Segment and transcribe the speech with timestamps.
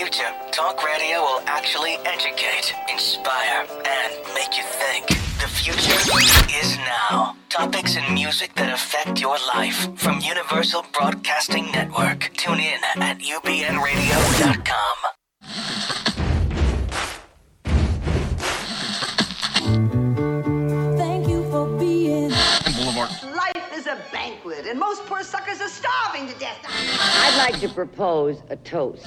[0.00, 5.06] future, talk radio will actually educate, inspire, and make you think.
[5.42, 5.92] The future
[6.58, 7.36] is now.
[7.50, 12.30] Topics and music that affect your life from Universal Broadcasting Network.
[12.34, 14.96] Tune in at ubnradio.com.
[20.96, 22.30] Thank you for being.
[22.30, 26.56] Life is a banquet, and most poor suckers are starving to death.
[26.66, 29.06] I'd like to propose a toast.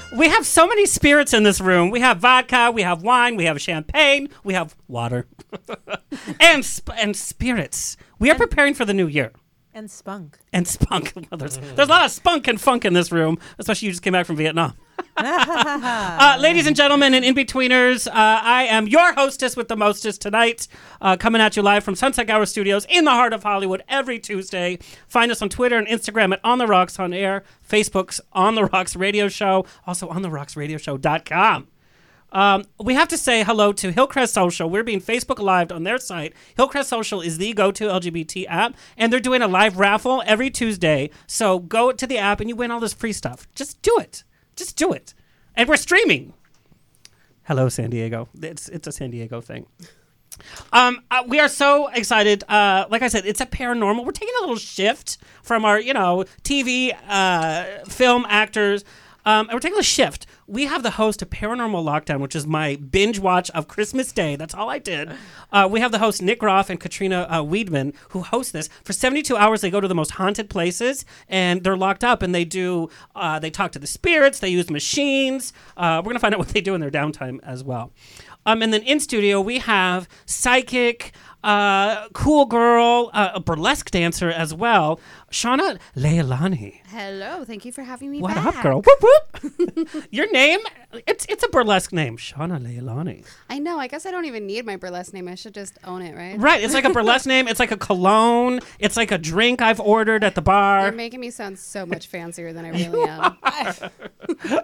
[0.17, 1.89] We have so many spirits in this room.
[1.89, 5.25] We have vodka, we have wine, we have champagne, we have water,
[6.39, 7.95] and sp- and spirits.
[8.19, 9.31] We are preparing for the new year.
[9.73, 10.37] And spunk.
[10.51, 11.13] And spunk.
[11.31, 14.03] Well, there's, there's a lot of spunk and funk in this room, especially you just
[14.03, 14.73] came back from Vietnam.
[15.17, 20.67] uh, ladies and gentlemen and in-betweeners, uh, I am your hostess with the mostest tonight,
[21.01, 24.19] uh, coming at you live from Sunset Gower Studios in the heart of Hollywood every
[24.19, 24.79] Tuesday.
[25.07, 28.65] Find us on Twitter and Instagram at On The Rocks On Air, Facebook's On The
[28.65, 31.67] Rocks Radio Show, also on The Rocks Radio Show.com.
[32.31, 34.69] Um, we have to say hello to Hillcrest Social.
[34.69, 36.33] We're being Facebook Live on their site.
[36.55, 41.09] Hillcrest Social is the go-to LGBT app, and they're doing a live raffle every Tuesday.
[41.27, 43.47] So go to the app and you win all this free stuff.
[43.53, 44.23] Just do it.
[44.61, 45.15] Just do it.
[45.55, 46.33] And we're streaming.
[47.45, 48.29] Hello, San Diego.
[48.39, 49.65] It's it's a San Diego thing.
[50.71, 52.43] Um, uh, we are so excited.
[52.47, 54.05] Uh, like I said, it's a paranormal.
[54.05, 58.85] We're taking a little shift from our, you know, TV, uh, film actors.
[59.25, 60.27] Um, and we're taking a shift.
[60.51, 64.35] We have the host of Paranormal Lockdown, which is my binge watch of Christmas Day.
[64.35, 65.09] That's all I did.
[65.49, 68.91] Uh, we have the host Nick Groff and Katrina uh, Weidman who host this for
[68.91, 69.61] 72 hours.
[69.61, 72.89] They go to the most haunted places and they're locked up and they do.
[73.15, 74.39] Uh, they talk to the spirits.
[74.39, 75.53] They use machines.
[75.77, 77.93] Uh, we're gonna find out what they do in their downtime as well.
[78.45, 81.13] Um, and then in studio we have psychic,
[81.43, 84.99] uh, cool girl, uh, a burlesque dancer as well,
[85.31, 86.81] Shana Leilani.
[86.87, 88.45] Hello, thank you for having me What back.
[88.57, 88.81] up, girl?
[88.81, 90.05] Whoop whoop.
[90.11, 90.59] Your name?
[91.07, 93.25] It's it's a burlesque name, Shana Leilani.
[93.49, 93.79] I know.
[93.79, 95.29] I guess I don't even need my burlesque name.
[95.29, 96.37] I should just own it, right?
[96.37, 96.61] Right.
[96.61, 97.47] It's like a burlesque name.
[97.47, 98.59] It's like a cologne.
[98.79, 100.83] It's like a drink I've ordered at the bar.
[100.83, 103.37] You're making me sound so much fancier than I really am.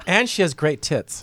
[0.06, 1.22] And she has great tits.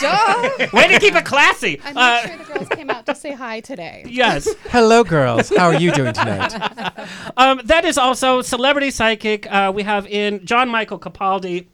[0.00, 0.50] Duh!
[0.72, 1.80] Way to keep it classy.
[1.84, 4.04] I made Uh, sure the girls came out to say hi today.
[4.08, 4.48] yes.
[4.70, 5.50] Hello, girls.
[5.56, 6.52] How are you doing tonight?
[7.36, 9.46] Um, that is also celebrity psychic.
[9.52, 11.66] Uh, we have in John Michael Capaldi.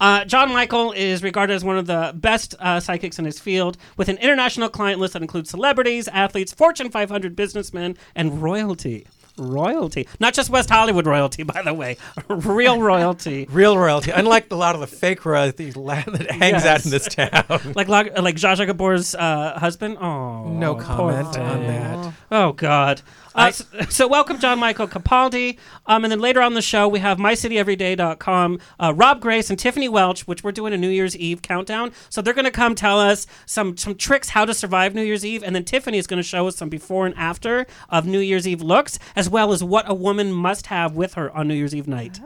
[0.00, 3.76] Uh, John Michael is regarded as one of the best uh, psychics in his field,
[3.96, 9.08] with an international client list that includes celebrities, athletes, Fortune 500 businessmen, and royalty.
[9.36, 11.96] Royalty, not just West Hollywood royalty, by the way,
[12.28, 13.46] real royalty.
[13.50, 14.10] Real royalty.
[14.12, 17.72] Unlike a lot of the fake royalty that hangs out in this town.
[17.74, 19.98] Like Lag- like Zsa Zsa Gabor's uh, husband.
[20.00, 22.14] Oh, No comment on that.
[22.32, 23.00] Oh God.
[23.34, 25.58] Uh, so, so welcome John Michael Capaldi.
[25.86, 29.88] Um, and then later on the show we have mycityeveryday.com, uh, Rob Grace and Tiffany
[29.88, 31.92] Welch, which we're doing a New Year's Eve countdown.
[32.08, 35.24] So they're going to come tell us some some tricks how to survive New Year's
[35.24, 38.20] Eve, and then Tiffany is going to show us some before and after of New
[38.20, 41.54] Year's Eve looks, as well as what a woman must have with her on New
[41.54, 42.20] Year's Eve night.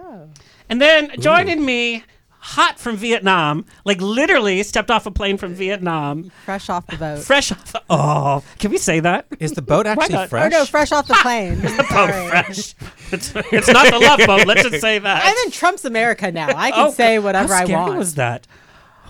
[0.69, 2.05] And then joining me.
[2.45, 7.21] Hot from Vietnam, like literally stepped off a plane from Vietnam, Fresh off the boat.
[7.21, 7.73] fresh off.
[7.73, 9.27] The, oh, can we say that?
[9.39, 10.23] Is the boat actually not?
[10.23, 10.51] Oh, or fresh?
[10.53, 11.61] no, fresh off the plane.
[11.65, 12.29] Oh, Sorry.
[12.31, 12.75] fresh.
[13.13, 14.45] It's, it's not the love boat.
[14.47, 15.23] Let's just say that.
[15.25, 16.49] I'm in Trump's America now.
[16.49, 17.25] I can Oh, say God.
[17.25, 17.99] whatever How I scary want.
[17.99, 18.47] was that?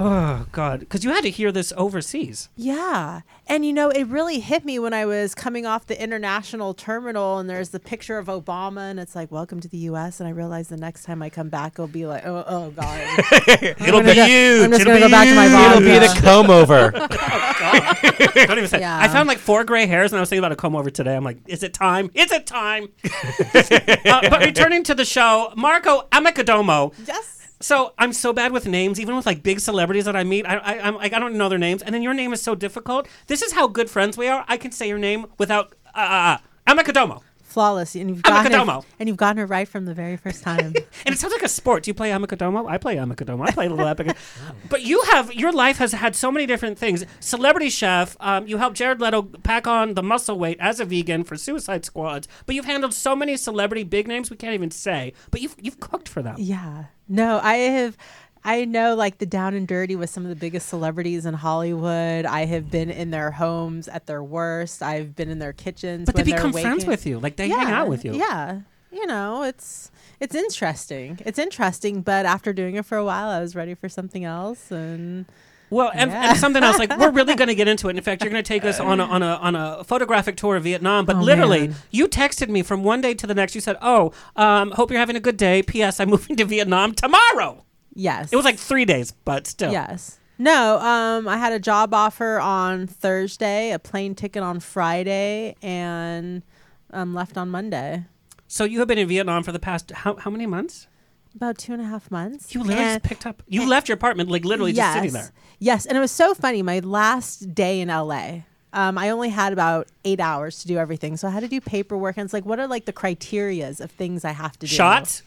[0.00, 0.80] Oh God!
[0.80, 2.48] Because you had to hear this overseas.
[2.56, 3.20] Yeah.
[3.46, 7.38] And you know, it really hit me when I was coming off the international terminal
[7.38, 10.18] and there's the picture of Obama and it's like, welcome to the US.
[10.18, 13.00] And I realized the next time I come back, it'll be like, oh, oh God.
[13.62, 14.64] It'll be go- huge.
[14.64, 15.52] I'm just It'll gonna go be back to my huge.
[15.52, 15.76] vodka.
[15.76, 18.46] It'll be the comb over.
[18.46, 18.80] Don't even say.
[18.80, 18.98] Yeah.
[18.98, 21.14] I found like four gray hairs, and I was thinking about a comb over today.
[21.14, 22.10] I'm like, is it time?
[22.14, 22.88] Is it time?
[23.04, 26.94] uh, but returning to the show, Mariko Amekodommo.
[27.06, 27.41] yes.
[27.62, 30.44] So I'm so bad with names, even with like big celebrities that I meet.
[30.46, 32.56] I, I, I'm like, I don't know their names, and then your name is so
[32.56, 33.06] difficult.
[33.28, 34.44] This is how good friends we are.
[34.48, 36.38] I can say your name without uh, uh,
[36.68, 37.22] uh, Amekodommo.
[37.52, 37.94] Flawless.
[37.94, 40.74] And you've gotten it, and you've gotten it right from the very first time.
[41.04, 41.82] And it sounds like a sport.
[41.82, 42.68] Do you play Amekodommo?
[42.70, 43.48] I play Amekodommo.
[43.48, 44.16] I play a little Epic.
[44.68, 47.04] But you have your life has had so many different things.
[47.20, 48.16] Celebrity chef.
[48.20, 51.84] Um, you helped Jared Leto pack on the muscle weight as a vegan for Suicide
[51.84, 52.28] Squads.
[52.46, 55.12] But you've handled so many celebrity big names we can't even say.
[55.30, 56.36] But you've you've cooked for them.
[56.38, 56.84] Yeah.
[57.08, 57.96] No, I have
[58.44, 62.26] I know like the down and dirty with some of the biggest celebrities in Hollywood.
[62.26, 64.82] I have been in their homes at their worst.
[64.82, 66.06] I've been in their kitchens.
[66.06, 67.20] But they become friends with you.
[67.20, 68.14] Like they hang out with you.
[68.14, 68.60] Yeah.
[68.90, 69.90] You know, it's
[70.20, 71.18] it's interesting.
[71.24, 74.70] It's interesting, but after doing it for a while, I was ready for something else
[74.70, 75.24] and
[75.70, 76.30] Well, and, Yeah.
[76.30, 76.78] and something else.
[76.78, 77.96] Like we're really going to get into it.
[77.96, 80.56] In fact, you're going to take us on a, on a on a photographic tour
[80.56, 81.06] of Vietnam.
[81.06, 81.76] But Oh, literally, man.
[81.90, 83.54] you texted me from one day to the next.
[83.54, 85.62] You said, "Oh, um, hope you're having a good day.
[85.62, 85.98] P.S.
[85.98, 88.32] I'm moving to Vietnam tomorrow." Yes.
[88.32, 89.72] It was like three days, but still.
[89.72, 90.18] Yes.
[90.38, 96.42] No, um, I had a job offer on Thursday, a plane ticket on Friday, and
[96.90, 98.04] um, left on Monday.
[98.48, 100.86] So you have been in Vietnam for the past how how many months?
[101.34, 102.54] About two and a half months.
[102.54, 103.42] You literally And- just picked up.
[103.46, 105.32] You left your apartment, like literally just sitting there.
[105.58, 106.60] Yes, and it was so funny.
[106.62, 108.40] My last day in LA,
[108.72, 111.60] um, I only had about eight hours to do everything, so I had to do
[111.60, 112.16] paperwork.
[112.16, 114.74] And it's like, what are like the criterias of things I have to do?
[114.74, 115.22] Shots?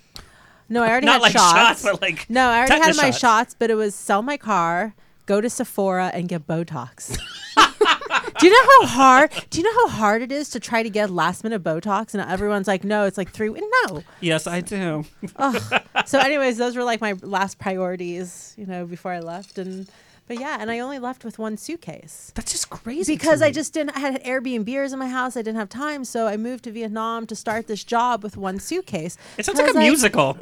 [0.70, 1.54] No, I already Not had like shots.
[1.58, 3.20] shots, but like no, I already had my shots.
[3.20, 4.96] shots, but it was sell my car,
[5.26, 7.18] go to Sephora, and get Botox.
[8.40, 9.32] do you know how hard?
[9.50, 12.14] Do you know how hard it is to try to get last minute Botox?
[12.14, 13.50] And everyone's like, no, it's like three.
[13.50, 14.04] No.
[14.22, 15.06] Yes, I do.
[16.06, 19.88] So, anyways, those were like my last priorities, you know, before I left, and.
[20.28, 22.32] But yeah, and I only left with one suitcase.
[22.34, 23.14] That's just crazy.
[23.14, 25.38] Because I just didn't I had Airbnbs in my house.
[25.38, 28.60] I didn't have time, so I moved to Vietnam to start this job with one
[28.60, 29.18] suitcase.
[29.38, 30.38] It sounds like a I- musical.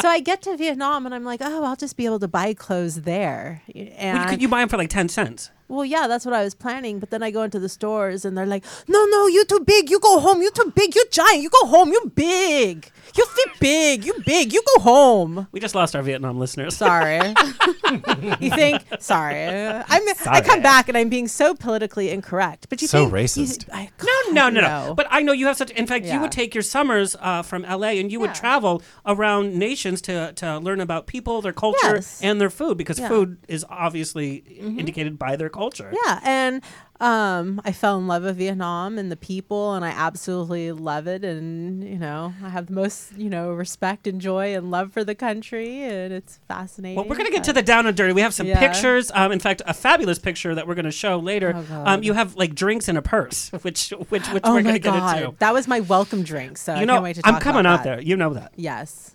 [0.00, 2.54] so I get to Vietnam and I'm like, oh, I'll just be able to buy
[2.54, 3.62] clothes there.
[3.74, 5.50] And Well, Could you buy them for like ten cents?
[5.68, 7.00] well, yeah, that's what I was planning.
[7.00, 9.90] But then I go into the stores and they're like, no, no, you're too big.
[9.90, 10.40] You go home.
[10.40, 10.94] You're too big.
[10.94, 11.42] You're giant.
[11.42, 11.90] You go home.
[11.90, 12.88] You're big.
[13.16, 14.04] You fit big.
[14.04, 14.52] You big.
[14.52, 15.48] You go home.
[15.50, 16.76] We just lost our Vietnam listeners.
[16.76, 17.16] Sorry.
[18.40, 18.82] you think?
[19.00, 19.44] Sorry.
[19.44, 22.68] I'm, I come back and I'm being so politically incorrect.
[22.68, 23.68] But you So think, you- racist.
[23.72, 23.90] I,
[24.30, 24.68] No, no, no, no.
[24.68, 24.94] know.
[24.94, 25.70] But I know you have such.
[25.72, 29.54] In fact, you would take your summers uh, from LA and you would travel around
[29.56, 32.20] nations to to learn about people, their culture, Yes.
[32.22, 33.06] and their food because Yeah.
[33.06, 33.14] Mm-hmm.
[33.14, 35.92] food is obviously indicated by their culture.
[36.04, 36.62] Yeah, and
[36.98, 41.24] um, I fell in love with Vietnam and the people, and I absolutely love it.
[41.24, 45.04] And you know, I have the most you know respect and joy and love for
[45.04, 46.96] the country, and it's fascinating.
[46.96, 48.12] Well, we're going to get to the down and dirty.
[48.14, 48.58] We have some Yeah.
[48.58, 49.10] pictures.
[49.14, 51.52] Um, in fact, a fabulous picture that we're going to show later.
[51.70, 54.74] Oh, um, you have like drinks in a purse, which which which Oh we're going
[54.74, 55.36] to get god, into.
[55.38, 56.56] that was my welcome drink.
[56.56, 57.46] So I You know, can't wait to talk about it.
[57.46, 57.96] I'm coming out that.
[57.96, 58.00] there.
[58.00, 58.52] You know that.
[58.56, 59.14] Yes.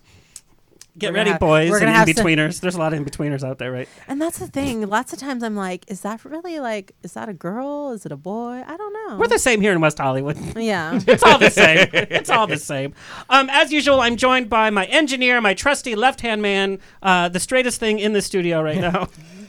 [0.98, 2.60] Get We're gonna ready, have- boys, we're and gonna have some- in-betweeners.
[2.60, 3.88] There's a lot of in-betweeners out there, right?
[4.08, 4.86] And that's the thing.
[4.86, 7.92] Lots of times I'm like, is that really like, is that a girl?
[7.92, 8.62] Is it a boy?
[8.66, 9.16] I don't know.
[9.16, 10.36] We're the same here in West Hollywood.
[10.56, 11.00] yeah.
[11.06, 11.88] It's all the same.
[11.94, 12.92] It's all the same.
[13.30, 17.80] Um, as usual, I'm joined by my engineer, my trusty left-hand man, uh, the straightest
[17.80, 19.08] thing in the studio right now,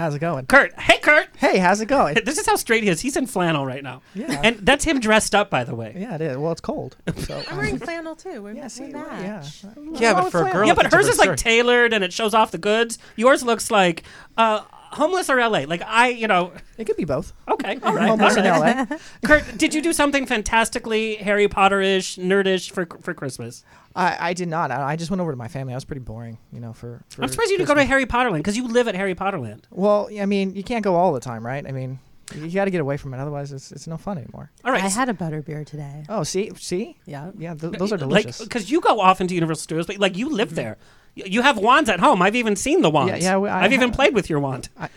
[0.00, 0.46] How's it going?
[0.46, 0.72] Kurt.
[0.80, 1.28] Hey, Kurt.
[1.36, 2.16] Hey, how's it going?
[2.24, 3.02] This is how straight he is.
[3.02, 4.00] He's in flannel right now.
[4.14, 4.40] Yeah.
[4.42, 5.94] And that's him dressed up, by the way.
[5.94, 6.38] yeah, it is.
[6.38, 6.96] Well, it's cold.
[7.18, 8.42] So, I'm wearing flannel too.
[8.42, 9.62] We're, yeah, we see, match.
[9.62, 9.70] yeah.
[9.92, 12.50] Yeah, but for a girl, yeah, but hers is like tailored and it shows off
[12.50, 12.98] the goods.
[13.14, 14.04] Yours looks like
[14.38, 15.60] uh, homeless or LA.
[15.66, 16.52] Like I, you know.
[16.78, 17.32] It could be both.
[17.48, 18.08] Okay, all right.
[18.08, 18.90] Homeless all in right.
[18.90, 18.96] LA.
[19.24, 23.64] Kurt, did you do something fantastically Harry Potter-ish, nerdish for for Christmas?
[23.94, 24.70] I, I did not.
[24.70, 25.72] I, I just went over to my family.
[25.72, 26.72] I was pretty boring, you know.
[26.72, 27.88] For, for I'm surprised you didn't go to Christmas.
[27.90, 29.62] Harry Potterland because you live at Harry Potterland.
[29.70, 31.66] Well, I mean, you can't go all the time, right?
[31.66, 31.98] I mean,
[32.34, 33.20] you, got to get away from it.
[33.20, 34.50] Otherwise, it's it's no fun anymore.
[34.64, 34.82] All right.
[34.82, 36.04] I had a butterbeer today.
[36.08, 37.30] Oh, see, see, Yeah.
[37.36, 38.42] yeah, th- those are Like, delicious.
[38.42, 40.56] because you go often to Universal Studios, but like you live mm-hmm.
[40.56, 40.78] there.
[41.16, 42.22] Y- You have wands at home.
[42.22, 43.22] I've even seen the wands.
[43.24, 44.68] yeah, we- I I've even have- played with your wand.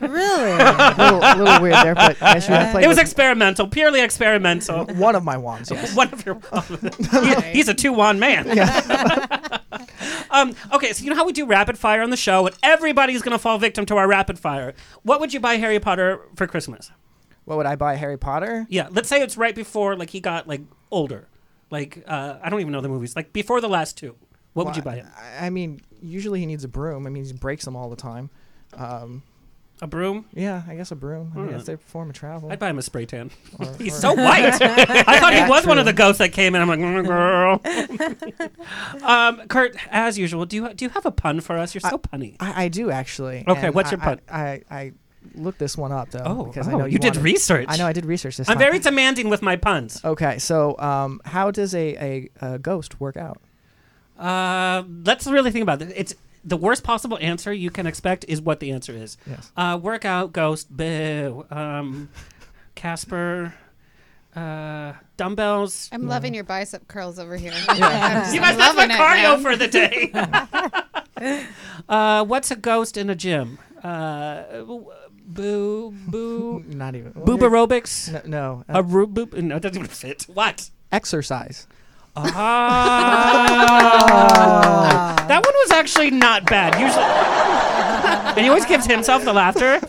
[0.00, 0.52] Really?
[0.52, 3.68] a little, a little weird there, but yes, you have played It was with experimental,
[3.68, 4.86] purely experimental.
[4.94, 5.70] one of my wands.
[5.70, 5.94] Yes.
[5.94, 6.40] One of your,
[7.22, 8.48] He- he's a two wand man.
[10.30, 13.20] um, okay, so you know how we do rapid fire on the show, and everybody's
[13.22, 14.72] gonna fall victim to our rapid fire.
[15.02, 16.90] What would you buy Harry Potter for Christmas?
[17.44, 18.66] What would I buy Harry Potter?
[18.70, 21.28] Yeah, let's say it's right before like he got like older,
[21.70, 24.16] like uh, I don't even know the movies, like before the last two.
[24.54, 25.06] What would you buy him?
[25.38, 27.06] I, I mean, usually he needs a broom.
[27.06, 28.30] I mean, he breaks them all the time.
[28.74, 29.22] Um,
[29.82, 30.26] A broom?
[30.34, 31.30] yeah, I guess a broom.
[31.32, 31.56] I mean, Alright.
[31.56, 32.50] it's their form of travel.
[32.52, 33.30] I'd buy him a spray tan.
[33.58, 34.44] Or- He's or- so white.
[34.60, 36.60] I thought he Yeah, was one of the ghosts that came in.
[36.62, 37.60] I'm like, "Mm, girl.
[39.04, 41.74] um, Kurt, as usual, do you do you have a pun for us?
[41.74, 42.36] You're so punny.
[42.40, 43.44] I, I do actually.
[43.46, 44.20] Okay, and what's I- your pun?
[44.28, 44.92] I, I, I
[45.34, 46.22] looked this one up though.
[46.24, 47.66] Oh, because oh, I know you did wanted- research.
[47.68, 48.58] I know I did research this I'm time.
[48.66, 50.00] very demanding with my puns.
[50.04, 53.38] Okay, so um, how does a, a, a ghost work out?
[54.20, 55.92] Uh, let's really think about it.
[55.96, 59.16] It's the worst possible answer you can expect is what the answer is.
[59.26, 59.50] Yes.
[59.56, 61.46] Uh, workout, ghost, boo.
[61.50, 62.10] Um,
[62.74, 63.54] Casper,
[64.34, 65.88] uh, dumbbells.
[65.92, 67.52] I'm loving your bicep curls over here.
[67.70, 70.10] You guys, that's my loving it, cardio for the day.
[71.88, 73.58] uh, what's a ghost in a gym?
[73.82, 74.64] Uh,
[75.24, 77.12] boo, boo, Not even.
[77.12, 78.12] boob aerobics.
[78.26, 80.22] No, no A uh, boob, no, it doesn't even fit.
[80.24, 80.70] What?
[80.92, 81.66] exercise.
[82.16, 83.54] Ah.
[85.28, 86.74] that one was actually not bad.
[86.80, 87.04] Usually,
[88.36, 89.80] and he always gives himself the laughter.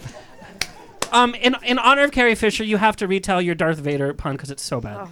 [1.12, 4.34] Um, in in honor of Carrie Fisher, you have to retell your Darth Vader pun
[4.34, 5.10] because it's so bad.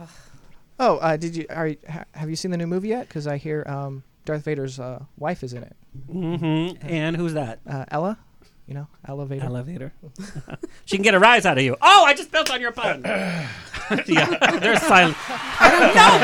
[0.79, 1.45] Oh, uh, did you?
[1.49, 3.07] Are you, ha, have you seen the new movie yet?
[3.07, 5.75] Because I hear um, Darth Vader's uh, wife is in it.
[6.09, 6.87] Mm-hmm.
[6.87, 7.59] And who's that?
[7.67, 8.17] Uh, Ella.
[8.69, 9.45] You know, elevator.
[9.45, 9.93] Elevator.
[10.85, 11.75] she can get a rise out of you.
[11.81, 13.01] Oh, I just built on your pun.
[14.05, 15.17] yeah, there's silence.
[15.27, 16.19] No,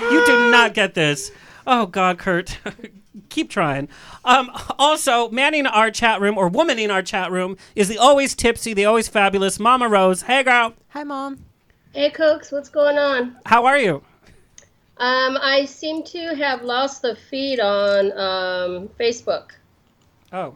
[0.00, 1.30] Kurt, You do not get this.
[1.66, 2.58] Oh God, Kurt.
[3.28, 3.90] Keep trying.
[4.24, 8.72] Um, also, manning our chat room or womaning our chat room is the always tipsy,
[8.72, 10.22] the always fabulous Mama Rose.
[10.22, 10.72] Hey, girl.
[10.88, 11.44] Hi, mom.
[11.92, 13.36] Hey, Cooks, what's going on?
[13.44, 14.02] How are you?
[14.98, 19.52] Um, I seem to have lost the feed on um, Facebook.
[20.32, 20.54] Oh,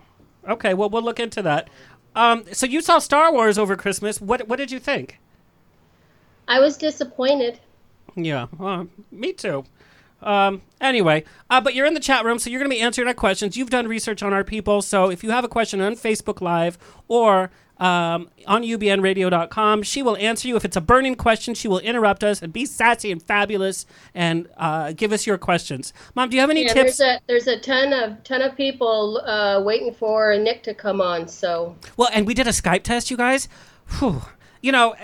[0.49, 0.75] okay.
[0.75, 1.69] Well, we'll look into that.
[2.15, 4.21] Um, so you saw Star Wars over Christmas.
[4.21, 5.19] What What did you think?
[6.49, 7.59] I was disappointed.
[8.15, 9.65] Yeah, well, me too.
[10.23, 13.07] Um, anyway, uh, but you're in the chat room, so you're going to be answering
[13.07, 13.57] our questions.
[13.57, 16.79] You've done research on our people, so if you have a question on Facebook Live
[17.09, 20.57] or um, on ubnradio.com, she will answer you.
[20.57, 24.49] If it's a burning question, she will interrupt us and be sassy and fabulous and
[24.57, 25.93] uh, give us your questions.
[26.15, 26.99] Mom, do you have any yeah, tips?
[26.99, 31.01] there's a there's a ton of ton of people uh, waiting for Nick to come
[31.01, 31.29] on.
[31.29, 33.49] So Well, and we did a Skype test, you guys.
[33.99, 34.23] Whew.
[34.63, 34.95] You know, uh,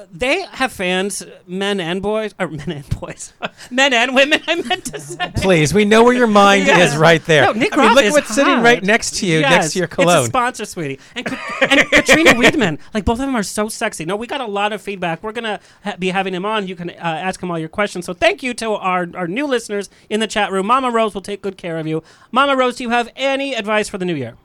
[0.00, 3.32] uh, they have fans, men and boys, or men and boys,
[3.70, 4.40] men and women.
[4.46, 5.32] I meant to say.
[5.36, 6.92] Please, we know where your mind Yes.
[6.92, 7.42] is right there.
[7.46, 9.50] No, Nick I mean, Roth look is at what's sitting right next to you, Yes,
[9.50, 10.18] next to your cologne.
[10.18, 10.98] It's a sponsor, sweetie.
[11.14, 11.26] And,
[11.68, 14.04] and Katrina Weidman, like both of them are so sexy.
[14.04, 15.22] No, we got a lot of feedback.
[15.22, 16.66] We're gonna ha- be having him on.
[16.68, 18.06] You can uh, ask him all your questions.
[18.06, 20.66] So thank you to our our new listeners in the chat room.
[20.66, 22.02] Mama Rose will take good care of you.
[22.30, 24.36] Mama Rose, do you have any advice for the new year?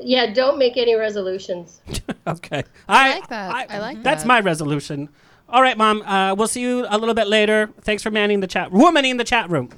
[0.00, 1.80] Yeah, don't make any resolutions.
[2.28, 3.70] Okay, I like that.
[3.70, 4.28] I, like That's that.
[4.28, 5.08] my resolution.
[5.48, 6.02] All right, Mom.
[6.02, 7.70] Uh, we'll see you a little bit later.
[7.82, 9.70] Thanks for manning the chat, womaning the chat room.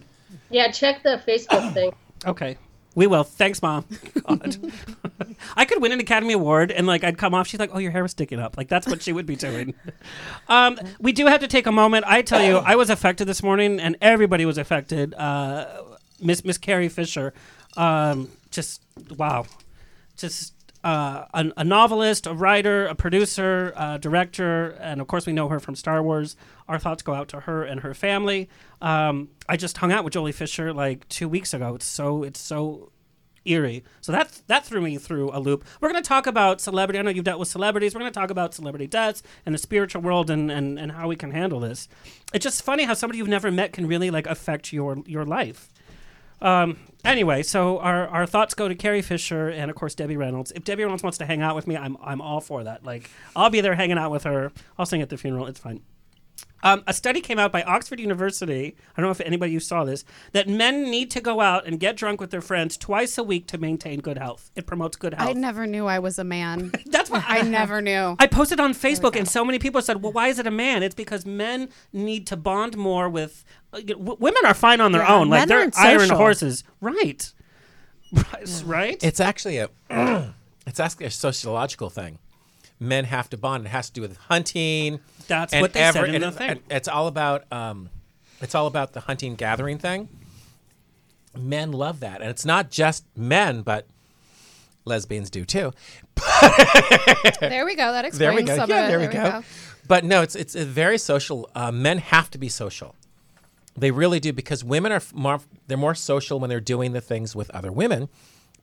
[0.48, 1.92] Yeah, check the Facebook thing.
[2.24, 2.56] Okay.
[2.94, 3.22] We will.
[3.22, 3.84] Thanks, Mom.
[4.26, 4.56] God.
[5.56, 7.46] I could win an Academy Award and like I'd come off.
[7.46, 9.74] She's like, "Oh, your hair was sticking up." Like that's what she would be doing.
[10.48, 12.06] um, we do have to take a moment.
[12.08, 15.12] I tell you, I was affected this morning, and everybody was affected.
[15.14, 15.66] Uh,
[16.20, 17.34] Miss Miss Carrie Fisher,
[17.76, 18.80] um, just
[19.18, 19.44] wow,
[20.18, 25.32] just uh, a, a novelist, a writer, a producer, a director, and of course we
[25.32, 26.36] know her from Star Wars.
[26.68, 28.48] Our thoughts go out to her and her family.
[28.80, 31.74] Um, I just hung out with Joely Fisher like two weeks ago.
[31.74, 32.92] It's so it's so
[33.44, 33.82] eerie.
[34.00, 35.64] So that that threw me through a loop.
[35.80, 36.98] We're going to talk about celebrity.
[36.98, 37.94] I know you've dealt with celebrities.
[37.94, 41.08] We're going to talk about celebrity deaths and the spiritual world and, and, and how
[41.08, 41.88] we can handle this.
[42.32, 45.70] It's just funny how somebody you've never met can really like affect your your life.
[46.40, 50.52] Um, anyway, so our, our thoughts go to Carrie Fisher and of course Debbie Reynolds.
[50.52, 52.84] If Debbie Reynolds wants to hang out with me, I'm I'm all for that.
[52.84, 54.52] Like I'll be there hanging out with her.
[54.78, 55.46] I'll sing at the funeral.
[55.46, 55.80] It's fine.
[56.62, 58.74] Um, a study came out by Oxford University.
[58.96, 60.04] I don't know if anybody you saw this.
[60.32, 63.46] That men need to go out and get drunk with their friends twice a week
[63.48, 64.50] to maintain good health.
[64.56, 65.30] It promotes good health.
[65.30, 66.72] I never knew I was a man.
[66.86, 68.16] That's what I never knew.
[68.18, 70.82] I posted on Facebook, and so many people said, "Well, why is it a man?"
[70.82, 73.44] It's because men need to bond more with.
[73.72, 76.64] Uh, w- women are fine on their Yeah, own, like men they're aren't iron horses,
[76.80, 77.32] right?
[78.12, 79.04] Right, right.
[79.04, 79.68] It's actually a
[80.66, 82.18] it's actually a sociological thing.
[82.80, 83.66] Men have to bond.
[83.66, 85.00] It has to do with hunting.
[85.26, 86.62] That's and what they said every- in and the it- thing.
[86.70, 87.90] It's all about um,
[88.40, 90.08] it's all about the hunting gathering thing.
[91.36, 93.86] Men love that, and it's not just men, but
[94.84, 95.72] lesbians do too.
[97.40, 97.92] there we go.
[97.92, 98.56] That explains There we go.
[98.56, 98.88] some Yeah, of it.
[98.88, 99.42] there we go.
[99.86, 101.48] But no, it's it's a very social.
[101.54, 102.94] Uh, men have to be social.
[103.76, 107.34] They really do because women are more they're more social when they're doing the things
[107.36, 108.08] with other women.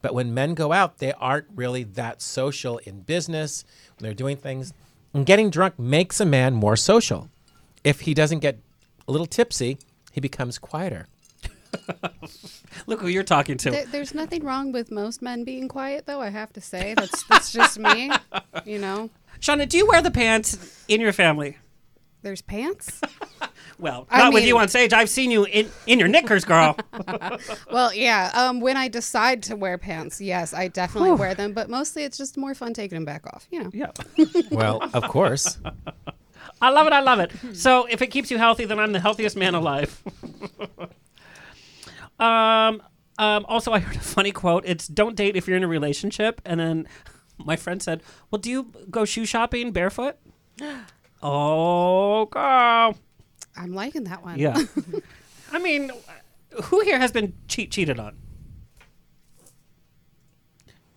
[0.06, 3.66] But when men go out, they aren't really that social in business
[3.98, 4.72] when they're doing things.
[5.16, 7.28] And getting drunk makes a man more social.
[7.84, 8.60] If he doesn't get
[9.08, 9.80] a little tipsy,
[10.12, 11.08] he becomes quieter.
[12.86, 13.72] Look who you're talking to.
[13.72, 16.22] There, there's nothing wrong with most men being quiet, though.
[16.22, 18.12] I have to say that's that's just me.
[18.64, 19.10] You know,
[19.40, 21.58] Shana, do you wear the pants in your family?
[22.26, 23.02] there's pants.
[23.78, 24.94] Well, I not with you on stage.
[24.94, 26.78] I've seen you in, in your knickers, girl.
[27.72, 28.32] well, yeah.
[28.34, 31.18] Um, when I decide to wear pants, yes, I definitely Whew.
[31.18, 31.54] wear them.
[31.54, 33.48] But mostly, it's just more fun taking them back off.
[33.52, 33.72] You know.
[33.74, 33.92] Yeah.
[34.52, 35.58] Well, of course.
[36.62, 36.94] I love it.
[36.94, 37.32] I love it.
[37.54, 40.02] So if it keeps you healthy, then I'm the healthiest man alive.
[42.20, 42.82] um,
[43.18, 44.64] um, also, I heard a funny quote.
[44.66, 46.88] It's "Don't date if you're in a relationship." And then
[47.38, 48.02] my friend said,
[48.32, 50.18] "Well, do you go shoe shopping barefoot?"
[51.24, 52.96] oh, girl.
[53.58, 54.40] I'm liking that one.
[54.40, 54.62] Yeah.
[55.52, 55.92] I mean,
[56.66, 58.18] who here has been cheat cheated on?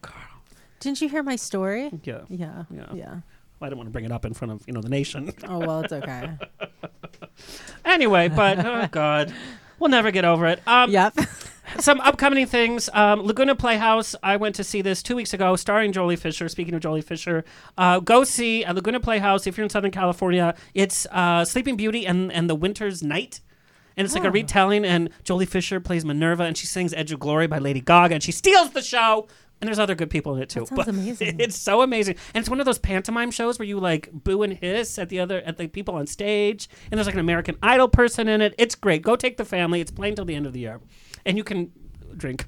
[0.02, 0.42] Carl.
[0.80, 1.90] Didn't you hear my story?
[2.02, 2.22] Yeah.
[2.28, 2.64] Yeah.
[2.70, 2.92] Yeah.
[2.94, 3.20] Yeah.
[3.60, 5.32] I didn't want to bring it up in front of you know the nation.
[5.48, 6.30] Oh well, it's okay.
[7.84, 9.34] anyway, but oh god,
[9.78, 10.62] we'll never get over it.
[10.66, 11.16] Um, yep.
[11.78, 12.88] Some upcoming things.
[12.92, 14.14] Um, Laguna Playhouse.
[14.22, 16.48] I went to see this two weeks ago, starring Joely Fisher.
[16.48, 17.44] Speaking of Joely Fisher,
[17.76, 20.54] uh, go see at Laguna Playhouse if you're in Southern California.
[20.74, 23.40] It's uh, Sleeping Beauty and and the Winter's Night.
[23.96, 24.30] And it's like a Oh.
[24.30, 28.14] retelling, and Joely Fisher plays Minerva, and she sings "Edge of Glory" by Lady Gaga,
[28.14, 29.26] and she steals the show.
[29.60, 30.66] And there's other good people in it too.
[30.70, 31.40] That sounds amazing.
[31.40, 34.52] It's so amazing, and it's one of those pantomime shows where you like boo and
[34.52, 37.88] hiss at the other at the people on stage, and there's like an American Idol
[37.88, 38.54] person in it.
[38.56, 39.02] It's great.
[39.02, 39.80] Go take the family.
[39.80, 40.80] It's playing till the end of the year,
[41.28, 41.70] and you can
[42.16, 42.44] drink.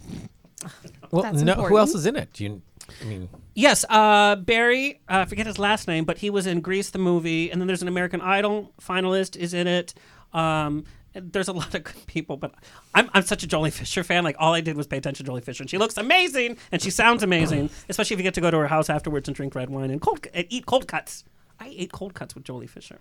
[1.10, 1.78] Well, That's no, who important.
[1.78, 2.32] else is in it?
[2.32, 2.62] Do you?
[3.00, 5.00] I mean, Yes, uh, Barry.
[5.08, 7.66] uh, I forget his last name, but he was in Grease the movie, and then
[7.68, 9.94] there's an American Idol finalist is in it.
[10.32, 10.84] Um,
[11.14, 12.54] and there's a lot of good people, but
[12.94, 14.24] I'm, I'm such a Joely Fisher fan.
[14.24, 16.80] Like all I did was pay attention to Joely Fisher, and she looks amazing, and
[16.82, 19.54] she sounds amazing, especially if you get to go to her house afterwards and drink
[19.54, 21.24] red wine and cold and eat cold cuts.
[21.58, 22.98] I ate cold cuts with Joely Fisher.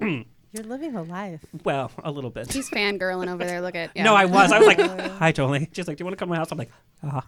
[0.52, 1.42] You're living a life.
[1.64, 2.52] Well, a little bit.
[2.52, 3.62] He's fangirling over there.
[3.62, 3.90] Look at.
[3.94, 4.02] Yeah.
[4.12, 4.52] No, I was.
[4.52, 4.80] I was like,
[5.18, 6.70] "Hi, Joely." She's like, "Do you want to come to my house?" I'm like,
[7.02, 7.24] "Ah,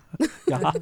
[0.46, 0.72] yeah."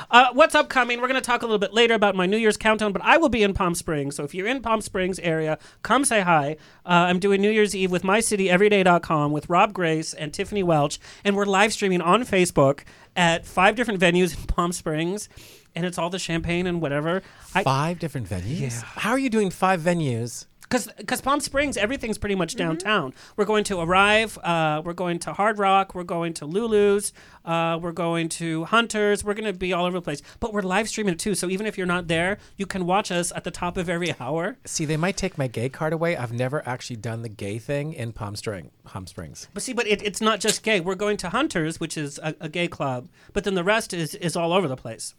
[0.10, 1.00] uh, what's upcoming?
[1.00, 3.18] We're going to talk a little bit later about my New Year's countdown, but I
[3.18, 4.16] will be in Palm Springs.
[4.16, 6.56] So if you're in Palm Springs area, come say hi.
[6.86, 11.36] Uh, I'm doing New Year's Eve with MyCityEveryday.com with Rob Grace and Tiffany Welch, and
[11.36, 12.84] we're live streaming on Facebook
[13.16, 15.28] at five different venues in Palm Springs,
[15.74, 17.22] and it's all the champagne and whatever.
[17.54, 18.60] I, five different venues.
[18.60, 18.70] Yeah.
[18.70, 20.46] How are you doing five venues?
[20.72, 23.12] Because Palm Springs, everything's pretty much downtown.
[23.36, 24.38] We're going to Arrive.
[24.38, 25.94] Uh, we're going to Hard Rock.
[25.94, 27.12] We're going to Lulu's.
[27.44, 29.22] Uh, we're going to Hunters.
[29.22, 30.22] We're going to be all over the place.
[30.40, 31.34] But we're live streaming it too.
[31.34, 34.14] So even if you're not there, you can watch us at the top of every
[34.18, 34.56] hour.
[34.64, 36.16] See, they might take my gay card away.
[36.16, 39.48] I've never actually done the gay thing in Palm Spring, Palm Springs.
[39.52, 40.80] But see, but it, it's not just gay.
[40.80, 43.08] We're going to Hunters, which is a, a gay club.
[43.32, 45.14] But then the rest is is all over the place.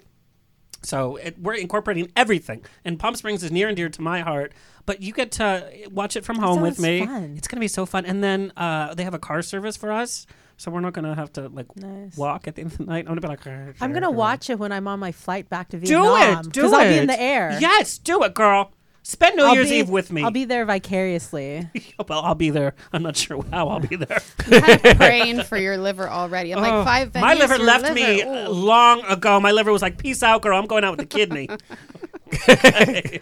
[0.83, 4.53] So it, we're incorporating everything, and Palm Springs is near and dear to my heart.
[4.85, 7.05] But you get to watch it from home with me.
[7.05, 7.35] fun.
[7.37, 8.05] It's gonna be so fun.
[8.05, 11.31] And then uh, they have a car service for us, so we're not gonna have
[11.33, 12.17] to like Nice.
[12.17, 13.05] walk at the end of the night.
[13.07, 13.47] I'm gonna be like,
[13.81, 16.03] I'm gonna watch it when I'm on my flight back to Vietnam.
[16.03, 16.39] Do Vietnam.
[16.47, 16.63] it, do it.
[16.63, 17.57] Because I'll be in the air.
[17.61, 18.71] Yes, do it, girl.
[19.05, 20.23] Spend New I'll Year's be- Eve with me.
[20.23, 21.67] I'll be there vicariously.
[22.07, 22.73] well, I'll be there.
[22.93, 24.21] I'm not sure how I'll be there.
[24.49, 26.53] I'm praying for your liver already.
[26.53, 27.13] I'm like Oh, five.
[27.15, 28.47] My liver left liver, me ooh.
[28.49, 29.41] long ago.
[29.41, 30.57] My liver was like, "Peace out, girl.
[30.57, 31.49] I'm going out with the kidney."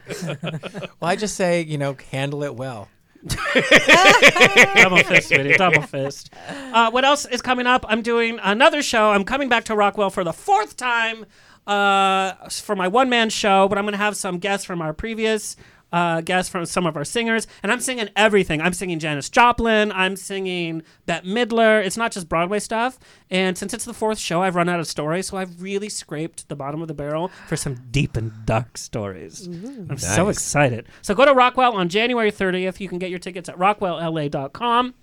[1.00, 2.88] Well, I just say, you know, handle it well.
[3.24, 5.54] double fist, sweetie.
[5.54, 6.32] Double fist.
[6.48, 7.86] Uh, what else is coming up?
[7.88, 9.12] I'm doing another show.
[9.12, 11.26] I'm coming back to Rockwell for the fourth time
[11.68, 14.94] uh, for my one man show, but I'm going to have some guests from our
[14.94, 15.56] previous.
[15.92, 18.62] Uh, guests from some of our singers, and I'm singing everything.
[18.62, 19.92] I'm singing Janis Joplin.
[19.92, 21.86] I'm singing Bette Midler.
[21.86, 22.98] It's not just Broadway stuff.
[23.30, 26.48] And since it's the fourth show, I've run out of stories, so I've really scraped
[26.48, 29.48] the bottom of the barrel for some deep and dark stories.
[29.48, 30.88] I'm so excited.
[31.02, 32.80] So go to Rockwell on January 30th.
[32.80, 34.94] You can get your tickets at rockwellla.com.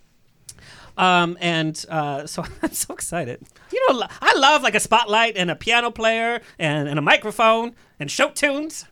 [0.96, 3.46] Um, and uh, so I'm so excited.
[3.72, 7.74] You know, I love like a spotlight and a piano player and, and a microphone
[8.00, 8.86] and show tunes.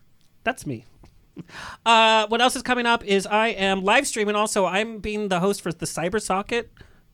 [0.44, 0.84] That's me.
[1.84, 4.34] Uh, what else is coming up is I am live streaming.
[4.34, 6.66] Also, I'm being the host for the CyberSocket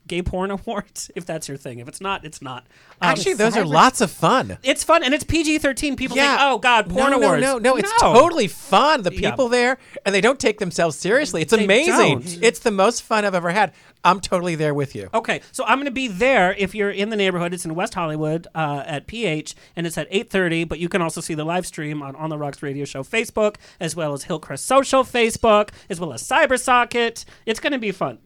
[0.07, 1.11] Gay Porn Awards.
[1.15, 2.65] If that's your thing, if it's not, it's not.
[3.01, 4.59] Um, Actually, those are lots of fun.
[4.63, 5.97] It's fun and it's PG-13.
[5.97, 6.29] People Yeah.
[6.29, 9.03] think, "Oh God, porn no, no, awards." No, no, it's totally fun.
[9.03, 9.31] The Yeah.
[9.31, 11.43] people there, and they don't take themselves seriously.
[11.43, 12.21] It's They amazing.
[12.21, 12.39] don't.
[12.43, 13.73] It's the most fun I've ever had.
[14.05, 15.09] I'm totally there with you.
[15.15, 17.55] Okay, so I'm going to be there if you're in the neighborhood.
[17.55, 20.69] It's in West Hollywood uh, at PH, and it's at 8:30.
[20.69, 23.57] But you can also see the live stream on On the Rocks Radio Show Facebook,
[23.79, 27.25] as well as Hillcrest Social Facebook, as well as CyberSocket.
[27.47, 28.19] It's going to be fun.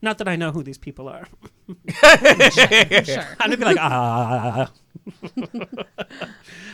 [0.00, 1.26] Not that I know who these people are.
[3.04, 3.36] Sure.
[3.40, 4.70] I'm gonna be like ah.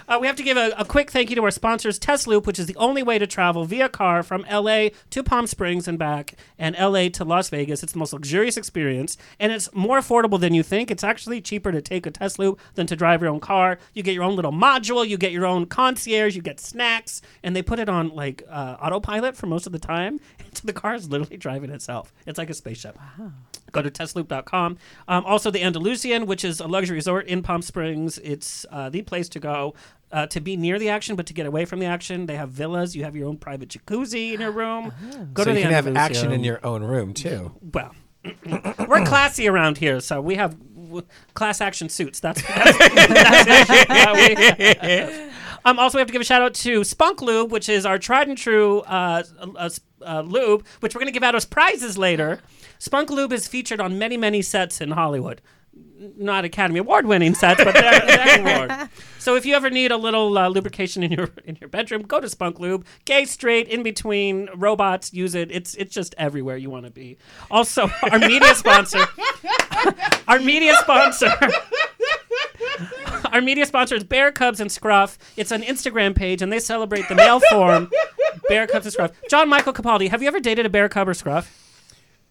[0.09, 2.59] Uh, we have to give a, a quick thank you to our sponsors, Tesloop, which
[2.59, 6.35] is the only way to travel via car from LA to Palm Springs and back,
[6.59, 7.85] and LA to Las Vegas.
[7.85, 10.91] It's the most luxurious experience, and it's more affordable than you think.
[10.91, 13.79] It's actually cheaper to take a Tesloop than to drive your own car.
[13.95, 17.55] You get your own little module, you get your own concierge, you get snacks, and
[17.55, 20.19] they put it on like uh, autopilot for most of the time.
[20.53, 22.13] So the car is literally driving itself.
[22.27, 22.99] It's like a spaceship.
[23.71, 24.79] Go to tesloop.com.
[25.09, 28.19] Um, also, the Andalusian, which is a luxury resort in Palm Springs.
[28.19, 29.75] It's uh, the place to go
[30.13, 32.27] uh, to be near the action, but to get away from the action.
[32.27, 32.97] They have villas.
[32.97, 34.93] You have your own private jacuzzi in your room.
[35.33, 37.53] Go so to you the can have action in your own room too.
[37.73, 37.95] Well,
[38.89, 42.21] we're classy around here, so we have w- class action suits.
[42.21, 43.49] That's, that's, that's
[44.59, 45.33] it.
[45.65, 47.99] Um, also, we have to give a shout out to Spunk Lube, which is our
[47.99, 49.23] tried and true uh,
[49.57, 49.69] uh,
[50.01, 52.41] uh, lube, which we're going to give out as prizes later.
[52.81, 55.43] Spunk Lube is featured on many, many sets in Hollywood.
[56.17, 58.89] not Academy Award winning sets, but they're, they're award.
[59.21, 62.21] So if you ever need a little uh, lubrication in your in your bedroom, go
[62.21, 62.87] to Spunk Lube.
[63.05, 65.53] Gay, straight, in between, robots use it.
[65.53, 67.19] It's it's just everywhere you want to be.
[67.51, 69.07] Also, our media sponsor,
[70.27, 71.31] our media sponsor.
[73.33, 75.17] Our media sponsor is Bear Cubs and Scruff.
[75.37, 77.89] It's an Instagram page, and they celebrate the male form,
[78.49, 79.13] Bear Cubs and Scruff.
[79.29, 81.70] John Michael Capaldi, have you ever dated a bear cub or scruff?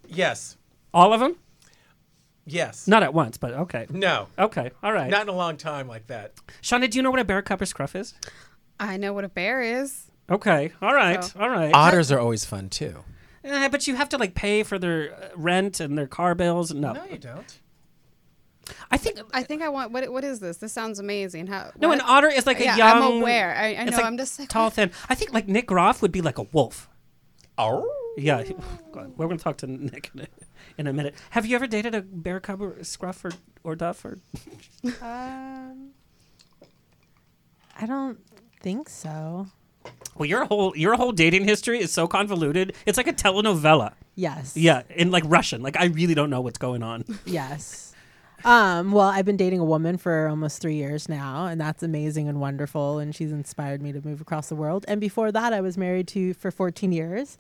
[0.10, 0.58] Yes.
[0.94, 1.36] All of them?
[2.46, 2.88] Yes.
[2.88, 3.86] Not at once, but okay.
[3.90, 4.28] No.
[4.38, 5.10] Okay, all right.
[5.10, 6.34] Not in a long time like that.
[6.64, 8.16] Shana, do you know what a bear cub or scruff is?
[8.80, 10.10] I know what a bear is.
[10.30, 11.74] Okay, all right, So- all right.
[11.74, 13.04] Otters are always fun too.
[13.44, 16.74] Eh, but you have to like pay for their uh, rent and their car bills.
[16.74, 17.60] No, No, you don't.
[18.92, 19.92] I think I think I want.
[19.92, 20.12] What?
[20.12, 20.58] What is this?
[20.58, 21.48] This sounds amazing.
[21.48, 21.72] How?
[21.80, 21.92] no.
[21.92, 22.98] An otter is like a yeah, young.
[22.98, 23.56] I'm aware.
[23.56, 23.98] I, I know.
[23.98, 24.92] like I'm just like tall, thin.
[25.08, 26.88] I think like Nick Groff would be like a wolf.
[27.58, 27.90] Oh.
[28.22, 28.44] Yeah,
[28.92, 30.28] God, we're going to talk to Nick in a,
[30.78, 31.16] in a minute.
[31.32, 33.32] Have you ever dated a bear cub or scruff or
[33.64, 34.20] or duff or?
[35.02, 35.92] Um,
[37.80, 38.20] I don't
[38.62, 39.48] think so.
[40.16, 42.76] Well, your whole your whole dating history is so convoluted.
[42.86, 43.94] It's like a telenovela.
[44.16, 44.58] Yes.
[44.58, 45.62] Yeah, in like Russian.
[45.62, 47.06] Like I really don't know what's going on.
[47.26, 47.86] Yes.
[48.46, 52.30] Um, well, I've been dating a woman for almost three years now, and that's amazing
[52.30, 52.98] and wonderful.
[52.98, 54.86] And she's inspired me to move across the world.
[54.88, 57.38] And before that, I was married to for 14 years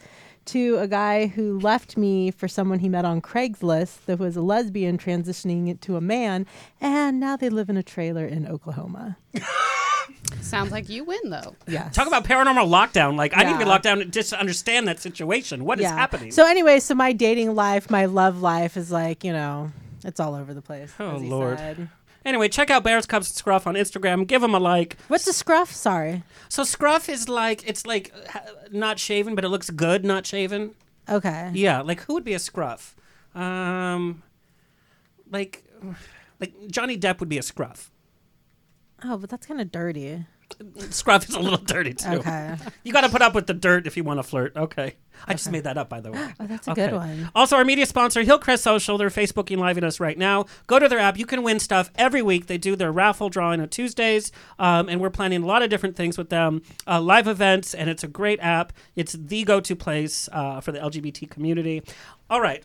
[0.51, 4.41] to a guy who left me for someone he met on Craigslist that was a
[4.41, 6.45] lesbian transitioning into a man,
[6.81, 9.17] and now they live in a trailer in Oklahoma.
[10.41, 11.55] Sounds like you win though.
[11.67, 11.89] Yeah.
[11.89, 13.15] Talk about paranormal lockdown.
[13.15, 15.65] Like I need to be locked down just to understand that situation.
[15.65, 16.31] What is happening?
[16.31, 19.71] So anyway, so my dating life, my love life is like, you know,
[20.03, 20.91] it's all over the place.
[20.99, 21.57] Oh, as he Lord.
[21.57, 21.89] said.
[22.29, 24.27] Anyway, check out Bears Cubs and Scruff on Instagram.
[24.27, 24.97] Give them a like.
[25.07, 25.71] What's a scruff?
[25.71, 26.21] Sorry.
[26.47, 28.39] So Scruff is like it's like uh,
[28.71, 30.75] not shaven, but it looks good not shaven.
[31.09, 31.49] Okay.
[31.55, 32.95] Yeah, like who would be a Scruff?
[33.33, 34.21] Um,
[35.31, 35.63] like
[36.39, 37.89] like Johnny Depp would be a Scruff.
[39.03, 40.27] Oh, but that's kind of dirty.
[40.89, 42.09] Scruff is a little dirty too.
[42.09, 42.55] Okay.
[42.83, 44.55] You got to put up with the dirt if you want to flirt.
[44.55, 44.95] Okay.
[45.27, 46.33] I just made that up, by the way.
[46.39, 47.29] Oh, that's a good one.
[47.35, 50.45] Also, our media sponsor, Hillcrest Social, they're Facebooking live at us right now.
[50.67, 51.17] Go to their app.
[51.17, 52.47] You can win stuff every week.
[52.47, 55.95] They do their raffle drawing on Tuesdays, um, and we're planning a lot of different
[55.95, 56.61] things with them.
[56.87, 58.71] Uh, live events, and it's a great app.
[58.95, 61.83] It's the go-to place uh, for the LGBT community.
[62.29, 62.63] All right.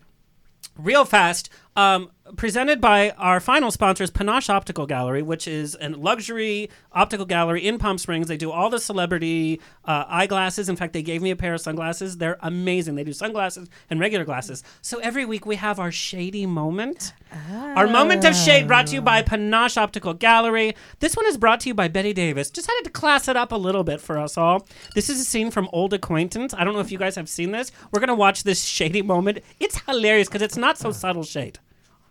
[0.77, 6.71] Real fast, um, presented by our final sponsors, Panache Optical Gallery, which is a luxury
[6.93, 8.29] optical gallery in Palm Springs.
[8.29, 10.69] They do all the celebrity uh, eyeglasses.
[10.69, 12.17] In fact, they gave me a pair of sunglasses.
[12.17, 12.95] They're amazing.
[12.95, 14.63] They do sunglasses and regular glasses.
[14.81, 17.13] So every week we have our shady moment.
[17.53, 20.75] Our moment of shade brought to you by Panache Optical Gallery.
[21.01, 22.51] This one is brought to you by Bette Davis.
[22.51, 24.67] Just had to class it up a little bit for us all.
[24.95, 26.55] This is a scene from Old Acquaintance.
[26.55, 27.73] I don't know if you guys have seen this.
[27.91, 29.41] We're going to watch this shady moment.
[29.61, 31.59] It's hilarious because it's not so subtle shade.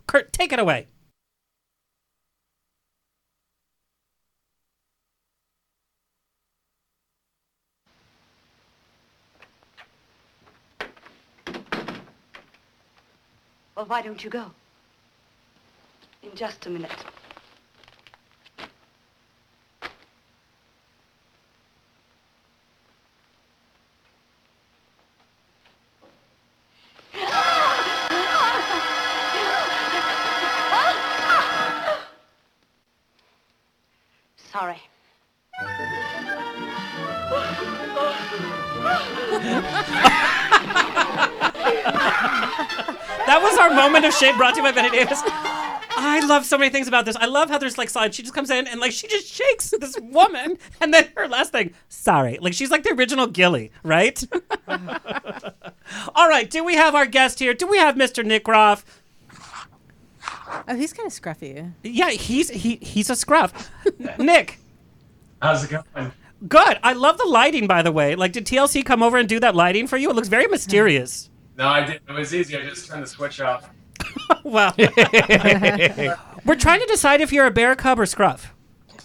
[0.07, 0.87] Kurt, take it away.
[13.75, 14.51] Well, why don't you go?
[16.21, 16.91] In just a minute.
[34.53, 34.77] Sorry.
[43.25, 45.23] That was our moment of shame brought to you by Bette Davis.
[45.25, 47.15] I love so many things about this.
[47.15, 48.15] I love how there's like slides.
[48.15, 51.51] She just comes in and like she just shakes this woman, and then her last
[51.51, 54.23] thing, sorry, like she's like the original Gilly, right?
[56.15, 57.55] All right, do we have our guest here?
[57.55, 58.23] Do we have Mr.
[58.23, 58.85] Nick Groff?
[60.67, 61.71] Oh, he's kind of scruffy.
[61.83, 63.71] Yeah, he's he he's a scruff.
[64.19, 64.59] Nick,
[65.41, 66.11] How's it going?
[66.47, 66.79] good.
[66.83, 68.15] I love the lighting, by the way.
[68.15, 70.09] Like, did TLC come over and do that lighting for you?
[70.09, 71.29] It looks very mysterious.
[71.57, 72.01] No, I didn't.
[72.07, 72.57] It was easy.
[72.57, 73.69] I just turned the switch off.
[74.43, 78.53] Well, we're trying to decide if you're a bear cub or scruff.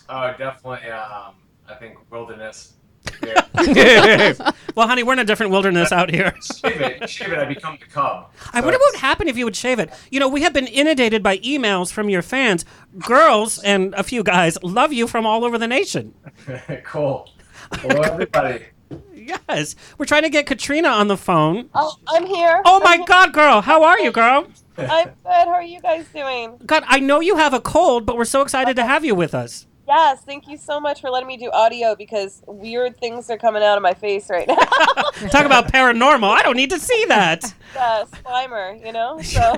[0.08, 0.88] Oh, definitely.
[0.90, 1.34] Um,
[1.68, 2.74] I think wilderness.
[4.74, 6.34] well, honey, we're in a different wilderness out here.
[6.42, 7.10] shave it.
[7.10, 7.38] Shave it.
[7.38, 8.30] I become the cub.
[8.52, 9.90] I wonder what would happen if you would shave it.
[10.10, 12.64] You know, we have been inundated by emails from your fans.
[12.98, 16.14] Girls and a few guys love you from all over the nation.
[16.84, 17.30] cool.
[17.74, 18.66] Hello, everybody.
[19.14, 19.74] Yes.
[19.98, 21.68] We're trying to get Katrina on the phone.
[21.74, 22.62] Oh, I'm here.
[22.64, 23.60] Oh my God, girl.
[23.60, 24.46] How are you, girl?
[24.78, 25.14] I'm good.
[25.24, 26.58] How are you guys doing?
[26.64, 29.34] God, I know you have a cold, but we're so excited to have you with
[29.34, 29.66] us.
[29.88, 33.62] Yes, thank you so much for letting me do audio because weird things are coming
[33.62, 34.54] out of my face right now.
[35.30, 36.28] Talk about paranormal.
[36.28, 37.54] I don't need to see that.
[37.74, 39.18] yeah, Slimer, you know?
[39.28, 39.56] So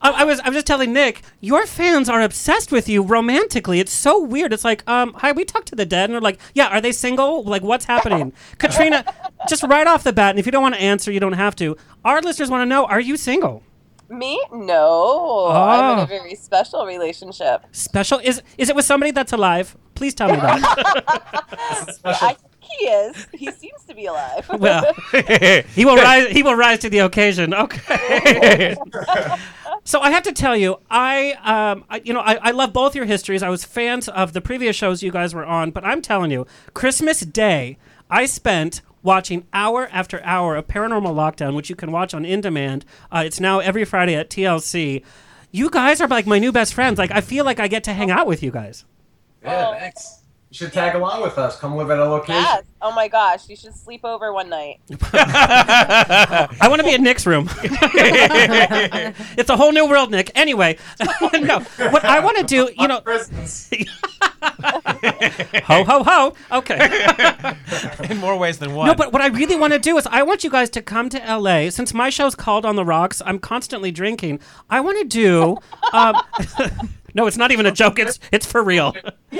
[0.00, 3.78] I, I was I was just telling Nick, your fans are obsessed with you romantically.
[3.78, 4.52] It's so weird.
[4.52, 6.90] It's like, um, hi, we talked to the dead, and they're like, yeah, are they
[6.90, 7.44] single?
[7.44, 8.32] Like, what's happening?
[8.58, 9.04] Katrina,
[9.48, 11.54] just right off the bat, and if you don't want to answer, you don't have
[11.56, 11.76] to.
[12.04, 13.62] Our listeners want to know, are you single?
[14.12, 14.42] Me?
[14.52, 15.46] No.
[15.50, 16.02] I'm in Oh.
[16.02, 17.64] a very special relationship.
[17.72, 19.76] Special is is it with somebody that's alive?
[19.94, 21.98] Please tell me that.
[22.04, 23.26] I think he is.
[23.32, 24.48] He seems to be alive.
[24.58, 24.92] well,
[25.74, 26.28] he will rise.
[26.30, 27.52] He will rise to the occasion.
[27.54, 28.74] Okay.
[29.84, 32.94] so I have to tell you, I, um, I you know, I, I love both
[32.94, 33.42] your histories.
[33.42, 36.46] I was fans of the previous shows you guys were on, but I'm telling you,
[36.74, 37.78] Christmas Day,
[38.10, 42.40] I spent watching hour after hour of Paranormal Lockdown, which you can watch on in
[42.40, 42.84] demand.
[43.10, 45.04] Uh, it's now every Friday at TLC.
[45.50, 46.98] You guys are like my new best friends.
[46.98, 48.84] Like I feel like I get to hang out with you guys.
[49.42, 50.21] Yeah, thanks.
[50.52, 51.58] You should tag along with us.
[51.58, 52.34] Come live at a location.
[52.34, 52.64] Yes.
[52.82, 54.80] Oh my gosh, you should sleep over one night.
[55.14, 57.48] I want to be in Nick's room.
[57.62, 60.30] it's a whole new world, Nick.
[60.34, 60.76] Anyway,
[61.32, 63.00] no, what I want to do, you know,
[65.64, 66.34] ho ho ho.
[66.50, 68.10] Okay.
[68.10, 68.88] In more ways than one.
[68.88, 71.08] No, but what I really want to do is I want you guys to come
[71.08, 71.70] to LA.
[71.70, 74.38] Since my show's called On the Rocks, I'm constantly drinking.
[74.68, 75.56] I want to do.
[75.94, 76.20] Um,
[77.14, 77.98] no, it's not even a joke.
[77.98, 78.94] It's it's for real.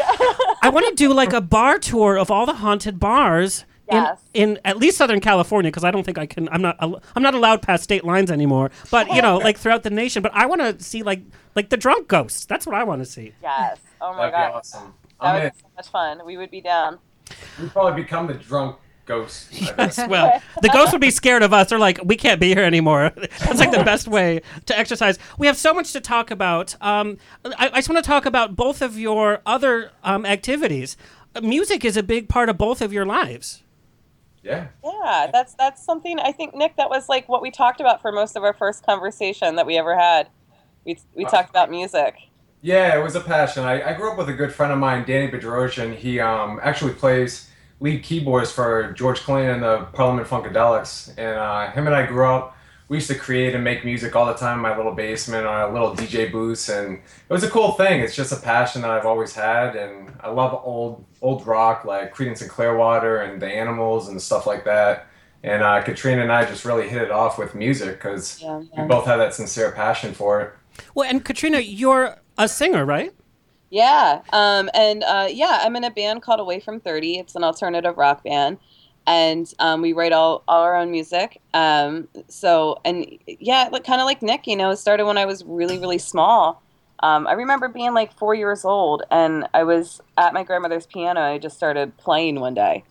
[0.63, 3.65] I want to do like a bar tour of all the haunted bars.
[3.91, 4.21] Yes.
[4.33, 6.49] In, in at least Southern California, because I don't think I can.
[6.51, 6.77] I'm not.
[6.81, 8.71] I'm not allowed past state lines anymore.
[8.91, 10.23] But you know, like throughout the nation.
[10.23, 11.21] But I want to see like
[11.57, 12.47] like the drunk ghosts.
[12.47, 13.33] That's what I want to see.
[13.43, 13.79] Yes.
[14.01, 14.53] Oh my That'd be god.
[14.55, 14.95] awesome.
[15.21, 15.51] That I'm would in.
[15.51, 16.21] be so much fun.
[16.25, 16.99] We would be down.
[17.61, 19.53] We'd probably become the drunk ghost.
[19.63, 20.09] I bet.
[20.09, 21.71] well, the ghosts would be scared of us.
[21.71, 23.13] They're like, we can't be here anymore.
[23.17, 25.19] That's like the best way to exercise.
[25.39, 26.75] We have so much to talk about.
[26.81, 30.97] Um, I, I just want to talk about both of your other um, activities.
[31.35, 33.63] Uh, Music is a big part of both of your lives.
[34.43, 34.69] Yeah.
[34.83, 38.11] Yeah, that's that's something I think Nick that was like what we talked about for
[38.11, 40.29] most of our first conversation that we ever had.
[40.85, 42.17] We we talked about music.
[42.61, 43.65] Yeah, it was a passion.
[43.65, 45.95] I, I grew up with a good friend of mine, Danny Bedrosian.
[45.97, 47.49] He um, actually plays
[47.83, 51.09] lead keyboards for George Clinton and the Parliament Funkadelics.
[51.19, 52.57] And uh, him and I grew up.
[52.89, 55.69] We used to create and make music all the time in my little basement on
[55.69, 58.01] a little DJ booth, and it was a cool thing.
[58.01, 62.15] It's just a passion that I've always had, and I love old old rock like
[62.15, 65.07] Creedence and Clearwater and the Animals and stuff like that.
[65.43, 68.85] And uh, Katrina and I just really hit it off with music because Yeah, we
[68.85, 70.53] both have that sincere passion for it.
[70.95, 73.13] Well, and Katrina, you're a singer, right?
[73.73, 74.21] Yeah.
[74.35, 77.17] Um, and uh, yeah, I'm in a band called Away from 30.
[77.17, 78.59] It's an alternative rock band.
[79.07, 81.41] And um, we write all, all our own music.
[81.55, 85.25] Um, so, and yeah, like, kind of like Nick, you know, it started when I
[85.25, 86.63] was really, really small.
[87.03, 91.23] Um, I remember being like four years old and I was at my grandmother's piano.
[91.23, 92.85] I just started playing one day.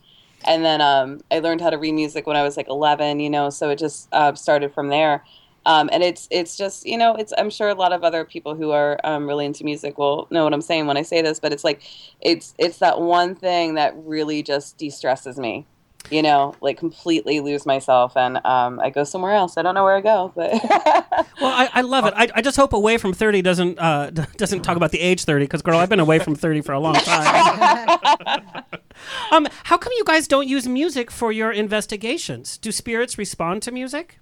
[0.45, 3.29] And then um, I learned how to read music when I was like 11, you
[3.29, 5.23] know, so it just uh, started from there.
[5.65, 8.55] Um, and it's it's just you know it's I'm sure a lot of other people
[8.55, 11.39] who are um, really into music will know what I'm saying when I say this,
[11.39, 11.83] but it's like
[12.19, 15.67] it's it's that one thing that really just de-stresses me,
[16.09, 19.55] you know, like completely lose myself and um, I go somewhere else.
[19.57, 20.51] I don't know where I go, but
[21.41, 22.13] Well, I, I love it.
[22.15, 25.45] I, I just hope away from thirty doesn't uh, doesn't talk about the age thirty
[25.45, 27.99] because girl, I've been away from thirty for a long time.
[29.31, 32.57] um, how come you guys don't use music for your investigations?
[32.57, 34.19] Do spirits respond to music?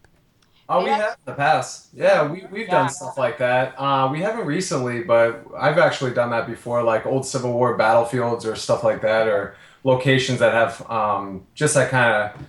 [0.71, 1.88] Oh, we have in the past.
[1.93, 3.73] Yeah, we, we've done stuff like that.
[3.75, 8.45] Uh, we haven't recently, but I've actually done that before, like old Civil War battlefields
[8.45, 12.41] or stuff like that, or locations that have um, just that kind of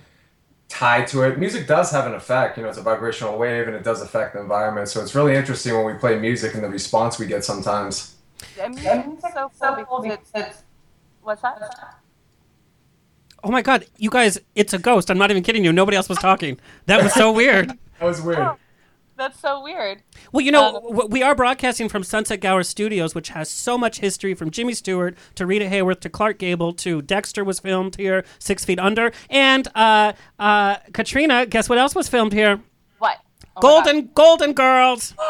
[0.69, 1.39] tie to it.
[1.39, 2.57] Music does have an effect.
[2.57, 4.87] You know, it's a vibrational wave and it does affect the environment.
[4.87, 8.15] So it's really interesting when we play music and the response we get sometimes.
[8.61, 10.63] I mean, it's so cool because it's
[11.23, 11.97] what's that?
[13.43, 15.09] Oh my god, you guys, it's a ghost.
[15.09, 15.73] I'm not even kidding you.
[15.73, 16.59] Nobody else was talking.
[16.85, 17.71] That was so weird.
[18.01, 18.57] That was weird.
[19.15, 20.01] That's so weird.
[20.31, 23.99] Well, you know, w- we are broadcasting from Sunset Gower Studios, which has so much
[23.99, 28.25] history from Jimmy Stewart to Rita Hayworth to Clark Gable to Dexter was filmed here,
[28.39, 29.11] Six Feet Under.
[29.29, 32.59] And uh, uh, Katrina, guess what else was filmed here?
[32.97, 33.17] What?
[33.55, 35.13] Oh Golden Golden Girls.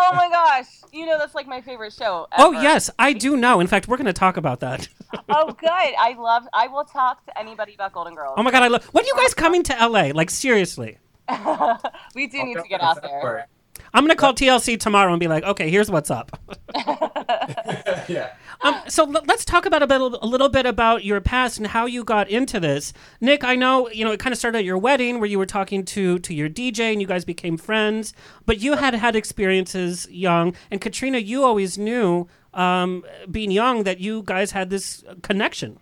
[0.00, 0.66] Oh my gosh!
[0.92, 2.28] You know that's like my favorite show.
[2.38, 3.58] Oh, yes, I do know.
[3.58, 4.88] In fact, we're going to talk about that.
[5.28, 5.68] oh, good.
[5.68, 6.46] I love.
[6.54, 8.34] I will talk to anybody about Golden Girls.
[8.36, 8.84] Oh my god, I love.
[8.92, 10.12] When are you guys coming to LA?
[10.14, 10.98] Like seriously.
[12.14, 13.46] we do need to get out there.
[13.94, 16.38] I'm gonna call TLC tomorrow and be like, okay, here's what's up.
[18.08, 18.32] yeah.
[18.60, 21.66] Um, so l- let's talk about a, bit, a little bit about your past and
[21.66, 22.92] how you got into this.
[23.20, 25.46] Nick, I know you know it kind of started at your wedding where you were
[25.46, 28.12] talking to to your DJ and you guys became friends.
[28.46, 34.00] But you had had experiences young, and Katrina, you always knew um, being young that
[34.00, 35.78] you guys had this connection.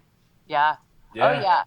[0.47, 0.77] Yeah.
[1.15, 1.29] Yeah.
[1.29, 1.63] Oh yeah.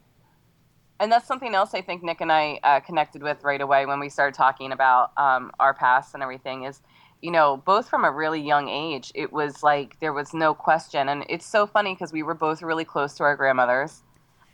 [1.00, 4.00] And that's something else I think Nick and I uh, connected with right away when
[4.00, 6.64] we started talking about um, our past and everything.
[6.64, 6.82] Is
[7.22, 11.08] you know both from a really young age, it was like there was no question,
[11.08, 14.04] and it's so funny because we were both really close to our grandmothers,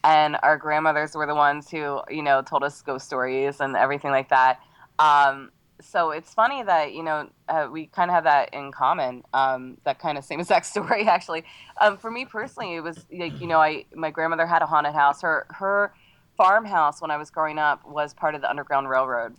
[0.04, 4.12] and our grandmothers were the ones who you know told us ghost stories and everything
[4.12, 4.60] like that.
[5.00, 9.24] Um, so it's funny that you know uh, we kind of have that in common
[9.34, 11.44] um, that kind of same exact story actually
[11.82, 14.94] um, for me personally it was like you know i my grandmother had a haunted
[14.94, 15.94] house her her
[16.38, 19.36] farmhouse when i was growing up was part of the underground railroad.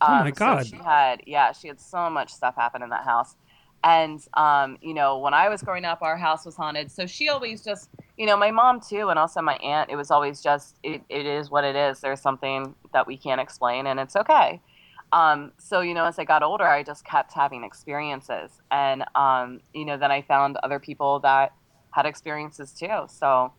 [0.00, 0.66] Oh my Um, God.
[0.66, 3.36] so she had yeah she had so much stuff happen in that house.
[3.82, 6.90] And um, you know when i was growing up our house was haunted.
[6.90, 10.10] So she always just you know my mom too and also my aunt it was
[10.10, 12.00] always just it, it is what it is.
[12.00, 14.60] There's something that we can't explain and it's okay.
[15.12, 18.50] Um, so you know as i got older i just kept having experiences.
[18.70, 21.52] And um, you know then i found other people that
[21.92, 23.06] had experiences too.
[23.08, 23.52] So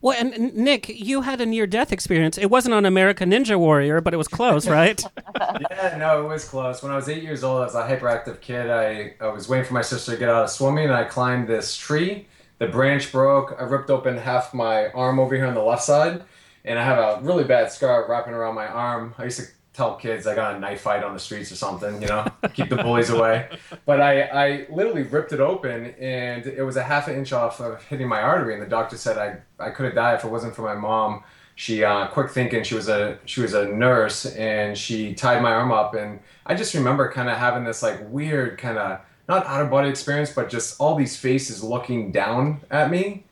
[0.00, 2.38] Well, and Nick, you had a near-death experience.
[2.38, 5.02] It wasn't on American Ninja Warrior, but it was close, right?
[5.70, 6.82] yeah, no, it was close.
[6.82, 8.70] When I was eight years old, I was a hyperactive kid.
[8.70, 11.48] I, I was waiting for my sister to get out of swimming, and I climbed
[11.48, 12.26] this tree.
[12.58, 13.56] The branch broke.
[13.58, 16.22] I ripped open half my arm over here on the left side,
[16.64, 19.14] and I have a really bad scar wrapping around my arm.
[19.18, 22.00] I used to tell kids I got a knife fight on the streets or something,
[22.02, 23.48] you know, keep the bullies away.
[23.86, 27.60] But I, I literally ripped it open, and it was a half an inch off
[27.60, 28.54] of hitting my artery.
[28.54, 31.24] And the doctor said I, I could have died if it wasn't for my mom
[31.54, 35.52] she uh, quick thinking she was a she was a nurse and she tied my
[35.52, 39.46] arm up and i just remember kind of having this like weird kind of not
[39.46, 43.24] out of body experience but just all these faces looking down at me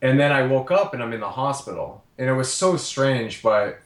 [0.00, 3.42] and then i woke up and i'm in the hospital and it was so strange
[3.42, 3.78] but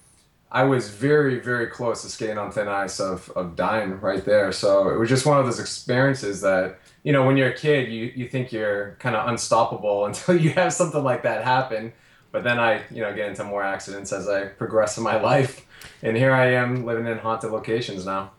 [0.53, 4.53] i was very very close to skating on thin ice of, of dying right there
[4.53, 7.91] so it was just one of those experiences that you know when you're a kid
[7.91, 11.93] you, you think you're kind of unstoppable until you have something like that happen
[12.33, 15.67] but then I, you know, get into more accidents as I progress in my life,
[16.03, 18.33] and here I am living in haunted locations now.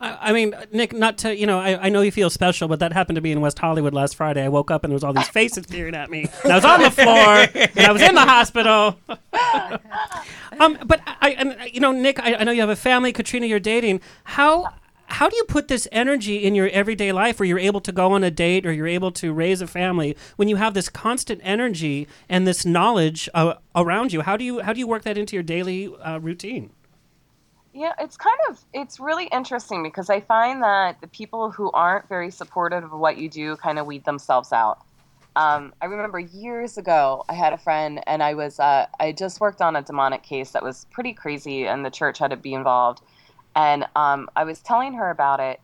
[0.00, 2.80] I, I mean, Nick, not to you know, I, I know you feel special, but
[2.80, 4.42] that happened to me in West Hollywood last Friday.
[4.42, 6.28] I woke up and there was all these faces peering at me.
[6.42, 8.98] And I was on the floor and I was in the hospital.
[10.60, 13.12] Um, but I, and you know, Nick, I, I know you have a family.
[13.12, 14.00] Katrina, you're dating.
[14.24, 14.72] How
[15.06, 18.12] how do you put this energy in your everyday life where you're able to go
[18.12, 21.40] on a date or you're able to raise a family when you have this constant
[21.44, 24.22] energy and this knowledge uh, around you?
[24.22, 26.70] How do you how do you work that into your daily uh, routine?
[27.72, 32.08] Yeah, it's kind of it's really interesting because I find that the people who aren't
[32.08, 34.78] very supportive of what you do kind of weed themselves out.
[35.36, 39.40] Um, I remember years ago, I had a friend, and I was uh, I just
[39.40, 42.54] worked on a demonic case that was pretty crazy, and the church had to be
[42.54, 43.00] involved.
[43.56, 45.60] And um, I was telling her about it,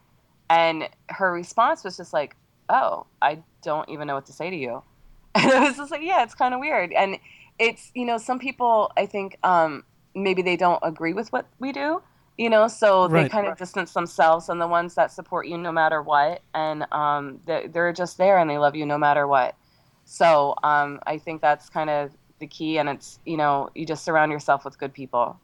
[0.49, 2.37] and her response was just like,
[2.69, 4.83] "Oh, I don't even know what to say to you."
[5.35, 7.19] And I was just like, "Yeah, it's kind of weird." And
[7.59, 11.73] it's you know, some people I think um, maybe they don't agree with what we
[11.73, 12.03] do,
[12.37, 13.27] you know, so they Right.
[13.27, 17.41] kind of distance themselves and the ones that support you no matter what, and um,
[17.47, 19.57] they, they're just there and they love you no matter what.
[20.11, 24.05] So um, I think that's kind of the key, and it's you know, you just
[24.05, 25.41] surround yourself with good people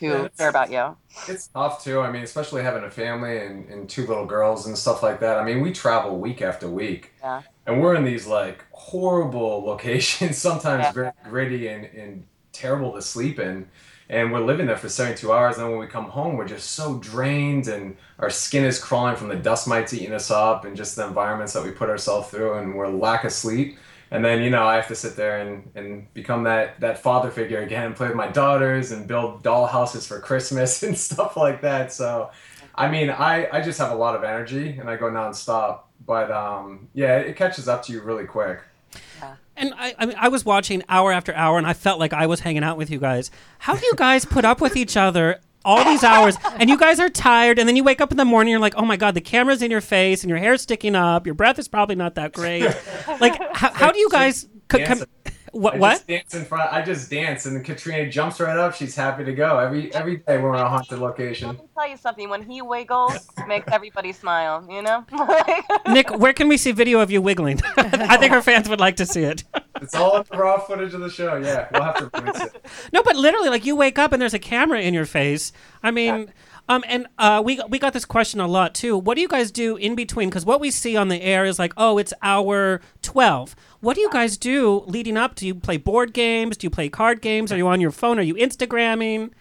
[0.00, 0.96] who Yeah, care about you.
[1.26, 2.00] It's tough too.
[2.00, 5.38] I mean, especially having a family and, and two little girls and stuff like that.
[5.38, 7.12] I mean, we travel week after week.
[7.22, 7.42] Yeah.
[7.66, 10.92] And we're in these like horrible locations, sometimes Yeah.
[10.92, 13.68] very gritty and, and terrible to sleep in.
[14.08, 15.56] And we're living there for 72 hours.
[15.56, 19.16] And then when we come home, we're just so drained and our skin is crawling
[19.16, 22.28] from the dust mites eating us up and just the environments that we put ourselves
[22.28, 22.58] through.
[22.58, 23.78] And we're lack of sleep.
[24.10, 27.30] And then, you know, I have to sit there and, and become that, that father
[27.30, 31.36] figure again and play with my daughters and build doll houses for Christmas and stuff
[31.36, 31.92] like that.
[31.92, 32.30] So,
[32.74, 35.80] I mean, I, I just have a lot of energy and I go nonstop.
[36.04, 38.60] But um, yeah, it catches up to you really quick.
[39.56, 42.26] And I, I mean, I was watching hour after hour, and I felt like I
[42.26, 43.30] was hanging out with you guys.
[43.58, 46.36] How do you guys put up with each other all these hours?
[46.58, 48.62] And you guys are tired, and then you wake up in the morning, and you're
[48.62, 51.34] like, oh my god, the camera's in your face, and your hair's sticking up, your
[51.34, 52.74] breath is probably not that great.
[53.20, 54.48] Like, how, how do you guys?
[54.68, 55.04] Com- Dance-
[55.52, 55.74] what?
[55.74, 55.90] I What?
[55.92, 56.72] Just dance in front.
[56.72, 58.74] I just dance, and Katrina jumps right up.
[58.74, 61.48] She's happy to go every every day we're on a haunted location.
[61.48, 62.28] Let me tell you something.
[62.28, 64.66] When he wiggles, makes everybody smile.
[64.68, 65.04] You know.
[65.92, 67.60] Nick, where can we see video of you wiggling?
[67.76, 69.44] I think our fans would like to see it.
[69.80, 71.36] It's all in the raw footage of the show.
[71.36, 72.66] Yeah, we'll have to release it.
[72.92, 75.52] No, but literally, like you wake up and there's a camera in your face.
[75.82, 76.32] I mean,
[76.68, 78.96] um, and uh, we we got this question a lot too.
[78.96, 80.28] What do you guys do in between?
[80.28, 83.56] Because what we see on the air is like, oh, it's hour twelve.
[83.80, 85.34] What do you guys do leading up?
[85.34, 86.56] Do you play board games?
[86.56, 87.52] Do you play card games?
[87.52, 88.18] Are you on your phone?
[88.18, 89.32] Are you Instagramming?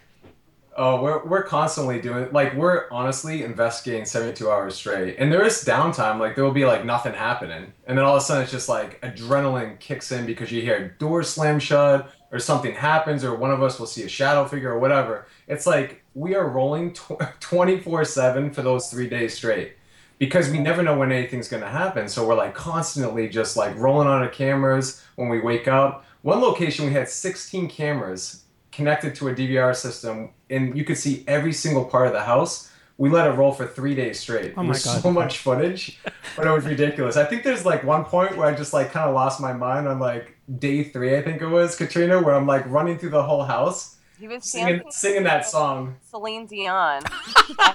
[0.78, 5.18] Oh, we're we're constantly doing like we're honestly investigating 72 hours straight.
[5.20, 7.74] And there is downtime, like there will be like nothing happening.
[7.86, 10.96] And then all of a sudden it's just like adrenaline kicks in because you hear
[10.98, 14.72] doors slam shut or something happens or one of us will see a shadow figure
[14.72, 15.28] or whatever.
[15.48, 19.74] It's like we are rolling 24/7 for those 3 days straight
[20.22, 22.08] because we never know when anything's going to happen.
[22.08, 26.06] So we're like constantly just like rolling on our cameras when we wake up.
[26.22, 31.24] One location we had 16 cameras connected to a DVR system, and you could see
[31.28, 32.72] every single part of the house.
[32.98, 34.54] We let it roll for three days straight.
[34.56, 35.02] Oh my God.
[35.02, 36.00] so much footage,
[36.38, 37.18] but it was ridiculous.
[37.18, 39.88] I think there's like one point where I just like kind of lost my mind
[39.88, 43.24] on like day three, I think it was Katrina, where I'm like running through the
[43.24, 45.96] whole house, He was singing singing that song.
[46.12, 47.02] Celine Dion.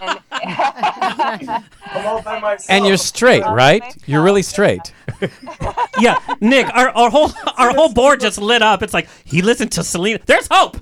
[0.01, 2.71] and I'm all by myself.
[2.71, 3.83] And you're straight, right?
[4.07, 4.93] You're really straight.
[5.99, 8.85] yeah, Nick, our, our whole our whole board just lit up.
[8.85, 10.21] It's like he listened to Celine.
[10.27, 10.77] There's hope.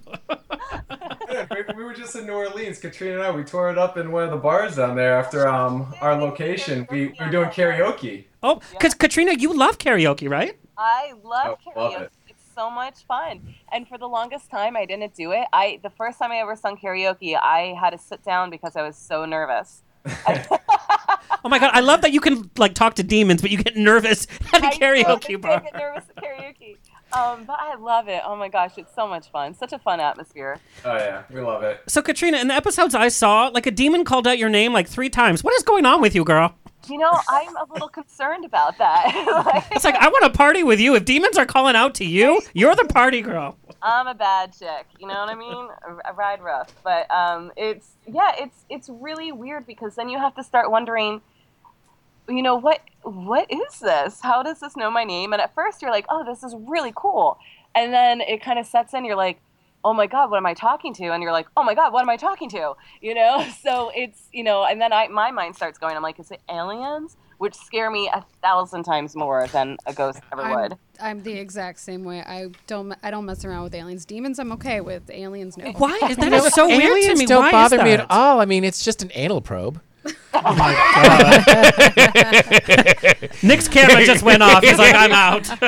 [1.30, 2.78] Yeah, we, we were just in New Orleans.
[2.78, 5.48] Katrina and I, we tore it up in one of the bars down there after
[5.48, 6.86] um our location.
[6.90, 8.24] We, we were doing karaoke.
[8.42, 10.58] Oh, because Katrina, you love karaoke, right?
[10.76, 12.00] I love love karaoke.
[12.02, 12.02] it.
[12.02, 12.13] It's
[12.54, 13.54] so much fun.
[13.72, 15.46] And for the longest time, I didn't do it.
[15.52, 18.82] I the first time I ever sung karaoke, I had to sit down because I
[18.82, 19.82] was so nervous.
[21.44, 23.76] Oh my god, I love that you can like talk to demons, but you get
[23.76, 25.60] nervous at a I karaoke know, I bar.
[25.60, 26.76] get nervous at karaoke.
[27.12, 28.22] Um, but I love it.
[28.24, 29.54] Oh my gosh, it's so much fun.
[29.54, 30.58] Such a fun atmosphere.
[30.86, 31.80] Oh yeah, we love it.
[31.86, 34.88] So Katrina, in the episodes I saw, like a demon called out your name like
[34.88, 35.44] three times.
[35.44, 36.54] What is going on with you, girl?
[36.88, 39.66] You know, I'm a little concerned about that.
[39.72, 40.94] It's like I want to party with you.
[40.94, 43.56] If demons are calling out to you, you're the party girl.
[43.82, 44.86] I'm a bad chick.
[44.98, 45.68] You know what I mean?
[46.04, 50.34] I ride rough, but um, it's yeah, it's it's really weird because then you have
[50.36, 51.20] to start wondering,
[52.28, 54.20] you know, what what is this?
[54.22, 55.32] How does this know my name?
[55.32, 57.38] And at first you're like, oh, this is really cool,
[57.74, 59.04] and then it kind of sets in.
[59.04, 59.40] You're like,
[59.84, 61.12] oh my god, what am I talking to?
[61.12, 62.74] And you're like, oh my god, what am I talking to?
[63.00, 65.96] You know, so it's you know, and then I my mind starts going.
[65.96, 67.16] I'm like, is it aliens?
[67.38, 70.78] Which scare me a thousand times more than a ghost ever I'm, would.
[71.00, 72.20] I'm the exact same way.
[72.20, 74.04] I don't I don't mess around with aliens.
[74.04, 75.10] Demons, I'm okay with.
[75.10, 75.70] Aliens, no.
[75.72, 78.40] Why is You know, aliens don't bother me at all.
[78.40, 79.80] I mean, it's just an anal probe.
[83.42, 84.62] Nick's camera just went off.
[84.62, 85.48] He's like, I'm out.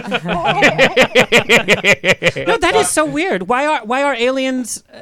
[2.47, 3.49] no, that is so weird.
[3.49, 4.83] Why are why are aliens?
[4.93, 5.01] Uh,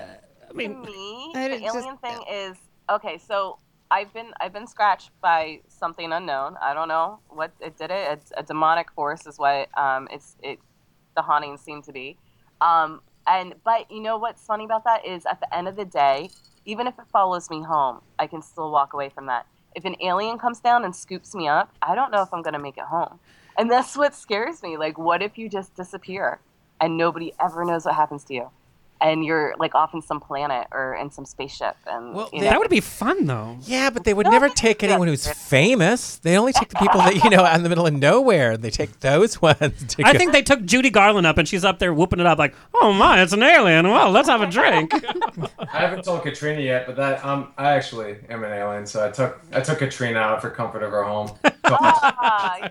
[0.49, 2.57] I mean, me, the alien thing is
[2.89, 3.19] okay.
[3.19, 3.59] So
[3.91, 6.57] I've been I've been scratched by something unknown.
[6.61, 7.91] I don't know what it did.
[7.91, 10.59] It it's a demonic force is what um it's it
[11.17, 12.17] the hauntings seem to be.
[12.61, 15.85] Um and but you know what's funny about that is at the end of the
[15.85, 16.31] day,
[16.65, 19.47] even if it follows me home, I can still walk away from that.
[19.75, 22.59] If an alien comes down and scoops me up, I don't know if I'm gonna
[22.59, 23.19] make it home.
[23.59, 24.77] And that's what scares me.
[24.77, 26.41] Like, what if you just disappear
[26.81, 28.51] and nobody ever knows what happens to you?
[29.05, 32.59] And you're like off in some planet or in some spaceship, and you know, that
[32.59, 33.59] would be fun though.
[33.67, 36.17] Yeah, but they would never take anyone who's famous.
[36.17, 38.57] They only take the people that you know out in the middle of nowhere.
[38.57, 39.61] They take those ones.
[39.61, 42.25] To I go- think they took Judy Garland up and she's up there whooping it
[42.25, 43.87] up like, oh my, it's an alien.
[43.91, 44.91] Well, let's have a drink.
[45.59, 49.11] I haven't told Katrina yet, but that um, I actually am an alien, so I
[49.11, 51.31] took I took Katrina out for comfort of her home.
[51.67, 52.71] Ah,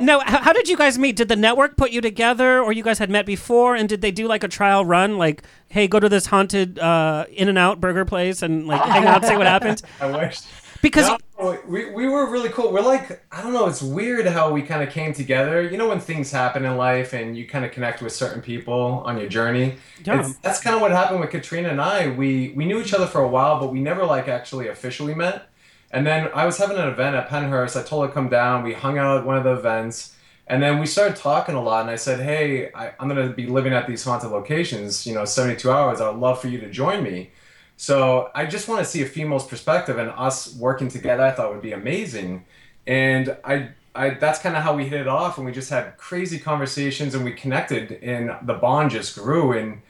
[0.00, 1.16] no, how, how did you guys meet?
[1.16, 3.74] Did the network put you together, or you guys had met before?
[3.76, 7.26] And did they do like a trial run, like, hey, go to this haunted uh,
[7.32, 9.82] In and Out burger place and like hang out, see what happens?
[10.00, 10.40] I wish.
[10.80, 11.08] Because
[11.40, 12.72] No, we, we were really cool.
[12.72, 15.60] We're like, I don't know, it's weird how we kind of came together.
[15.62, 19.02] You know, when things happen in life and you kind of connect with certain people
[19.04, 19.76] on your journey.
[20.04, 20.20] Yeah.
[20.20, 22.10] It's- that's kind of what happened with Katrina and I.
[22.10, 25.48] We we knew each other for a while, but we never like actually officially met.
[25.90, 27.78] And then I was having an event at Pennhurst.
[27.78, 28.62] I told her to come down.
[28.62, 30.14] We hung out at one of the events.
[30.46, 31.82] And then we started talking a lot.
[31.82, 35.14] And I said, hey, I, I'm going to be living at these haunted locations, you
[35.14, 36.00] know, 72 hours.
[36.00, 37.30] I would love for you to join me.
[37.78, 41.52] So I just want to see a female's perspective, and us working together, I thought
[41.52, 42.44] would be amazing.
[42.88, 45.96] And I, I that's kind of how we hit it off, and we just had
[45.96, 49.52] crazy conversations, and we connected, and the bond just grew.
[49.52, 49.80] And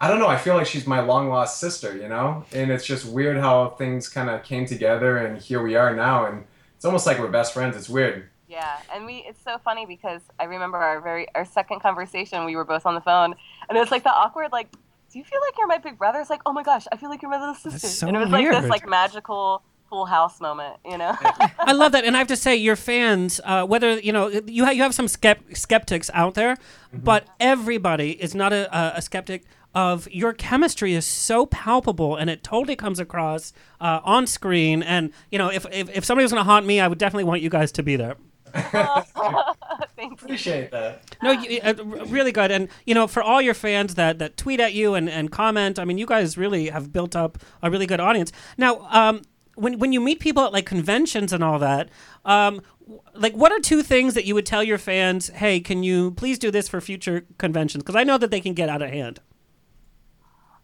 [0.00, 2.44] I don't know, I feel like she's my long lost sister, you know.
[2.52, 6.26] And it's just weird how things kind of came together, and here we are now,
[6.26, 6.44] and
[6.76, 7.76] it's almost like we're best friends.
[7.76, 8.28] It's weird.
[8.48, 12.44] Yeah, and we it's so funny because I remember our very our second conversation.
[12.44, 13.34] We were both on the phone,
[13.68, 14.70] and it was like the awkward like,
[15.12, 17.10] "Do you feel like you're my big brother?" It's like, "Oh my gosh, I feel
[17.10, 20.40] like you're my little sister." so and it was like this like magical Full House
[20.40, 21.16] moment, you know.
[21.58, 24.64] I love that, and I have to say, your fans, uh, whether you know, you
[24.64, 26.56] ha- you have some skep- skeptics out there,
[26.92, 29.44] but everybody is not a, a, a skeptic.
[29.74, 34.82] Of your chemistry is so palpable, and it totally comes across uh, on screen.
[34.82, 37.24] And you know, if if, if somebody was going to haunt me, I would definitely
[37.24, 38.16] want you guys to be there.
[38.54, 41.02] Thank Appreciate that.
[41.22, 41.74] No, you, uh,
[42.06, 42.50] really good.
[42.50, 45.78] And you know, for all your fans that that tweet at you and, and comment,
[45.78, 48.32] I mean, you guys really have built up a really good audience.
[48.56, 49.22] Now, um,
[49.54, 51.88] when when you meet people at like conventions and all that,
[52.24, 55.28] um, w- like what are two things that you would tell your fans?
[55.28, 57.82] Hey, can you please do this for future conventions?
[57.82, 59.20] Because I know that they can get out of hand.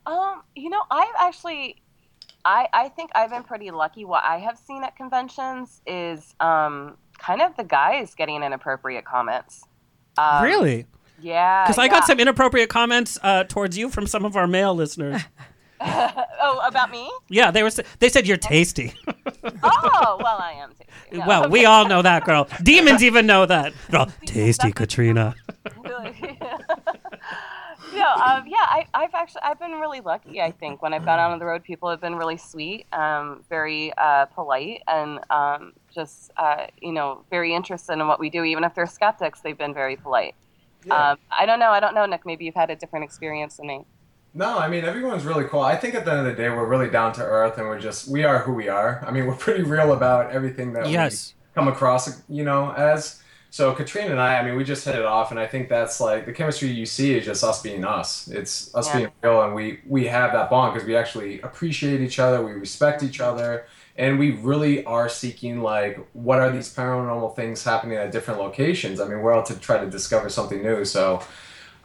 [0.06, 1.82] Um, you know, I've actually,
[2.44, 4.04] I I think I've been pretty lucky.
[4.04, 9.64] What I have seen at conventions is um kind of the guys getting inappropriate comments.
[10.18, 10.86] Um, really?
[11.20, 11.64] Yeah.
[11.64, 11.90] Because I yeah.
[11.90, 15.22] got some inappropriate comments uh, towards you from some of our male listeners.
[15.80, 17.10] oh, about me?
[17.28, 17.70] yeah, they were.
[17.98, 18.94] They said you're tasty.
[19.62, 21.18] Oh, well, I am tasty.
[21.18, 22.48] No, well, we all know that, girl.
[22.62, 23.74] Demons even know that.
[23.90, 25.34] They're tasty, Katrina.
[28.04, 30.40] No, um, yeah, I, I've actually I've been really lucky.
[30.40, 33.44] I think when I've gone out on the road, people have been really sweet, um,
[33.48, 38.44] very uh, polite, and um, just uh, you know very interested in what we do.
[38.44, 40.34] Even if they're skeptics, they've been very polite.
[40.90, 41.70] Um, I don't know.
[41.70, 42.26] I don't know, Nick.
[42.26, 43.86] Maybe you've had a different experience than me.
[44.34, 45.60] No, I mean everyone's really cool.
[45.60, 47.80] I think at the end of the day, we're really down to earth, and we're
[47.80, 49.02] just we are who we are.
[49.06, 51.34] I mean, we're pretty real about everything that Yes.
[51.36, 53.20] we come across, you know, as.
[53.54, 56.00] So Katrina and I, I mean, we just hit it off, and I think that's
[56.00, 58.26] like the chemistry you see is just us being us.
[58.26, 58.96] It's us Yeah.
[58.96, 62.50] being real, and we we have that bond because we actually appreciate each other, we
[62.50, 67.96] respect each other, and we really are seeking like what are these paranormal things happening
[67.96, 68.98] at different locations.
[68.98, 70.84] I mean, we're out to try to discover something new.
[70.84, 71.22] So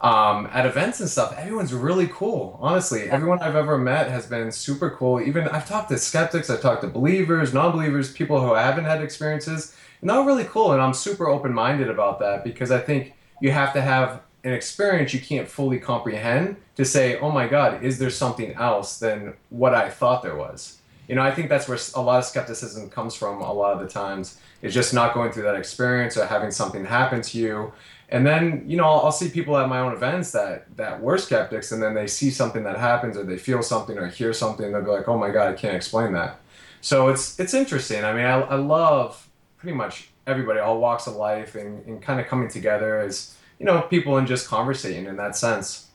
[0.00, 2.58] um, at events and stuff, everyone's really cool.
[2.60, 5.20] Honestly, everyone I've ever met has been super cool.
[5.20, 9.72] Even I've talked to skeptics, I've talked to believers, non-believers, people who haven't had experiences,
[10.08, 10.72] they're really cool.
[10.72, 15.12] And I'm super open-minded about that because I think you have to have an experience
[15.12, 19.74] you can't fully comprehend to say, oh my God, is there something else than what
[19.74, 20.80] I thought there was?
[21.08, 23.80] You know, I think that's where a lot of skepticism comes from a lot of
[23.80, 27.72] the times, is just not going through that experience or having something happen to you.
[28.08, 31.18] And then, you know, I'll, I'll see people at my own events that, that were
[31.18, 34.72] skeptics, and then they see something that happens or they feel something or hear something,
[34.72, 36.40] they'll be like, oh my God, I can't explain that.
[36.80, 38.04] So it's, it's interesting.
[38.04, 39.28] I mean, I, I love
[39.60, 43.66] pretty much everybody, all walks of life, and, and kind of coming together as, you
[43.66, 45.88] know, people and just conversating in that sense.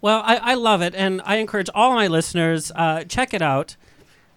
[0.00, 3.76] Well, I, I love it, and I encourage all my listeners uh, check it out.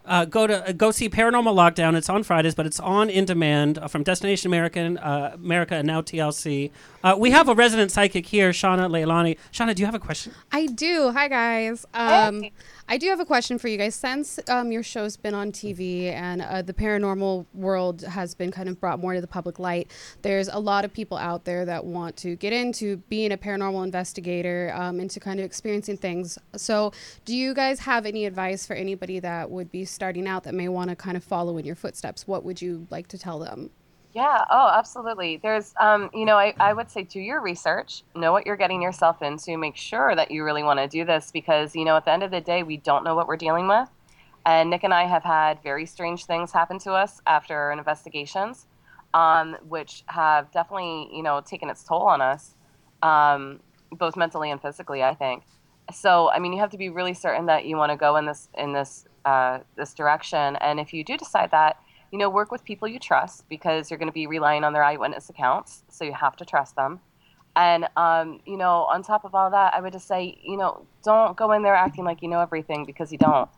[0.06, 1.96] Uh, go to uh, go see Paranormal Lockdown.
[1.96, 5.88] It's on Fridays, but it's on in demand uh, from Destination American, uh, America, and
[5.88, 6.72] now TLC.
[7.06, 9.38] Uh, we have a resident psychic here, Shana Leilani.
[9.54, 10.34] Shana, do you have a question?
[10.52, 11.12] I do.
[11.12, 11.86] Hi guys.
[11.94, 12.44] Um,
[12.88, 13.96] I do have a question for you guys.
[13.96, 18.68] Since um, your show's been on TV and uh, the paranormal world has been kind
[18.68, 19.90] of brought more to the public light,
[20.22, 23.84] there's a lot of people out there that want to get into being a paranormal
[23.84, 26.38] investigator, um, into kind of experiencing things.
[26.58, 26.92] So,
[27.24, 30.68] do you guys have any advice for anybody that would be starting out that may
[30.68, 32.28] want to kind of follow in your footsteps?
[32.28, 33.70] What would you like to tell them?
[34.14, 35.38] Yeah, oh, absolutely.
[35.38, 38.82] There's, um, you know, I, I would say do your research, know what you're getting
[38.82, 42.06] yourself into, make sure that you really want to do this because, you know, at
[42.06, 43.90] the end of the day, we don't know what we're dealing with.
[44.46, 48.68] And Nick and I have had very strange things happen to us after investigations,
[49.16, 52.56] um, which have definitely, you know, taken its toll on us,
[53.02, 53.62] um,
[53.92, 55.44] both mentally and physically, I think.
[55.92, 58.26] So, I mean, you have to be really certain that you want to go in
[58.26, 60.56] this in this uh, this direction.
[60.58, 61.78] And if you do decide that,
[62.14, 64.84] you know, work with people you trust because you're going to be relying on their
[64.84, 65.84] eyewitness accounts.
[65.90, 67.00] So you have to trust them.
[67.56, 70.86] And, um, you know, on top of all that, I would just say, you know,
[71.04, 73.50] don't go in there acting like you know everything because you don't.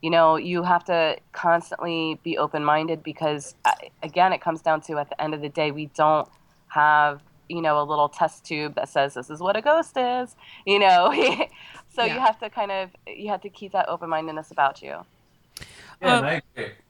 [0.00, 3.72] You know, you have to constantly be open minded because, uh,
[4.04, 6.28] again, it comes down to at the end of the day, we don't
[6.68, 10.36] have, you know, a little test tube that says this is what a ghost is,
[10.66, 11.12] you know.
[11.88, 12.14] so Yeah.
[12.14, 15.04] you have to kind of, you have to keep that open mindedness about you.
[16.00, 16.42] Yeah, and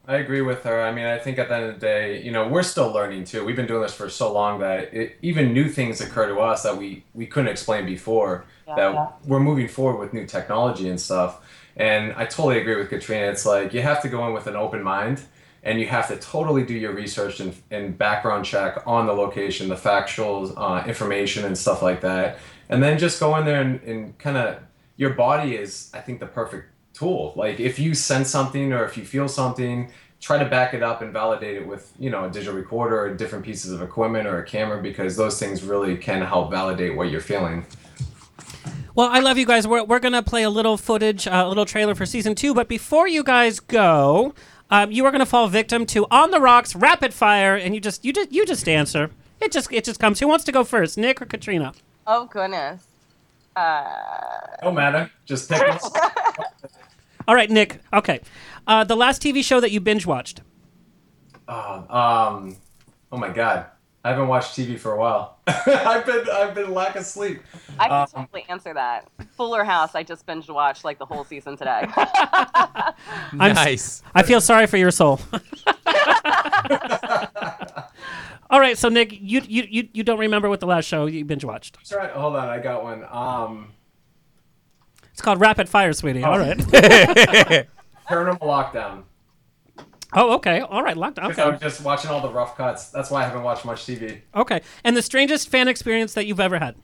[0.07, 0.41] I agree.
[0.41, 0.81] With her.
[0.81, 3.25] I mean, I think at the end of the day, you know, we're still learning
[3.25, 3.43] too.
[3.43, 6.63] We've been doing this for so long that it, even new things occur to us
[6.63, 8.45] that we we couldn't explain before.
[8.67, 9.07] Yeah, that yeah.
[9.25, 11.41] we're moving forward with new technology and stuff.
[11.77, 13.25] And I totally agree with Katrina.
[13.25, 15.21] It's like you have to go in with an open mind,
[15.63, 19.67] and you have to totally do your research and, and background check on the location,
[19.67, 22.37] the factual uh, information and stuff like that,
[22.69, 24.59] and then just go in there and, and kind of
[24.97, 27.33] your body is, I think, the perfect tool.
[27.35, 29.91] Like if you sense something or if you feel something,
[30.21, 33.13] try to back it up and validate it with, you know, a digital recorder or
[33.13, 37.11] different pieces of equipment or a camera because those things really can help validate what
[37.11, 37.65] you're feeling.
[38.95, 39.67] Well, I love you guys.
[39.67, 42.53] We're, we're going to play a little footage, uh, a little trailer for season two.
[42.53, 44.33] But before you guys go,
[44.69, 47.81] um, you are going to fall victim to On the Rocks Rapid Fire, and you
[47.81, 49.11] just you just you just answer.
[49.41, 50.21] It just it just comes.
[50.21, 51.73] Who wants to go first, Nick or Katrina?
[52.07, 52.87] Oh, goodness.
[53.55, 53.83] Uh,
[54.61, 55.11] Don't matter.
[55.25, 55.79] Just pick one.
[57.27, 57.79] All right, Nick.
[57.93, 58.21] Okay,
[58.67, 60.41] uh, the last TV show that you binge watched.
[61.47, 62.57] Uh, um,
[63.11, 63.67] oh my God.
[64.03, 65.39] I haven't watched TV for a while.
[65.47, 67.41] I've been I've been lack of sleep.
[67.79, 69.07] I can Um, totally answer that.
[69.35, 71.87] Fuller House, I just binge watched like the whole season today.
[71.87, 72.93] Nice.
[73.39, 75.19] I'm s- I feel sorry for your soul.
[78.51, 81.25] All right, so Nick, you you you, you don't remember what the last show you
[81.25, 81.77] binge watched?
[81.77, 82.11] That's right.
[82.11, 83.03] Hold on, I got one.
[83.09, 83.71] Um,
[85.15, 86.25] It's called Rapid Fire, sweetie.
[86.25, 86.31] Oh.
[86.31, 86.57] All right.
[88.09, 89.03] Paranormal Lockdown.
[90.11, 90.59] oh, okay.
[90.59, 91.15] All right, locked.
[91.15, 92.89] Because I'm just watching all the rough cuts.
[92.89, 94.19] That's why I haven't watched much TV.
[94.35, 94.59] Okay.
[94.83, 96.75] And the strangest fan experience that you've ever had?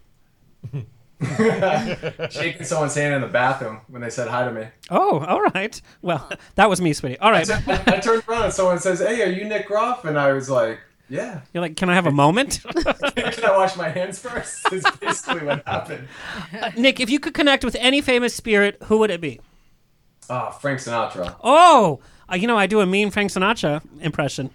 [2.32, 4.66] Shaking someone's hand in the bathroom when they said hi to me.
[4.90, 5.82] Oh, all right.
[6.02, 7.20] Well, that was me, sweetie.
[7.20, 7.52] All right.
[7.52, 10.50] I, I turned around and someone says, "Hey, are you Nick Groff?" And I was
[10.50, 10.80] like,
[11.12, 12.62] "Yeah." You're like, can I have a moment?
[13.16, 14.72] Can I wash my hands first?
[14.74, 16.08] Is basically what happened.
[16.60, 19.42] Uh, Nick, if you could connect with any famous spirit, who would it be?
[20.30, 21.36] Ah, Frank Sinatra.
[21.44, 22.00] Oh,
[22.32, 24.50] uh, you know, I do a mean Frank Sinatra impression.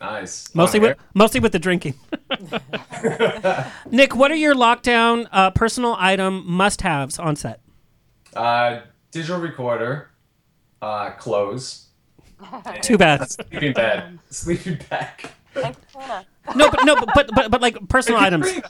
[0.00, 0.54] Nice.
[0.54, 1.94] Mostly with mostly with the drinking.
[3.90, 7.60] Nick, what are your lockdown uh, personal item must-haves on set?
[8.34, 8.80] Uh,
[9.10, 10.10] digital recorder,
[10.80, 11.88] uh, clothes.
[12.80, 13.30] Too bad.
[13.30, 14.18] Sleeping bag.
[14.30, 15.30] Sleeping bag.
[15.56, 18.46] No, but no, but but but, but like personal items.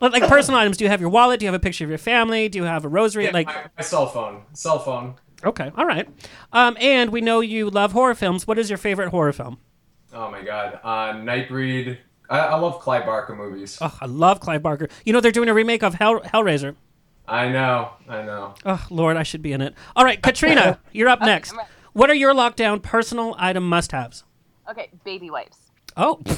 [0.00, 0.76] Like personal items.
[0.76, 1.38] Do you have your wallet?
[1.40, 2.48] Do you have a picture of your family?
[2.48, 3.24] Do you have a rosary?
[3.26, 4.42] Yeah, like my, my cell phone.
[4.54, 5.14] Cell phone.
[5.44, 6.08] okay, all right.
[6.52, 8.46] Um, and we know you love horror films.
[8.46, 9.58] What is your favorite horror film?
[10.12, 10.80] Oh my god.
[10.82, 11.98] Uh, Nightbreed.
[12.28, 13.78] I, I love Clive Barker movies.
[13.80, 14.88] Oh, I love Clive Barker.
[15.04, 16.74] You know they're doing a remake of Hell Hellraiser.
[17.28, 17.90] I know.
[18.08, 18.54] I know.
[18.66, 19.74] Oh Lord, I should be in it.
[19.94, 21.54] All right, Katrina, you're up next.
[21.92, 24.24] What are your lockdown personal item must-haves?
[24.68, 25.61] okay, baby wipes.
[25.96, 26.20] Oh,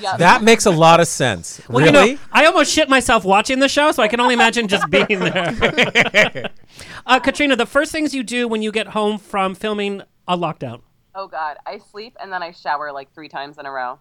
[0.00, 0.16] Yeah.
[0.16, 1.60] That makes a lot of sense.
[1.68, 2.10] well, really?
[2.10, 4.90] you know, I almost shit myself watching the show, so I can only imagine just
[4.90, 6.50] being there.
[7.06, 10.80] uh, Katrina, the first things you do when you get home from filming a lockdown,
[11.16, 14.00] Oh God, I sleep and then I shower like three times in a row.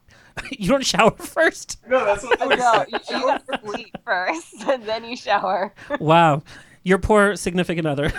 [0.49, 1.79] you don't shower first.
[1.87, 5.75] No, that's what I always No, you, you gotta sleep first and then you shower.
[5.99, 6.41] Wow,
[6.81, 8.11] your poor significant other.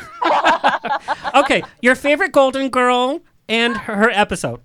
[1.34, 4.60] okay, your favorite Golden Girl and her episode.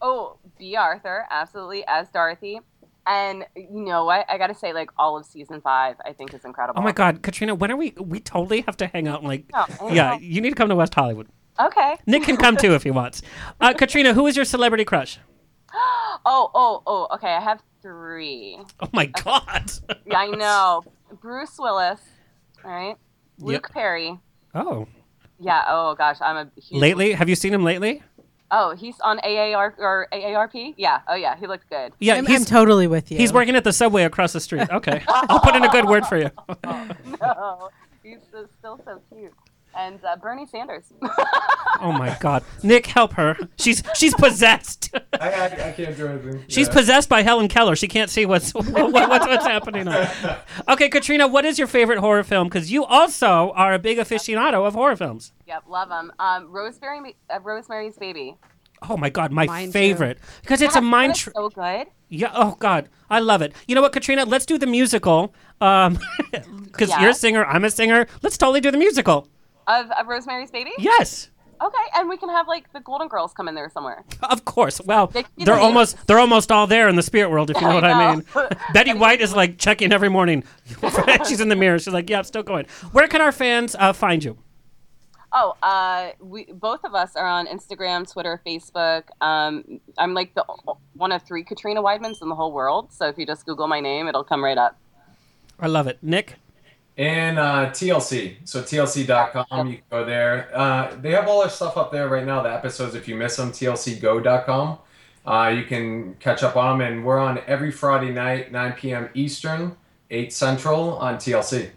[0.00, 2.58] Oh, Bea Arthur, absolutely, as Dorothy.
[3.06, 4.24] And you know what?
[4.30, 6.80] I gotta say, like all of season five, I think is incredible.
[6.80, 7.90] Oh my God, Katrina, when are we?
[8.00, 9.18] We totally have to hang out.
[9.18, 11.28] And like, Oh, yeah, you need to come to West Hollywood.
[11.60, 11.96] Okay.
[12.06, 13.20] Nick can come too if he wants.
[13.60, 15.18] Uh, Katrina, who is your celebrity crush?
[16.26, 17.08] Oh, oh, oh.
[17.16, 18.58] Okay, I have three.
[18.80, 19.70] Oh my God.
[20.06, 20.82] Yeah, I know.
[21.20, 22.00] Bruce Willis.
[22.64, 22.96] All right.
[23.38, 24.18] Luke Perry.
[24.54, 24.86] Oh,
[25.38, 25.64] Yeah.
[25.68, 26.80] Oh gosh, I'm a huge.
[26.80, 28.02] lately, have you seen him lately?
[28.56, 30.74] Oh, he's on AAR or AARP.
[30.76, 31.00] Yeah.
[31.08, 31.92] Oh yeah, he looked good.
[31.98, 33.18] Yeah, I'm, he's I'm totally with you.
[33.18, 34.70] he's working at the subway across the street.
[34.70, 36.30] Okay, I'll put in a good word for you.
[36.66, 36.88] Oh,
[37.20, 37.70] no,
[38.02, 38.18] he's
[38.58, 39.32] still so cute.
[39.76, 40.84] And uh, Bernie Sanders.
[41.80, 43.36] Oh my God, Nick, help her.
[43.58, 44.90] She's she's possessed.
[45.20, 46.44] I, I, I can't do anything.
[46.46, 46.72] She's Yeah.
[46.72, 47.74] possessed by Helen Keller.
[47.74, 49.88] She can't see what's what, what's what's happening.
[49.88, 50.06] On.
[50.68, 52.48] Okay, Katrina, what is your favorite horror film?
[52.48, 55.32] Because you also are a big aficionado of horror films.
[55.48, 56.12] yep, love them.
[56.20, 58.36] Um, Rosemary, uh, Rosemary's Baby.
[58.88, 59.72] Oh my God, my Mine too.
[59.72, 61.10] favorite because it's a mind.
[61.10, 61.88] that's Tr- so good.
[62.08, 62.30] yeah.
[62.34, 63.52] Oh God, I love it.
[63.66, 64.24] You know what, Katrina?
[64.24, 65.34] Let's do the musical.
[65.60, 65.98] Um,
[66.64, 67.00] because Yeah.
[67.00, 68.06] you're a singer, I'm a singer.
[68.22, 69.26] Let's totally do the musical.
[69.66, 70.72] Of, of Rosemary's Baby.
[70.78, 71.30] Yes.
[71.62, 74.04] Okay, and we can have like the Golden Girls come in there somewhere.
[74.22, 74.80] Of course.
[74.84, 77.74] Well, They- they're almost they're almost all there in the spirit world, if you know
[77.74, 78.24] what I mean.
[78.74, 80.42] Betty White is like checking every morning.
[81.28, 81.78] She's in the mirror.
[81.78, 84.36] She's like, "Yeah, I'm still going." Where can our fans uh, find you?
[85.32, 89.04] Oh, uh, we both of us are on Instagram, Twitter, Facebook.
[89.20, 90.44] Um, I'm like the
[90.94, 92.92] one of three Katrina Weidmans in the whole world.
[92.92, 94.76] So if you just Google my name, it'll come right up.
[95.58, 96.34] I love it, Nick.
[96.96, 98.36] And uh, TLC.
[98.44, 100.48] So TLC.com, you can go there.
[100.54, 102.42] Uh, they have all their stuff up there right now.
[102.42, 104.78] The episodes, if you miss them, TLCGo.com.
[105.26, 106.92] Uh, you can catch up on them.
[106.92, 109.08] And we're on every Friday night, 9 p.m.
[109.14, 109.76] Eastern,
[110.10, 111.70] 8 Central on TLC.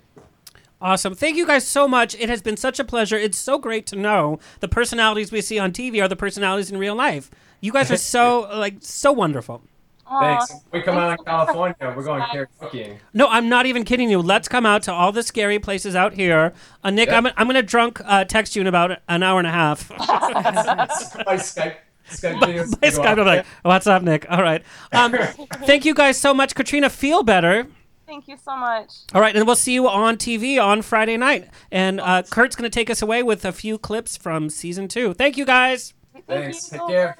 [0.80, 1.16] Awesome.
[1.16, 2.14] Thank you guys so much.
[2.16, 3.18] It has been such a pleasure.
[3.18, 6.78] It's so great to know the personalities we see on TV are the personalities in
[6.78, 7.32] real life.
[7.62, 9.64] You guys are so like so wonderful.
[10.10, 10.54] Thanks.
[10.72, 11.94] We come out in California.
[11.96, 12.98] We're going karaokeing.
[13.14, 14.20] No, I'm not even kidding you.
[14.22, 16.54] Let's come out to all the scary places out here.
[16.84, 19.48] Uh, Nick, I'm, I'm going to drunk uh, text you in about an hour and
[19.48, 19.90] a half.
[20.00, 21.76] My Skype.
[22.10, 24.26] Skype videos By go Skype, out I'm like, what's up, Nick?
[24.30, 24.64] All right.
[24.94, 25.12] Um,
[25.66, 26.56] thank you guys so much.
[26.56, 27.68] Katrina, feel better.
[28.06, 28.94] Thank you so much.
[29.14, 31.50] All right, and we'll see you on TV on Friday night.
[31.70, 35.14] And uh, Kurt's going to take us away with a few clips from season two.
[35.14, 35.94] Thank you guys.
[36.26, 36.70] Thanks.
[36.70, 37.18] Take care.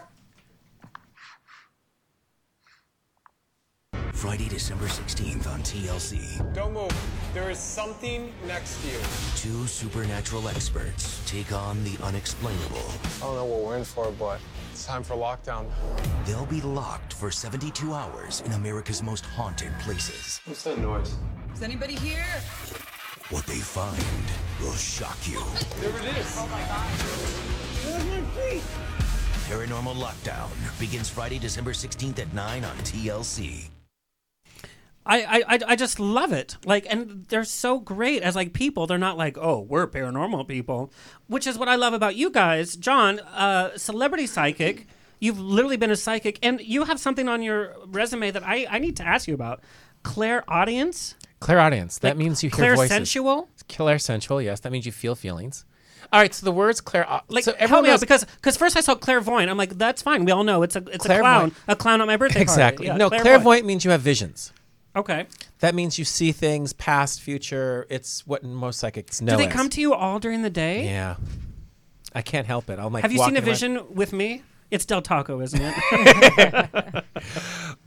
[4.18, 6.42] Friday, December 16th on TLC.
[6.56, 6.90] Don't move.
[7.36, 8.98] There is something next to you.
[9.36, 12.82] Two supernatural experts take on the unexplainable.
[13.18, 14.40] I don't know what we're in for, but
[14.72, 15.68] It's time for lockdown.
[16.26, 20.42] They'll be locked for 72 hours in America's most haunted places.
[20.46, 21.16] What's that noise?
[21.54, 22.26] Is anybody here?
[23.30, 24.02] What they find
[24.60, 25.44] will shock you.
[25.80, 26.36] There it is.
[26.40, 26.90] Oh my god.
[29.48, 30.50] Paranormal Lockdown
[30.80, 33.70] begins Friday, December 16th at 9 on TLC.
[35.08, 36.58] I, I, I- just love it.
[36.66, 38.88] Like, and they're so great as like people.
[38.88, 40.92] They're not like, oh, we're paranormal people,
[41.28, 42.76] which is what I love about you guys.
[42.76, 44.88] John, uh, celebrity psychic.
[45.20, 48.78] You've literally been a psychic, and you have something on your resume that I, I
[48.80, 49.62] need to ask you about.
[50.04, 51.16] Clairaudience.
[51.40, 52.00] Claire audience.
[52.00, 52.92] That Like means you hear voices.
[52.98, 53.48] clairsensual?
[53.70, 54.62] Clairsensual, yes.
[54.62, 55.66] That means you feel feelings.
[56.12, 57.06] All right, so the words clair.
[57.28, 59.50] Like, so help everyone me out knows- because because first I saw clairvoyant.
[59.52, 60.24] I'm like, that's fine.
[60.26, 62.88] We all know it's a it's a clown, a clown at my birthday Exactly.
[62.88, 63.00] party.
[63.02, 63.66] Yeah, no, clairvoyant.
[63.66, 64.54] means you have visions.
[64.98, 65.28] Okay.
[65.60, 67.86] That means you see things past, future.
[67.90, 69.34] It's what most psychics know.
[69.34, 69.54] Do they as.
[69.54, 70.86] come to you all during the day?
[70.86, 71.16] Yeah.
[72.14, 72.80] I can't help it.
[72.80, 73.04] I'm like.
[73.04, 74.44] Have you seen a around- vision with me?
[74.70, 77.06] It's Del Taco, isn't it?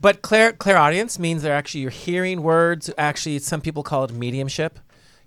[0.01, 2.89] But clair clairaudience means they're actually you're hearing words.
[2.97, 4.79] Actually, some people call it mediumship.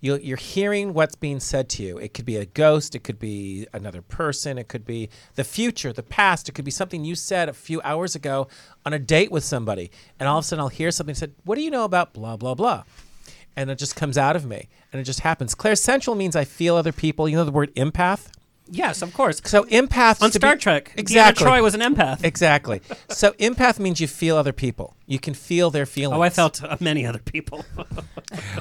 [0.04, 1.96] You, you're hearing what's being said to you.
[1.96, 2.94] It could be a ghost.
[2.94, 4.58] It could be another person.
[4.58, 6.46] It could be the future, the past.
[6.46, 8.46] It could be something you said a few hours ago
[8.84, 9.90] on a date with somebody,
[10.20, 11.32] and all of a sudden I'll hear something said.
[11.44, 12.84] What do you know about blah blah blah?
[13.56, 15.54] And it just comes out of me, and it just happens.
[15.54, 17.26] Clairsentient means I feel other people.
[17.26, 18.26] You know the word empath.
[18.66, 19.40] Yes, of course.
[19.44, 21.46] So empath On Star be- Trek, Deanna exactly.
[21.46, 22.24] Troi was an empath.
[22.24, 22.80] Exactly.
[23.08, 24.96] So empath means you feel other people.
[25.06, 26.18] You can feel their feelings.
[26.18, 27.64] Oh, I felt uh, many other people.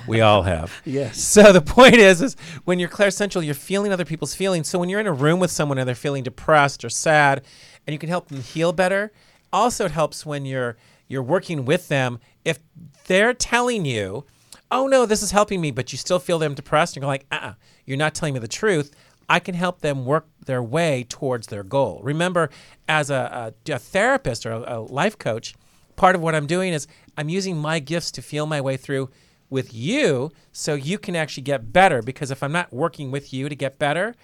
[0.07, 0.81] We all have.
[0.85, 1.19] Yes.
[1.19, 2.35] So the point is, is
[2.65, 4.67] when you're clairsentient, you're feeling other people's feelings.
[4.67, 7.43] So when you're in a room with someone and they're feeling depressed or sad,
[7.87, 9.11] and you can help them heal better.
[9.51, 10.77] Also, it helps when you're
[11.07, 12.19] you're working with them.
[12.43, 12.59] If
[13.07, 14.25] they're telling you,
[14.71, 17.25] "Oh no, this is helping me," but you still feel them depressed, and you're like,
[17.31, 17.53] "Uh, uh
[17.85, 18.91] you're not telling me the truth."
[19.29, 22.01] I can help them work their way towards their goal.
[22.03, 22.49] Remember,
[22.87, 25.55] as a, a, a therapist or a, a life coach,
[25.95, 29.09] part of what I'm doing is I'm using my gifts to feel my way through
[29.49, 33.49] with you so you can actually get better because if I'm not working with you
[33.49, 34.15] to get better,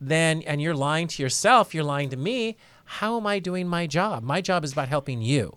[0.00, 3.86] then and you're lying to yourself, you're lying to me, how am I doing my
[3.86, 4.22] job?
[4.22, 5.56] My job is about helping you.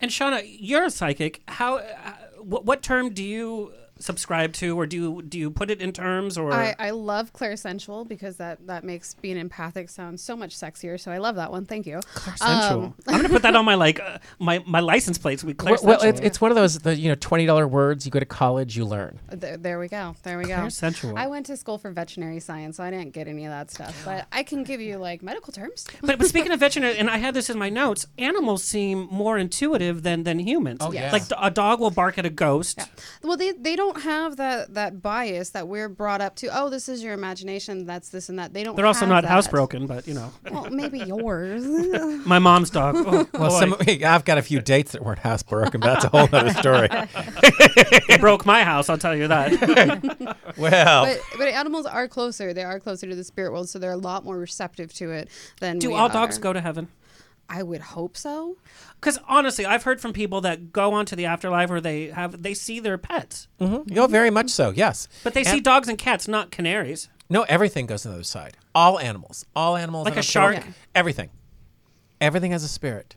[0.00, 1.42] And Shana, you're a psychic.
[1.46, 1.76] How?
[1.76, 5.80] Uh, what, what term do you subscribe to, or do you, do you put it
[5.80, 10.36] in terms, or I, I love clairsensual because that, that makes being empathic sound so
[10.36, 10.98] much sexier.
[10.98, 11.66] So I love that one.
[11.66, 12.00] Thank you.
[12.36, 12.82] sensual?
[12.82, 15.44] Um, I'm gonna put that on my like uh, my my license plates.
[15.44, 18.04] We Well, well, it's, it's one of those the you know twenty dollar words.
[18.04, 19.18] You go to college, you learn.
[19.28, 20.16] There, there we go.
[20.22, 20.56] There we go.
[20.56, 21.16] Clairsensual.
[21.16, 24.00] I went to school for veterinary science, so I didn't get any of that stuff.
[24.04, 25.86] But I can give you like medical terms.
[26.00, 29.38] but, but speaking of veterinary, and I had this in my notes, animals seem more
[29.38, 30.78] intuitive than than humans.
[30.80, 31.12] Oh, yeah.
[31.12, 32.76] Like a dog will bark at a ghost.
[32.78, 32.86] Yeah.
[33.22, 36.48] Well, they, they don't have that, that bias that we're brought up to.
[36.52, 37.86] Oh, this is your imagination.
[37.86, 38.52] That's this and that.
[38.52, 38.76] They don't.
[38.76, 39.30] They're also not that.
[39.30, 40.32] housebroken, but you know.
[40.50, 41.64] Well, maybe yours.
[42.26, 42.96] My mom's dog.
[43.10, 46.28] Oh, Well, some, I've got a few dates that weren't housebroken, but that's a whole
[46.32, 46.88] other story.
[46.92, 48.88] it broke my house.
[48.88, 50.36] I'll tell you that.
[50.56, 52.52] well, but, but animals are closer.
[52.52, 55.28] They are closer to the spirit world, so they're a lot more receptive to it
[55.60, 55.78] than.
[55.78, 56.88] Do we all dogs go to heaven?
[57.52, 58.56] I would hope so.
[59.00, 62.42] Because honestly, I've heard from people that go on to the afterlife where they have
[62.42, 63.98] they see their pets, mm-hmm.
[63.98, 64.70] oh, very much so.
[64.70, 67.08] Yes, but they And- see dogs and cats, not canaries.
[67.28, 68.56] No, everything goes to the other side.
[68.74, 70.66] All animals, all animals, Like a don't care what- shark?
[70.94, 71.30] Everything,
[72.20, 73.16] everything has a spirit.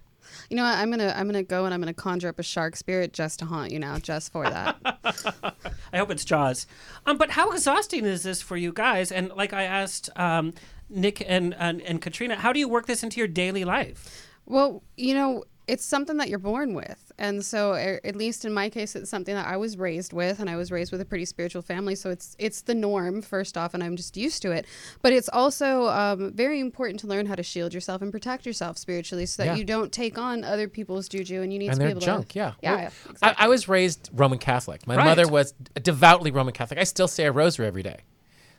[0.49, 0.77] You know what?
[0.77, 3.45] I'm gonna I'm gonna go and I'm gonna conjure up a shark spirit just to
[3.45, 4.77] haunt you now, just for that.
[5.93, 6.67] I hope it's Jaws.
[7.05, 9.11] Um, but how exhausting is this for you guys?
[9.11, 10.53] And like I asked um,
[10.93, 14.27] Nick and, and and Katrina, how do you work this into your daily life?
[14.45, 16.99] Well, you know, it's something that you're born with.
[17.17, 20.49] And so at least in my case it's something that I was raised with and
[20.49, 23.73] I was raised with a pretty spiritual family, so it's it's the norm first off
[23.73, 24.65] and I'm just used to it.
[25.01, 28.77] But it's also um, very important to learn how to shield yourself and protect yourself
[28.77, 29.55] spiritually so that Yeah.
[29.55, 32.01] you don't take on other people's juju and you need and to be they're able
[32.01, 32.29] junk.
[32.29, 32.75] to Yeah, Yeah.
[32.75, 32.81] Well,
[33.21, 33.33] yeah.
[33.39, 34.85] I, I was raised Roman Catholic.
[34.85, 35.05] My Right.
[35.05, 36.79] mother was devoutly Roman Catholic.
[36.79, 37.99] I still say a rosary every day.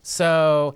[0.03, 0.75] So,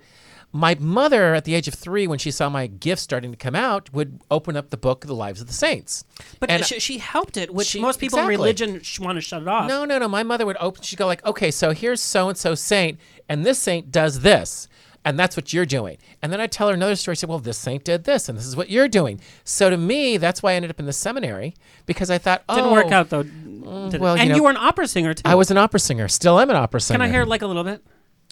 [0.51, 3.55] my mother, at the age of three, when she saw my gifts starting to come
[3.55, 6.03] out, would open up the book of the lives of the saints.
[6.39, 8.33] But And- she, she helped it, which She- most people exactly.
[8.33, 9.67] in religion want to shut it off.
[9.67, 10.07] No, no, no.
[10.07, 10.81] My mother would open.
[10.81, 12.97] She'd go like, "Okay, so here's so and so saint,
[13.27, 14.67] and this saint does this,
[15.05, 17.15] and that's what you're doing." And then I tell her another story.
[17.15, 20.17] Say, "Well, this saint did this, and this is what you're doing." So to me,
[20.17, 21.53] that's why I ended up in the seminary
[21.85, 23.21] because I thought, "Oh, Didn't work oh, out though.
[23.23, 25.21] did well, and know, you were an opera singer too.
[25.25, 26.07] I was an opera singer.
[26.07, 26.97] Still am an opera singer.
[26.97, 27.83] Can I hear like a little bit?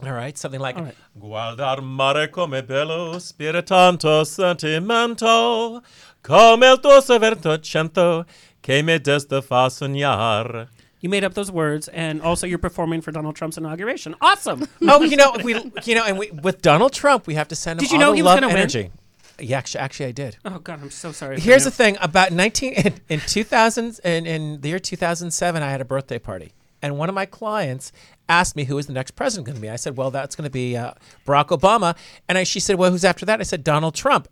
[0.03, 0.95] All right, something like right.
[1.19, 5.81] Guardar mare come bello spiritanto sentimento
[6.21, 8.25] come il tuo severto cento
[8.61, 10.67] che mi desta fa sognar.
[10.99, 14.15] You made up those words, and also you're performing for Donald Trump's inauguration.
[14.21, 14.67] Awesome.
[14.87, 17.79] oh, you know, we, you know, and we, with Donald Trump, we have to send
[17.79, 18.91] him Did you know he was love gonna win?
[19.39, 20.37] Yeah, actually, actually, I did.
[20.45, 21.39] Oh God, I'm so sorry.
[21.39, 25.81] Here's the thing about 19 in, in 2000 in, in the year 2007 I had
[25.81, 27.91] a birthday party and one of my clients
[28.29, 29.69] asked me who is the next president going to be.
[29.69, 30.93] I said, "Well, that's going to be uh,
[31.25, 31.95] Barack Obama."
[32.27, 34.27] And I, she said, "Well, who's after that?" I said, "Donald Trump."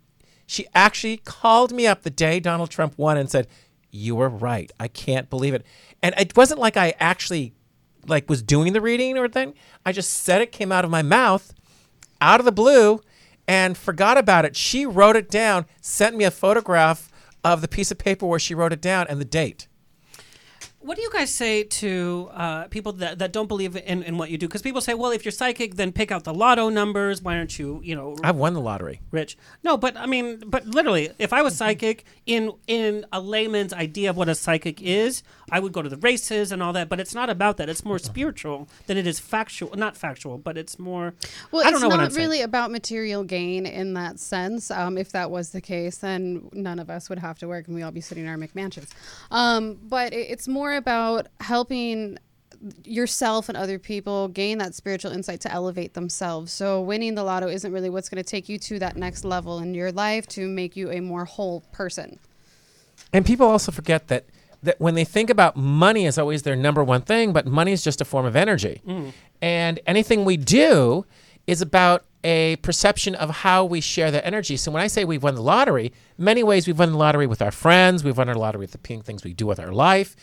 [0.46, 3.48] She actually called me up the day Donald Trump won and said,
[3.90, 4.70] "You were right.
[4.78, 5.64] I can't believe it."
[6.02, 7.54] And it wasn't like I actually
[8.06, 9.54] like was doing the reading or thing.
[9.84, 11.52] I just said it came out of my mouth
[12.20, 13.00] out of the blue
[13.48, 14.56] and forgot about it.
[14.56, 17.10] She wrote it down, sent me a photograph
[17.44, 19.68] of the piece of paper where she wrote it down and the date.
[20.86, 24.30] What do you guys say to uh, people that, that don't believe in, in what
[24.30, 24.46] you do?
[24.46, 27.20] Because people say, well, if you're psychic, then pick out the lotto numbers.
[27.20, 29.00] Why aren't you, you know, I've won the lottery.
[29.10, 29.36] rich?
[29.64, 34.10] No, but I mean, but literally, if I was psychic in in a layman's idea
[34.10, 36.88] of what a psychic is, I would go to the races and all that.
[36.88, 37.68] But it's not about that.
[37.68, 39.74] It's more spiritual than it is factual.
[39.76, 41.14] Not factual, but it's more.
[41.50, 42.28] Well, I don't it's know what I'm not saying.
[42.28, 44.70] really about material gain in that sense.
[44.70, 47.74] Um, if that was the case, then none of us would have to work and
[47.74, 48.90] we'd all be sitting in our McMansions.
[49.30, 52.18] Um, but it, it's more about helping
[52.84, 56.52] yourself and other people gain that spiritual insight to elevate themselves.
[56.52, 59.58] So winning the lotto isn't really what's going to take you to that next level
[59.58, 62.18] in your life to make you a more whole person.
[63.12, 64.24] And people also forget that
[64.62, 67.82] that when they think about money is always their number one thing, but money is
[67.82, 68.82] just a form of energy.
[68.86, 69.12] Mm.
[69.40, 71.06] And anything we do
[71.46, 74.56] is about a perception of how we share that energy.
[74.56, 77.40] So when I say we've won the lottery, many ways we've won the lottery with
[77.40, 80.16] our friends, we've won our lottery with the things we do with our life.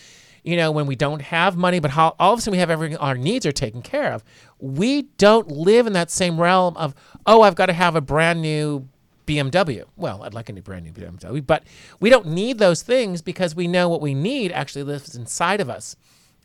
[0.44, 2.70] You know, when we don't have money, but how all of a sudden we have
[2.70, 4.26] everything, our needs are taken care of.
[4.60, 6.94] We don't live in that same realm of,
[7.26, 8.90] oh, I've got to have a brand new
[9.26, 9.86] BMW.
[9.96, 11.64] Well, I'd like a new brand new BMW, but
[12.00, 15.70] we don't need those things because we know what we need actually lives inside of
[15.70, 15.96] us.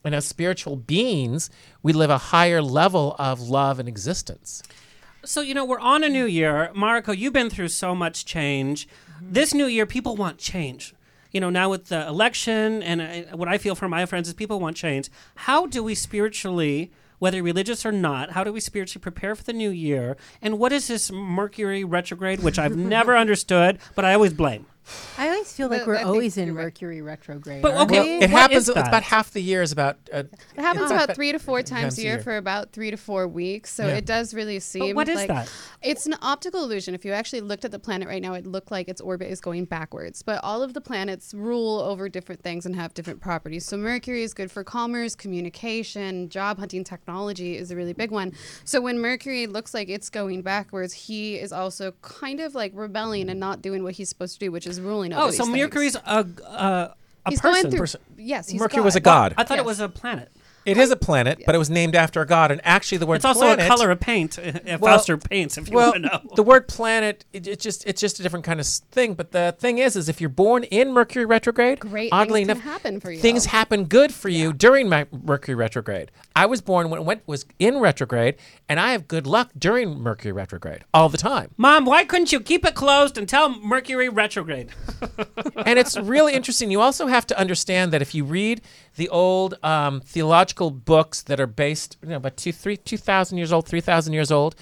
[0.05, 1.51] And as spiritual beings,
[1.83, 4.63] we live a higher level of love and existence.
[5.25, 6.71] So, you know, we're on a new year.
[6.75, 8.89] Mariko, you've been through so much change.
[9.21, 10.95] This new year, people want change.
[11.33, 14.35] You know, now with the election, and uh, what I feel from my friends is
[14.35, 15.11] people want change.
[15.35, 19.53] How do we spiritually, whether religious or not, how do we spiritually prepare for the
[19.53, 20.17] new year?
[20.41, 24.67] And what is this Mercury retrograde, which I've never understood, but I always blame?
[25.17, 27.63] I always feel like we're I always in Mercury retrograde.
[27.63, 28.25] But okay, we?
[28.25, 28.69] It happens.
[28.69, 29.97] It's about half the year is about.
[30.13, 30.25] Uh,
[30.57, 32.23] It happens it's about three to four times times a a year year.
[32.23, 33.73] for about three to four weeks.
[33.73, 33.97] So Yeah.
[33.97, 35.51] it does really seem what is like that?
[35.83, 36.95] it's an optical illusion.
[36.95, 39.41] If you actually looked at the planet right now, it looked like its orbit is
[39.41, 40.23] going backwards.
[40.23, 43.65] But all of the planets rule over different things and have different properties.
[43.67, 48.33] So Mercury is good for commerce, communication, job hunting, technology is a really big one.
[48.65, 53.29] So when Mercury looks like it's going backwards, he is also kind of like rebelling
[53.29, 55.45] and not doing what he's supposed to do, which is ruling over Oh, these so
[55.45, 55.57] things.
[55.57, 56.95] Mercury's a, a,
[57.27, 57.63] a He's person.
[57.63, 57.81] going through.
[57.81, 58.01] Person.
[58.17, 58.85] Yes, he's Mercury God.
[58.85, 59.35] was a god.
[59.37, 59.65] I thought Yes.
[59.65, 60.31] it was a planet.
[60.69, 62.51] It is a planet, but it was named after a god.
[62.51, 64.39] And actually, the word It's also planet, a color of paint.
[64.39, 66.35] If Well- Foster paints, if you well, want to know.
[66.37, 69.15] the word planet, it, it just it's just a different kind of thing.
[69.15, 72.63] But the thing is, is if you're born in Mercury retrograde, Great oddly things enough,
[72.65, 73.19] happen for you.
[73.21, 76.11] things happen good for you during my Mercury retrograde.
[76.37, 78.37] I was born when it went was in retrograde,
[78.69, 81.51] and I have good luck during Mercury retrograde all the time.
[81.57, 84.71] Mom, why couldn't you keep it closed until Mercury retrograde?
[85.67, 86.71] and it's really interesting.
[86.71, 88.61] You also have to understand that if you read
[88.99, 93.39] the old um, theological books that are based, you know, about two, three, two thousand
[93.39, 94.55] years old, three thousand years old,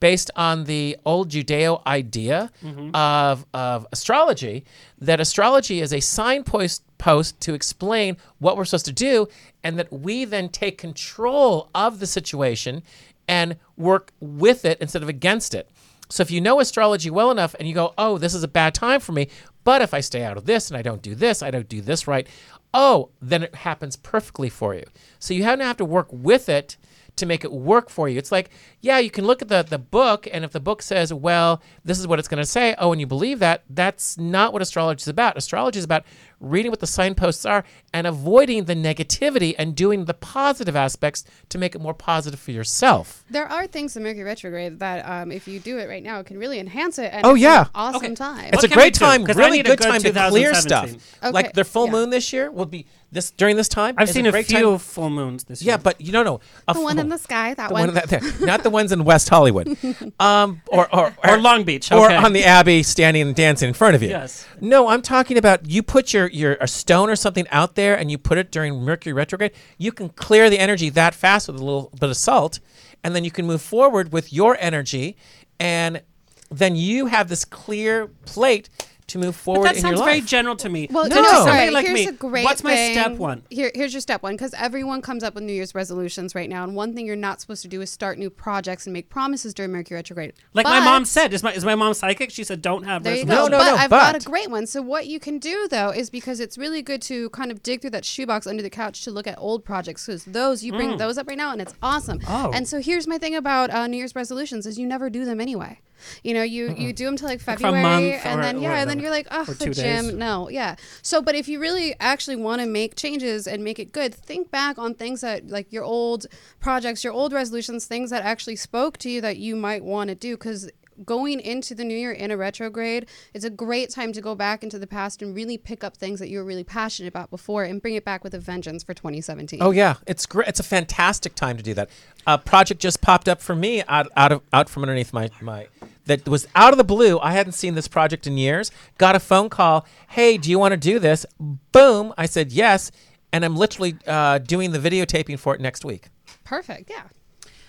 [0.00, 2.50] based on the old Judeo idea
[2.92, 4.64] of of astrology,
[4.98, 9.28] that astrology is a signpost post to explain what we're supposed to do,
[9.62, 12.82] and that we then take control of the situation
[13.26, 15.70] and work with it instead of against it.
[16.10, 18.74] So if you know astrology well enough and you go, oh, this is a bad
[18.74, 19.28] time for me,
[19.64, 21.80] but if I stay out of this and I don't do this, I don't do
[21.80, 22.28] this right,
[22.74, 24.84] oh, then it happens perfectly for you.
[25.18, 26.76] So you to have to work with it
[27.16, 28.18] to make it work for you.
[28.18, 28.50] It's like,
[28.80, 32.00] yeah, you can look at the, the book, and if the book says, well, this
[32.00, 35.02] is what it's going to say, oh, and you believe that, that's not what astrology
[35.02, 35.36] is about.
[35.36, 36.04] Astrology is about
[36.44, 41.58] reading what the signposts are and avoiding the negativity and doing the positive aspects to
[41.58, 43.24] make it more positive for yourself.
[43.30, 46.26] There are things in Mercury retrograde that, um, if you do it right now, it
[46.26, 47.10] can really enhance it.
[47.12, 47.62] And Oh, it's yeah.
[47.62, 48.14] an awesome Okay.
[48.14, 48.44] time.
[48.52, 49.00] It's What a great do?
[49.00, 50.90] time, 'Cause I really good good time to clear stuff.
[50.90, 51.92] Okay, Like their full yeah.
[51.92, 53.94] moon this year will be this during this time.
[53.96, 54.78] I've seen a a, great few time.
[54.78, 55.72] full moons this year.
[55.72, 57.86] Yeah, but you don't know a the one in the sky, that the one.
[57.86, 59.76] one that there, not the ones in West Hollywood,
[60.20, 63.94] um, or or, Or Long Beach, or on the Abbey, standing and dancing in front
[63.94, 64.10] of you.
[64.10, 64.46] Yes.
[64.60, 68.10] No, I'm talking about you put your your a stone or something out there and
[68.10, 69.52] you put it during Mercury retrograde.
[69.78, 72.60] You can clear the energy that fast with a little bit of salt,
[73.02, 75.16] and then you can move forward with your energy,
[75.58, 76.02] and
[76.50, 78.68] then you have this clear plate
[79.14, 80.88] to move But forward that in sounds your very general to me.
[80.90, 83.42] Well, To no, just somebody like here's me, a great what's my step one?
[83.50, 86.62] Here, here's your step one because everyone comes up with New Year's resolutions right now,
[86.64, 89.54] and one thing you're not supposed to do is start new projects and make promises
[89.54, 90.34] during Mercury retrograde.
[90.52, 92.30] Like my mom said, is my is my mom psychic?
[92.30, 93.50] She said don't have There you resolutions.
[93.50, 93.58] go.
[93.58, 94.66] but I've got a great one.
[94.66, 97.80] So what you can do though is because it's really good to kind of dig
[97.80, 100.90] through that shoebox under the couch to look at old projects because those you bring
[100.90, 100.98] Mm.
[100.98, 102.20] those up right now and it's awesome.
[102.28, 102.50] Oh.
[102.52, 105.40] And so here's my thing about uh, New Year's resolutions is you never do them
[105.40, 105.80] anyway.
[106.22, 108.80] You know, you you do them till like Like February, month and or- then yeah,
[108.80, 110.12] and then you're like, oh, gym, days.
[110.14, 110.76] no, yeah.
[111.02, 114.50] So, but if you really actually want to make changes and make it good, think
[114.50, 116.26] back on things that like your old
[116.60, 120.14] projects, your old resolutions, things that actually spoke to you that you might want to
[120.14, 120.70] do because
[121.04, 124.62] going into the new year in a retrograde it's a great time to go back
[124.62, 127.64] into the past and really pick up things that you were really passionate about before
[127.64, 130.46] and bring it back with a vengeance for 2017 Oh yeah, it's great.
[130.46, 131.90] It's a fantastic time to do that.
[132.28, 135.66] A project just popped up for me out out of out from underneath my my
[136.06, 137.18] that was out of the blue.
[137.20, 138.70] I hadn't seen this project in years.
[138.98, 139.86] Got a phone call.
[140.08, 141.24] Hey, do you want to do this?
[141.72, 142.12] Boom!
[142.18, 142.90] I said yes,
[143.32, 146.08] and I'm literally uh, doing the videotaping for it next week.
[146.44, 147.04] perfect yeah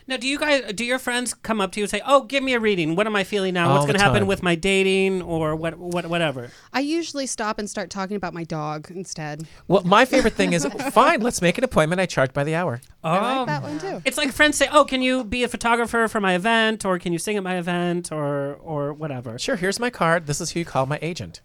[0.07, 2.43] Now, do you guys, do your friends come up to you and say, "Oh, give
[2.43, 2.95] me a reading.
[2.95, 3.69] What am I feeling now?
[3.69, 4.27] All What's going to happen time.
[4.27, 8.43] with my dating or what, what, whatever?" i usually stop and start talking about my
[8.43, 11.21] dog instead Well, my favorite thing is fine.
[11.21, 11.99] Let's make an appointment.
[11.99, 12.81] I charge by the hour.
[13.03, 13.37] i Oh.
[13.37, 16.21] like that one too It's like friends say, "Oh, can you be a photographer for
[16.21, 19.55] my event, or can you sing at my event, or or whatever." Sure.
[19.55, 20.27] Here's my card.
[20.27, 21.41] This is who you call my agent.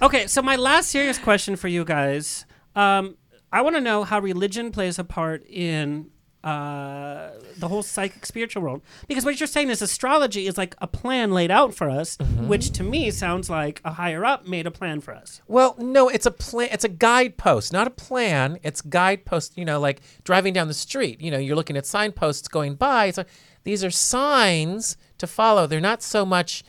[0.00, 3.16] Okay, so my last serious question for you guys, um,
[3.52, 6.10] I want to know how religion plays a part in
[6.44, 8.82] uh, the whole psychic spiritual world.
[9.08, 12.48] Because what you're saying is astrology is like a plan laid out for us, Mm-hmm.
[12.48, 15.40] which to me sounds like a higher up made a plan for us.
[15.46, 16.68] Well, no, it's a plan.
[16.72, 18.58] It's a guidepost, not a plan.
[18.62, 19.56] It's guidepost.
[19.56, 21.20] You know, like driving down the street.
[21.20, 23.06] You know, you're looking at signposts going by.
[23.06, 23.28] It's like
[23.64, 25.66] these are signs to follow.
[25.66, 26.64] They're not so much.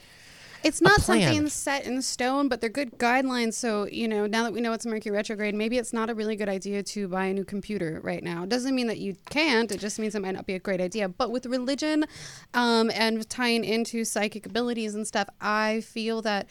[0.63, 3.53] It's not something set in stone, but they're good guidelines.
[3.53, 6.35] So, you know, now that we know it's Mercury retrograde, maybe it's not a really
[6.35, 8.43] good idea to buy a new computer right now.
[8.43, 10.81] It doesn't mean that you can't, it just means it might not be a great
[10.81, 11.09] idea.
[11.09, 12.05] But with religion
[12.53, 16.49] um, and tying into psychic abilities and stuff, I feel that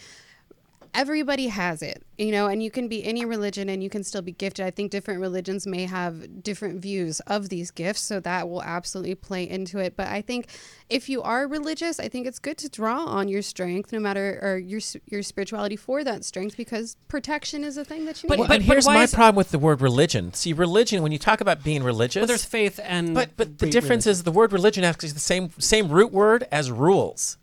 [0.95, 4.22] everybody has it, you know, and you can be any religion and you can still
[4.22, 4.64] be gifted.
[4.66, 9.14] I think different religions may have different views of these gifts, so that will absolutely
[9.14, 9.97] play into it.
[9.97, 10.49] But I think
[10.90, 14.38] if you are religious, I think it's good to draw on your strength, no matter
[14.43, 18.38] or your your spirituality for that strength, because protection is a thing that you But-
[18.38, 18.43] need.
[18.43, 20.34] Well, and here's my problem with the word religion.
[20.34, 21.03] See, religion.
[21.03, 24.07] When you talk about being religious, Well, there's faith and but but the re- difference
[24.07, 27.38] is the word religion actually is the same same root word as rules.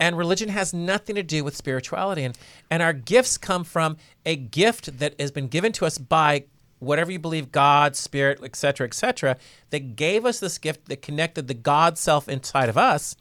[0.00, 2.24] And religion has nothing to do with spirituality.
[2.24, 2.36] And,
[2.70, 6.44] and our gifts come from a gift that has been given to us by
[6.80, 9.36] whatever you believe, God, Spirit, et cetera, et cetera,
[9.70, 13.16] that gave us this gift that connected the God self inside of us.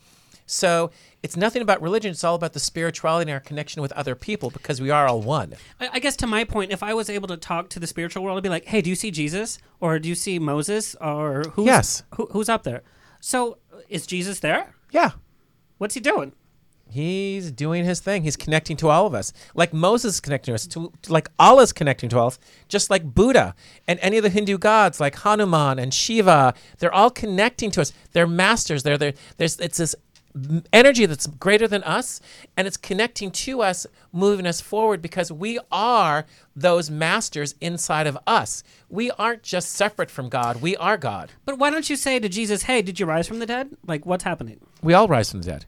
[0.46, 2.12] So it's nothing about religion.
[2.12, 5.22] It's all about the spirituality and our connection with other people because we are all
[5.22, 5.54] one.
[5.80, 8.24] I, I guess to my point, if I was able to talk to the spiritual
[8.24, 11.44] world, I'd be like, "Hey, do you see Jesus, or do you see Moses, or
[11.54, 12.04] who's Yes.
[12.16, 12.84] who, who's up there?"
[13.22, 13.58] So,
[13.88, 14.76] is Jesus there?
[14.92, 15.12] Yeah.
[15.78, 16.34] What's he doing?
[16.94, 18.22] He's doing his thing.
[18.22, 21.74] He's connecting to all of us, like Moses is connecting to us, to, like Allah's
[21.74, 22.38] connecting to us,
[22.68, 23.56] just like Buddha
[23.88, 26.54] and any of the Hindu gods, like Hanuman and Shiva.
[26.78, 27.94] They're all connecting to us.
[28.12, 28.84] They're masters.
[28.84, 29.96] They're, they're there's it's this
[30.72, 32.22] energy that's greater than us,
[32.58, 36.26] and it's connecting to us, moving us forward because we are
[36.56, 38.64] those masters inside of us.
[38.90, 40.62] We aren't just separate from God.
[40.62, 41.32] We are God.
[41.46, 43.76] But why don't you say to Jesus, "Hey, did you rise from the dead?
[43.88, 45.66] Like, what's happening?" We all rise from the dead.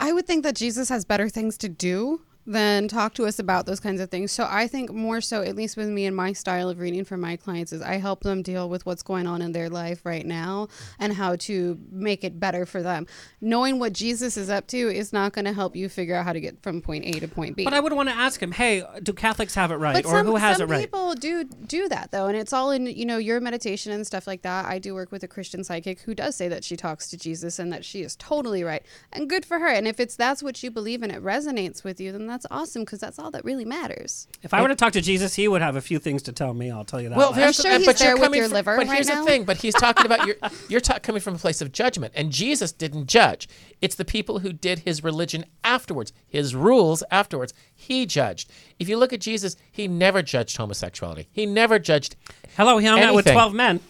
[0.00, 3.66] I would think that Jesus has better things to do than talk to us about
[3.66, 4.32] those kinds of things.
[4.32, 7.18] So I think more so, at least with me and my style of reading for
[7.18, 10.24] my clients, is I help them deal with what's going on in their life right
[10.24, 10.68] now
[10.98, 13.06] and how to make it better for them.
[13.42, 16.32] Knowing what Jesus is up to is not going to help you figure out how
[16.32, 17.64] to get from point A to point B.
[17.64, 20.20] But I would want to ask him, "Hey, do Catholics have it right, But or
[20.20, 22.86] some, who has some it right?" people do do that though, and it's all in
[22.86, 24.64] you know your meditation and stuff like that.
[24.64, 27.58] I do work with a Christian psychic who does say that she talks to Jesus
[27.58, 28.82] and that she is totally right,
[29.12, 29.68] and good for her.
[29.68, 32.82] And if it's that's what you believe and it resonates with you, then that's awesome
[32.82, 34.26] because that's all that really matters.
[34.42, 36.54] If I were to talk to Jesus, he would have a few things to tell
[36.54, 36.70] me.
[36.70, 37.18] I'll tell you that.
[37.18, 37.36] Well, much.
[37.38, 39.24] there's sure he's but there you're with coming your from- liver But right here's now.
[39.24, 39.44] the thing.
[39.44, 40.36] But he's talking about your
[40.68, 43.48] you're ta- coming from a place of judgment, and Jesus didn't judge.
[43.80, 47.54] It's the people who did his religion afterwards, his rules afterwards.
[47.74, 48.50] He judged.
[48.78, 51.28] If you look at Jesus, he never judged homosexuality.
[51.32, 52.16] He never judged.
[52.56, 53.80] Hello, he hung out with twelve men,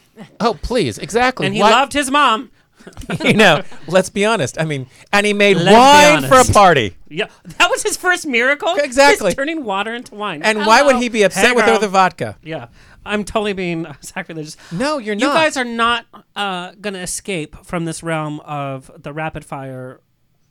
[0.40, 1.46] Oh, please, exactly.
[1.46, 2.50] and he Why- loved his mom.
[3.24, 4.60] you know, let's be honest.
[4.60, 6.52] I mean, and he made Let's be wine for a honest.
[6.52, 6.96] party.
[7.08, 7.26] Yeah,
[7.58, 8.74] that was his first miracle.
[8.82, 9.28] Exactly.
[9.28, 10.42] He's turning water into wine.
[10.42, 11.00] And why would Hello.
[11.02, 11.74] he be upset Hey, with girl.
[11.76, 12.36] other vodka?
[12.42, 12.68] Yeah,
[13.04, 14.56] I'm totally being sacrilegious.
[14.72, 15.34] No, you're not You not.
[15.34, 16.06] guys are not
[16.36, 20.00] uh, going to escape from this realm of the rapid fire.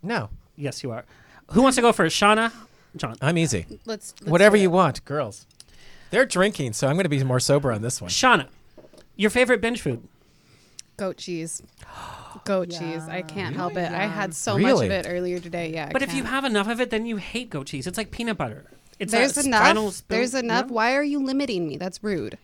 [0.03, 0.29] No.
[0.55, 1.05] Yes, you are.
[1.51, 2.19] Who wants to go first?
[2.19, 2.51] Shana,
[2.95, 3.15] John?
[3.21, 3.65] I'm easy.
[3.85, 5.45] Let's- let's Whatever do you want, girls.
[6.09, 8.09] They're drinking, so I'm going to be more sober on this one.
[8.09, 8.47] Shana,
[9.15, 10.07] your favorite binge food?
[10.97, 11.61] Goat cheese.
[12.45, 13.03] Goat cheese.
[13.07, 13.91] I can't help it.
[13.91, 15.71] I had so much of it earlier today.
[15.73, 15.87] Yeah.
[15.89, 17.87] I But if you have enough of it, then you hate goat cheese.
[17.87, 18.65] It's like peanut butter.
[18.99, 19.61] It's there's a enough.
[19.61, 20.67] final spoon- There's enough.
[20.67, 20.73] No?
[20.73, 21.77] Why are you limiting me?
[21.77, 22.37] That's rude.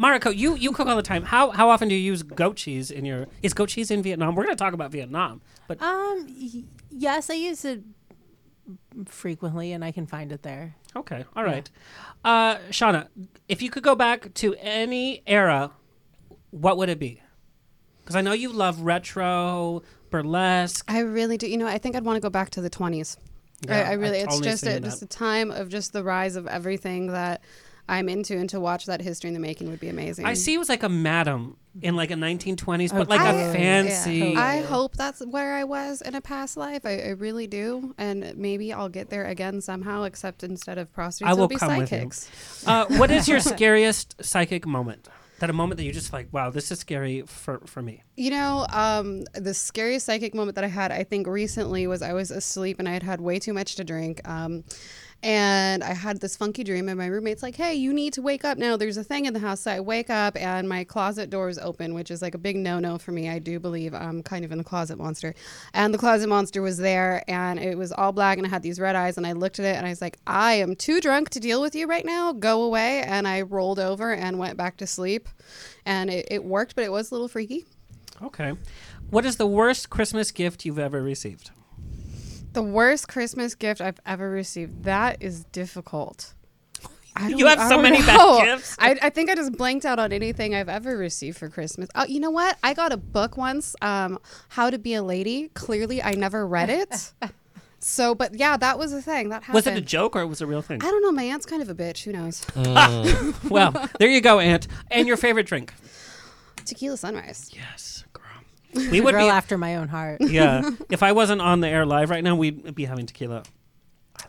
[0.00, 1.22] Mariko, you you cook all the time.
[1.24, 3.26] How how often do you use goat cheese in your?
[3.42, 4.34] Is goat cheese in Vietnam?
[4.36, 7.82] We're going to talk about Vietnam, but Um, y- yes, I use it
[9.06, 10.76] frequently, and I can find it there.
[10.96, 11.68] Okay, all right.
[12.24, 13.08] Uh, Shana,
[13.48, 15.72] if you could go back to any era,
[16.50, 17.20] what would it be?
[18.08, 20.82] Because I know you love retro, burlesque.
[20.88, 21.46] I really do.
[21.46, 23.18] You know, I think I'd want to go back to the 20s.
[23.66, 25.92] Yeah, I, I really, I've it's totally just seen a, just a time of just
[25.92, 27.42] the rise of everything that
[27.86, 30.24] I'm into, and to watch that history in the making would be amazing.
[30.24, 34.32] I see it was like a madam in like a 1920s, but like a fancy.
[34.32, 34.40] Yeah.
[34.40, 36.86] I hope that's where I was in a past life.
[36.86, 40.04] I, I really do, and maybe I'll get there again somehow.
[40.04, 41.98] Except instead of prostitutes, I will it'll be come with you.
[41.98, 42.64] psychics.
[42.66, 45.10] Uh, what is your scariest psychic moment?
[45.40, 48.02] That a moment that you just like, wow, this is scary for for me.
[48.16, 52.12] You know, um, the scariest psychic moment that I had, I think, recently was I
[52.12, 54.20] was asleep and I had had way too much to drink.
[54.28, 54.64] Um,
[55.22, 58.44] and I had this funky dream, and my roommate's like, "Hey, you need to wake
[58.44, 58.76] up now.
[58.76, 61.58] There's a thing in the house." So I wake up, and my closet door is
[61.58, 63.28] open, which is like a big no-no for me.
[63.28, 65.34] I do believe I'm kind of in the closet monster,
[65.74, 68.78] and the closet monster was there, and it was all black, and it had these
[68.78, 71.30] red eyes, and I looked at it, and I was like, "I am too drunk
[71.30, 72.32] to deal with you right now.
[72.32, 75.28] Go away." And I rolled over and went back to sleep,
[75.84, 77.66] and it, it worked, but it was a little freaky.
[78.22, 78.54] Okay.
[79.10, 81.50] What is the worst Christmas gift you've ever received?
[82.58, 84.82] The worst Christmas gift I've ever received.
[84.82, 86.34] That is difficult.
[87.14, 88.74] I You don't- have I so don't many bad gifts.
[88.80, 91.88] I, I think I just blanked out on anything I've ever received for Christmas.
[91.94, 92.58] Oh, you know what?
[92.64, 95.50] I got a book once, um, How to Be a Lady.
[95.54, 97.12] Clearly, I never read it.
[97.78, 99.54] so, but yeah, that was a thing that happened.
[99.54, 100.82] Was it a joke or was it a real thing?
[100.82, 101.12] I don't know.
[101.12, 102.02] My aunt's kind of a bitch.
[102.02, 102.44] Who knows?
[102.56, 103.50] Mm.
[103.50, 104.66] well, there you go, Aunt.
[104.90, 105.72] And your favorite drink?
[106.64, 107.52] Tequila Sunrise.
[107.54, 107.97] Yes, girl.
[108.74, 110.20] We We would girl be after my own heart.
[110.20, 110.70] yeah.
[110.90, 113.42] If I wasn't on the air live right now, we'd be having tequila.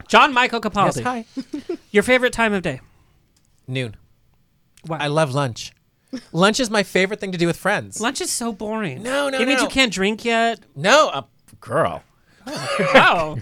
[0.07, 0.97] John Michael Capaldi.
[0.97, 1.77] Yes, hi.
[1.91, 2.79] Your favorite time of day?
[3.67, 3.95] Noon.
[4.89, 5.73] I love lunch.
[6.31, 7.99] lunch is my favorite thing to do with friends.
[7.99, 9.03] Lunch is so boring.
[9.03, 9.63] No, no, It means no.
[9.63, 10.59] you can't drink yet.
[10.75, 11.21] No, uh,
[11.59, 12.03] girl.
[12.93, 13.37] wow.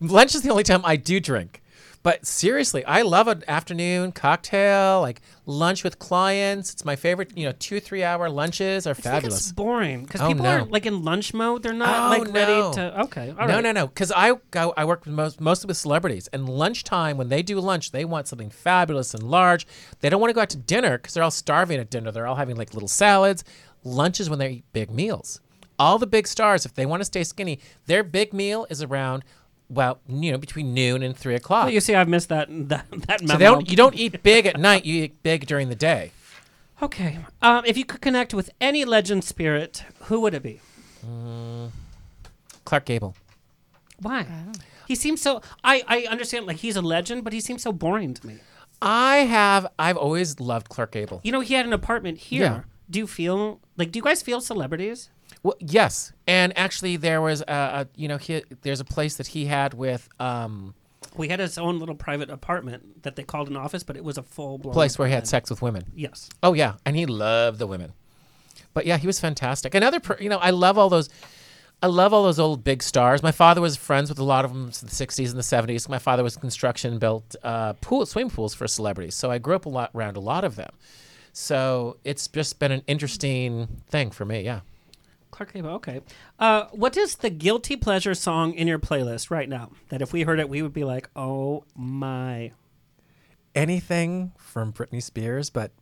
[0.00, 1.61] Lunch is the only time I do drink.
[2.04, 6.72] But seriously, I love an afternoon cocktail, like lunch with clients.
[6.72, 7.36] It's my favorite.
[7.38, 9.38] You know, two three hour lunches are I fabulous.
[9.38, 10.50] it's boring because Oh, people no.
[10.50, 11.62] are like in lunch mode.
[11.62, 12.32] They're not Oh, like no.
[12.32, 13.00] ready to.
[13.02, 13.60] Okay, all no, right.
[13.62, 13.86] no, no.
[13.86, 17.60] Because I go, I work with most, mostly with celebrities, and lunchtime when they do
[17.60, 19.64] lunch, they want something fabulous and large.
[20.00, 22.10] They don't want to go out to dinner because they're all starving at dinner.
[22.10, 23.44] They're all having like little salads.
[23.84, 25.40] Lunch is when they eat big meals.
[25.78, 29.24] All the big stars, if they want to stay skinny, their big meal is around,
[29.68, 31.64] well, you know, between noon and three o'clock.
[31.64, 33.32] Well, you see, I've missed that that that memo.
[33.32, 34.84] so they don't, you don't eat big at night.
[34.84, 36.12] You eat big during the day.
[36.80, 37.18] Okay.
[37.40, 40.60] Um, if you could connect with any legend spirit, who would it be?
[42.64, 43.14] Clark Gable.
[44.00, 44.26] Why?
[44.88, 45.42] He seems so.
[45.62, 46.46] I I understand.
[46.46, 48.38] Like he's a legend, but he seems so boring to me.
[48.80, 49.68] I have.
[49.78, 51.20] I've always loved Clark Gable.
[51.22, 52.42] You know, he had an apartment here.
[52.42, 52.60] Yeah.
[52.90, 53.92] Do you feel like?
[53.92, 55.08] Do you guys feel celebrities?
[55.42, 59.26] Well, yes, and actually, there was a, a you know, he, there's a place that
[59.28, 60.74] he had with um,
[61.16, 64.18] We had his own little private apartment that they called an office, but it was
[64.18, 65.84] a full blown place where he had sex with women.
[65.94, 66.28] Yes.
[66.42, 67.92] Oh yeah, and he loved the women.
[68.72, 69.74] But yeah, he was fantastic.
[69.74, 71.08] Another, per, you know, I love all those.
[71.82, 73.24] I love all those old big stars.
[73.24, 75.88] My father was friends with a lot of them in the '60s and the '70s.
[75.88, 79.66] My father was construction built uh, pool swimming pools for celebrities, so I grew up
[79.66, 80.70] a lot around a lot of them.
[81.32, 84.42] So it's just been an interesting thing for me.
[84.42, 84.60] Yeah.
[85.32, 85.70] Clark Gable.
[85.70, 86.00] Okay.
[86.38, 89.70] Uh, what is the guilty pleasure song in your playlist right now?
[89.88, 92.52] That if we heard it, we would be like, "Oh my!"
[93.54, 95.72] Anything from Britney Spears, but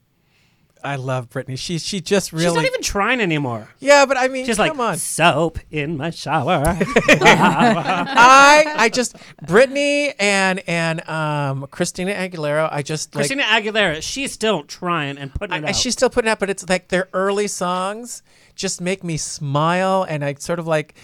[0.83, 1.59] I love Britney.
[1.59, 3.69] She she just really She's not even trying anymore.
[3.81, 4.97] Yeah, but I mean, she's come like on.
[4.97, 6.63] soap in my shower.
[6.67, 12.69] I I just Britney and and um Christina Aguilera.
[12.73, 15.77] I just like Christina Aguilera, she's still trying and putting it I, out.
[15.77, 18.23] she's still putting it out, but it's like their early songs
[18.61, 20.95] just make me smile, and I sort of like.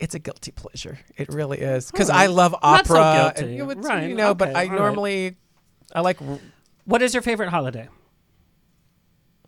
[0.00, 0.96] It's a guilty pleasure.
[1.16, 3.32] It really is because Oh, I love not so opera.
[3.34, 3.42] guilty.
[3.42, 4.78] and, you, know, it's- Right, you know, but I all right.
[4.78, 5.36] normally
[5.92, 6.18] I like
[6.84, 7.88] What is your favorite holiday?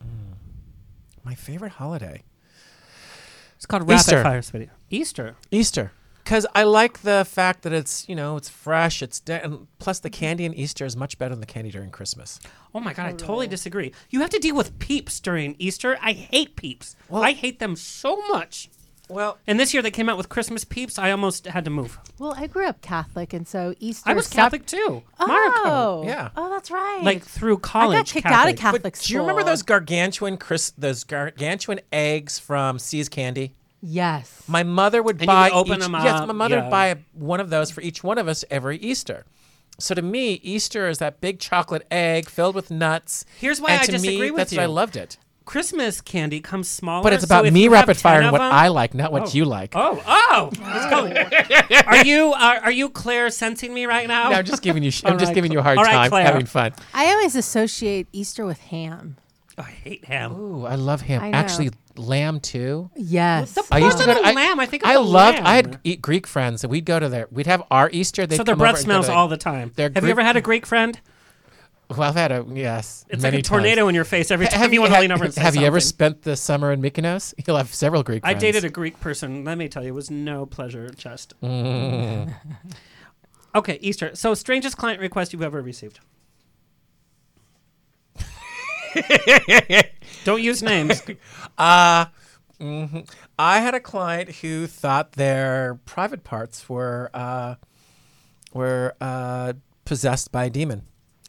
[0.03, 0.35] Mm.
[1.23, 2.25] my favorite holiday.
[3.55, 4.23] It's called Rapid Easter.
[4.25, 4.69] Fire Video.
[4.91, 5.37] Easter.
[5.53, 5.93] Easter.
[6.25, 9.03] Because I like the fact that it's you know it's fresh.
[9.03, 10.21] It's de- and plus the mm-hmm.
[10.21, 12.41] candy in Easter is much better than the candy during Christmas.
[12.75, 13.93] Oh my god, I totally disagree.
[14.11, 15.99] You have to deal with peeps during Easter.
[16.01, 16.97] I hate peeps.
[17.13, 18.71] I hate them so much.
[19.11, 20.97] Well, and this year they came out with Christmas peeps.
[20.97, 21.99] I almost had to move.
[22.21, 24.09] Well, I grew up Catholic, and so Easter.
[24.09, 25.03] I was sep- Catholic too.
[25.19, 26.07] Oh, Mariko.
[26.07, 26.31] Yeah.
[26.37, 27.03] Oh, that's right.
[27.03, 27.97] Like through college.
[27.97, 29.07] I got kicked out of Catholic But school.
[29.09, 33.53] do you remember those gargantuan Chris, those gargantuan eggs from See's Candy?
[33.83, 34.43] Yes.
[34.47, 36.63] My mother would And you buy would open each, them Yes, up, my mother yeah.
[36.65, 39.25] would buy one of those for each one of us every Easter.
[39.79, 43.25] So to me, Easter is that big chocolate egg filled with nuts.
[43.39, 44.59] Here's why and I to disagree me, with that's you.
[44.59, 45.17] why I loved it.
[45.47, 47.03] Christmas candy comes smaller.
[47.03, 48.69] But it's so about if me you have rapid 10 firing of what them- I
[48.69, 49.31] like, not what Oh.
[49.33, 49.73] you like.
[49.75, 50.51] Oh, oh!
[50.61, 50.91] Let's
[51.71, 51.77] go.
[51.87, 54.29] are you are, are you Claire sensing me right now?
[54.29, 54.91] No, I'm just giving you.
[54.93, 56.25] sh- I'm just right, giving you a hard all right, time, Claire.
[56.27, 56.73] having fun.
[56.95, 59.17] I always associate Easter with ham.
[59.59, 60.33] Oh, I hate ham.
[60.39, 61.23] Ooh, I love ham.
[61.23, 61.39] I know.
[61.39, 61.71] Actually,
[62.01, 62.91] lamb too.
[62.97, 63.53] Yes.
[63.53, 65.39] The I used to go to of the lamb, I think of I the loved.
[65.39, 67.29] I had eat Greek friends, and we'd go to their.
[67.31, 68.27] We'd have our Easter.
[68.27, 69.73] They'd so their breath smells to- all the time.
[69.77, 71.01] their Have you ever had a Greek friend?
[71.91, 73.05] Well, I've had a yes.
[73.09, 73.89] It's many like a tornado times.
[73.89, 75.67] in your face every time have you want to lean over and say Have you
[75.67, 77.35] ever spent the summer in Mykonos?
[77.47, 79.45] You'll have several Greek I dated a Greek person.
[79.45, 81.35] Let me tell you, it was no pleasure, chest.
[81.43, 82.33] Mm.
[83.57, 84.15] okay, Easter.
[84.15, 85.99] So, strangest client request you've ever received?
[90.25, 91.03] Don't use names.
[91.59, 92.07] Uh,
[92.59, 93.07] mhm.
[93.39, 97.57] I had a client who thought their private parts were uh,
[98.55, 99.53] were uh,
[99.85, 100.87] possessed by a demon,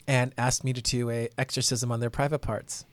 [0.07, 2.85] and asked me to do a exorcism on their private parts.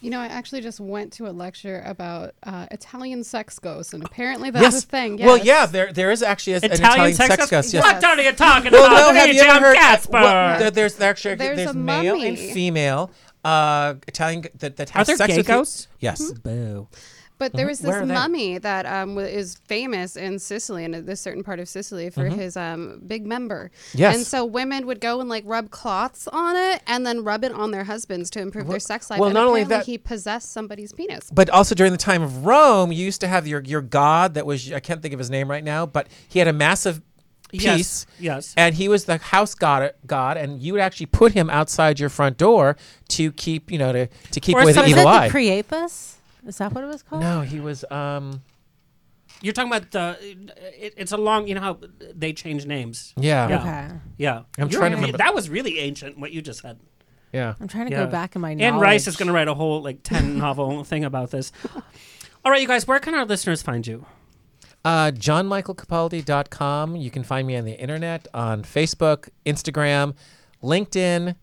[0.00, 4.02] You know, I actually just went to a lecture about uh, Italian sex ghosts, and
[4.04, 4.84] apparently that's yes.
[4.84, 5.18] a thing.
[5.18, 7.50] Well, yeah, there there is actually a, an Italian Italian sex sex, ghost?
[7.50, 7.74] ghost.
[7.74, 8.02] Yes.
[8.02, 9.12] What are you talking Well, about?
[9.14, 9.76] no, have you ever heard?
[9.76, 13.10] uh, well, there- there's actually There's there's a male and female
[13.44, 15.88] uh, Italian g- that that have there sex gay with you- ghosts?
[15.98, 16.32] Yes.
[16.32, 16.88] Boo.
[17.38, 18.12] But there was Where this are they?
[18.12, 22.28] mummy that um, wa- is famous in Sicily, in this certain part of Sicily, for
[22.28, 22.34] Mhm.
[22.36, 23.70] his um, big member.
[23.94, 24.14] Yes.
[24.14, 27.52] And so women would go and like rub cloths on it, and then rub it
[27.52, 29.18] on their husbands to improve their sex life.
[29.18, 31.30] well, and not only apparently that- he possessed somebody's penis.
[31.32, 34.44] But also during the time of Rome, you used to have your your god that
[34.44, 37.02] was I can't think of his name right now, but he had a massive Yes,
[37.58, 38.06] piece.
[38.18, 38.54] yes.
[38.56, 42.08] And he was the house god god and you would actually put him outside your
[42.08, 42.76] front door
[43.08, 45.24] to keep, you know, to, to keep Or away the some- evil is eye.
[45.26, 46.16] it the Priapus?
[46.46, 47.22] Is that what it was called?
[47.22, 48.42] no, he was um
[49.42, 50.16] You're talking about the.
[50.78, 51.48] It, it's a long.
[51.48, 51.78] You know how
[52.14, 53.14] they change names.
[53.16, 53.48] Yeah.
[53.48, 53.60] Yeah.
[53.60, 53.94] Okay.
[54.18, 54.36] Yeah.
[54.58, 56.18] I'm You're trying to really- remember- That was really ancient.
[56.18, 56.78] What you just said.
[57.32, 57.54] Yeah.
[57.60, 59.80] I'm trying to go back in my Anne Rice is going to write a whole
[59.82, 61.52] like ten novel thing about this.
[62.44, 62.86] All right, you guys.
[62.86, 64.04] Where can our listeners find you?
[64.84, 66.96] Uh, JohnMichaelCapaldi.com.
[66.96, 70.14] You can find me on the internet, on Facebook, Instagram,
[70.62, 71.34] LinkedIn,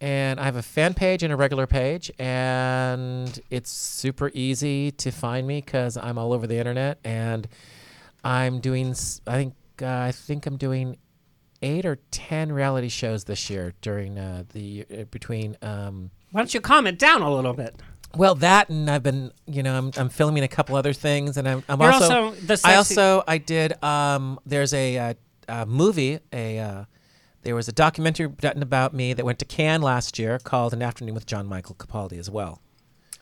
[0.00, 2.10] and I have a fan page and a regular page.
[2.18, 6.98] And it's super easy to find me because I'm all over the internet.
[7.04, 7.46] And
[8.24, 8.94] I'm doing,
[9.26, 10.96] I think, uh, I think I'm doing
[11.62, 15.56] eight or ten reality shows this year during uh, the uh, between.
[15.62, 17.76] Um, Why don't you calm it down a little bit?
[18.16, 21.48] Well, that and I've been, you know, I'm, I'm filming a couple other things, and
[21.48, 23.82] I'm, I'm You're also, also the I also I did.
[23.82, 25.14] Um, there's a, uh
[25.50, 26.20] a movie.
[26.32, 26.84] A uh,
[27.42, 30.82] there was a documentary done about me that went to Cannes last year called An
[30.82, 32.60] Afternoon with John Michael Capaldi as well.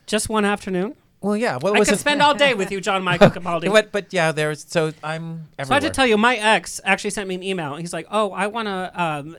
[0.05, 0.95] Just one afternoon.
[1.21, 1.57] Well, yeah.
[1.61, 3.71] Well, I was could spend all day with you, John Michael Capaldi.
[3.71, 5.47] but but yeah, there's so I'm.
[5.57, 5.65] Everywhere.
[5.65, 7.75] So I have to tell you, my ex actually sent me an email.
[7.75, 9.37] He's like, "Oh, I want to um,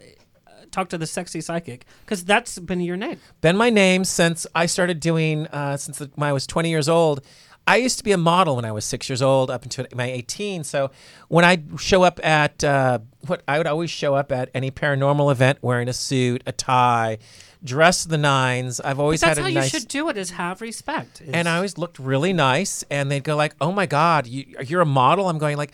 [0.70, 4.66] talk to the sexy psychic because that's been your name." been my name since I
[4.66, 7.24] started doing uh, since the, when I was 20 years old.
[7.66, 10.10] I used to be a model when I was six years old, up until my
[10.10, 10.64] 18.
[10.64, 10.90] So
[11.28, 15.30] when I show up at uh, what I would always show up at any paranormal
[15.30, 17.18] event wearing a suit, a tie,
[17.62, 18.80] dress the nines.
[18.80, 19.72] I've always But that's had a how nice.
[19.72, 21.22] you should do it: is have respect.
[21.32, 24.80] and I always looked really nice, and they'd go like, "Oh my God, you, you're
[24.80, 25.72] a model." I'm going like,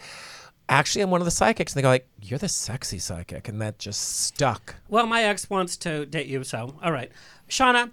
[0.68, 3.60] "Actually, I'm one of the psychics." And they go like, "You're the sexy psychic," and
[3.60, 4.76] that just stuck.
[4.88, 7.10] Well, my ex wants to date you, so all right,
[7.48, 7.90] Shana.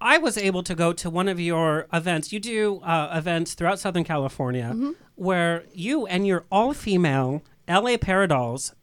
[0.00, 2.32] I was able to go to one of your events.
[2.32, 4.90] You do uh, events throughout Southern California Mm-hmm.
[5.16, 8.74] where you and your all female LA Paradolls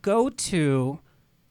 [0.00, 1.00] go to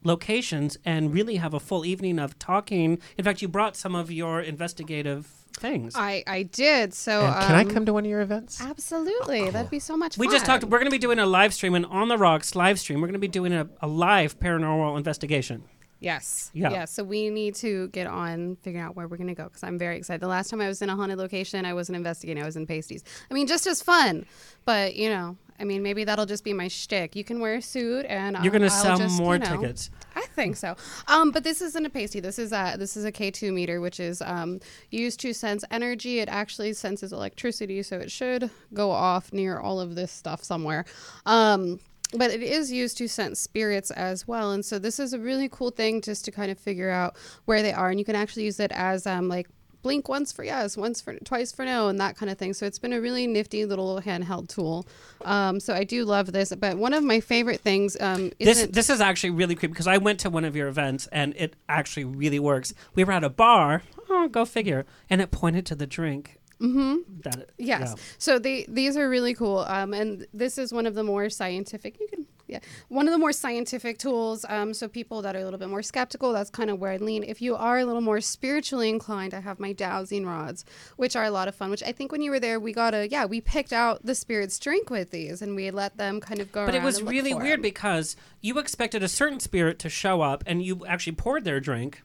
[0.02, 2.98] locations and really have a full evening of talking.
[3.18, 5.94] In fact, you brought some of your investigative things.
[5.96, 6.94] I, I did.
[6.94, 8.60] So And can I um, come to one of your events?
[8.60, 10.26] Absolutely, that'd be so much fun.
[10.26, 10.64] we just talked.
[10.64, 13.00] We're going to be doing a live stream, and on the rocks live stream.
[13.00, 15.64] We're going to be doing a, a live paranormal investigation.
[16.00, 16.50] Yes.
[16.54, 16.70] Yeah.
[16.70, 16.84] Yeah.
[16.86, 19.96] So we need to get on figuring out where we're gonna go because I'm very
[19.98, 20.20] excited.
[20.20, 22.42] The last time I was in a haunted location, I wasn't investigating.
[22.42, 23.04] I was in pasties.
[23.30, 24.24] I mean, just as fun,
[24.64, 27.14] but you know, I mean, maybe that'll just be my shtick.
[27.14, 29.90] You can wear a suit, and You're going to sell just, more you know- tickets.
[30.16, 30.74] I think so.
[31.06, 32.18] Um, but this isn't a pasty.
[32.18, 34.58] This is a this is a K2 meter, which is um,
[34.90, 36.18] used to sense energy.
[36.18, 40.84] It actually senses electricity, so it should go off near all of this stuff somewhere.
[41.26, 41.78] Um,
[42.14, 45.48] but it is used to sense spirits as well, and so this is a really
[45.48, 48.44] cool thing just to kind of figure out where they are, and you can actually
[48.44, 49.48] use it as um, like
[49.82, 52.52] blink once for yes, once for twice for no, and that kind of thing.
[52.52, 54.86] So it's been a really nifty little handheld tool.
[55.24, 56.52] Um, so I do love this.
[56.54, 59.98] But one of my favorite things um, This this is actually really creepy because I
[59.98, 62.74] went to one of your events and it actually really works.
[62.94, 66.39] We were at a bar, oh, go figure, and it pointed to the drink.
[66.60, 67.20] Mm-hmm.
[67.22, 67.80] That Yes.
[67.96, 68.02] yeah.
[68.18, 69.60] So they these are really cool.
[69.60, 71.98] Um, and this is one of the more scientific.
[72.00, 72.58] You can yeah,
[72.88, 74.44] one of the more scientific tools.
[74.48, 76.96] Um, so people that are a little bit more skeptical, that's kind of where I
[76.96, 77.22] lean.
[77.22, 80.64] If you are a little more spiritually inclined, I have my dowsing rods,
[80.96, 81.70] which are a lot of fun.
[81.70, 84.16] Which I think when you were there, we got a yeah, we picked out the
[84.16, 86.66] spirits drink with these, and we let them kind of go.
[86.66, 87.62] But it was really weird weird 'em.
[87.62, 92.02] because you expected a certain spirit to show up and you actually poured their drink.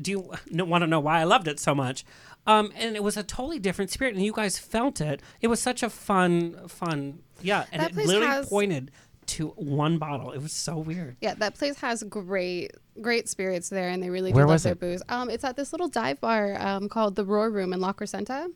[0.00, 0.30] Do you
[0.64, 2.04] want to know why I loved it so much?
[2.46, 5.20] Um, and it was a totally different spirit, and you guys felt it.
[5.40, 7.64] It was such a fun, fun, yeah.
[7.72, 8.90] And That it literally has- pointed
[9.26, 10.32] to one bottle.
[10.32, 11.16] It was so weird.
[11.20, 14.62] Yeah, that place has great, great spirits there, and they really Where do love was
[14.62, 14.80] their it?
[14.80, 15.02] booze.
[15.08, 18.46] Um, it's at this little dive bar um, called the Roar Room in La Crescenta,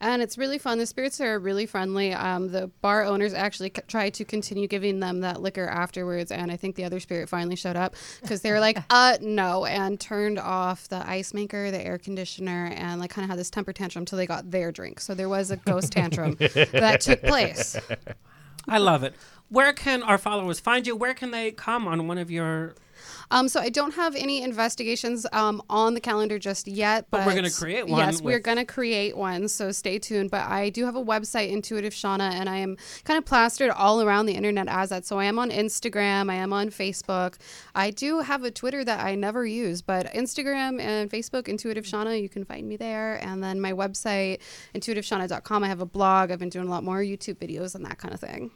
[0.00, 0.78] and it's really fun.
[0.78, 2.12] The spirits are really friendly.
[2.12, 6.50] Um, the bar owners actually c- tried to continue giving them that liquor afterwards, and
[6.52, 9.98] I think the other spirit finally showed up because they were like, "Uh, no," and
[9.98, 13.72] turned off the ice maker, the air conditioner, and like kind of had this temper
[13.72, 15.00] tantrum until they got their drink.
[15.00, 17.76] So there was a ghost tantrum that took place.
[18.68, 19.14] I love it.
[19.52, 20.96] Where can our followers find you?
[20.96, 22.74] Where can they come on one of your?
[23.30, 27.26] Um, so I don't have any investigations um, on the calendar just yet, But but,
[27.26, 30.30] we're gonna create one Yes, we're going to create one, so stay tuned.
[30.30, 34.00] But I do have a website, Intuitive Shana, and I am kind of plastered all
[34.00, 35.04] around the internet as that.
[35.04, 37.36] So I am on Instagram, I am on Facebook.
[37.74, 42.20] I do have a Twitter that I never use, but Instagram and Facebook, Intuitive Shana,
[42.22, 43.16] you can find me there.
[43.22, 44.38] And then my website,
[44.74, 45.62] intuitiveshauna.com.
[45.62, 46.30] I have a blog.
[46.30, 48.50] I've been doing a lot more YouTube videos and that kind of thing.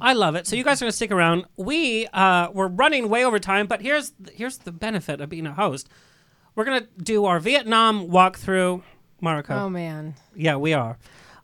[0.00, 0.46] I love it.
[0.46, 1.44] So you guys are gonna stick around.
[1.56, 5.52] We uh, we're running way over time, but here's here's the benefit of being a
[5.52, 5.88] host.
[6.54, 8.82] We're gonna do our Vietnam walkthrough,
[9.22, 9.50] Mariko.
[9.50, 10.14] Oh, man.
[10.34, 10.98] Yeah, we are.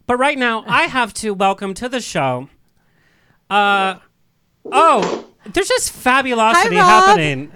[0.07, 2.49] But right now, I have to welcome to the show.
[3.49, 3.97] Uh,
[4.71, 6.87] oh, there's just fabulosity Rob.
[6.87, 7.53] happening.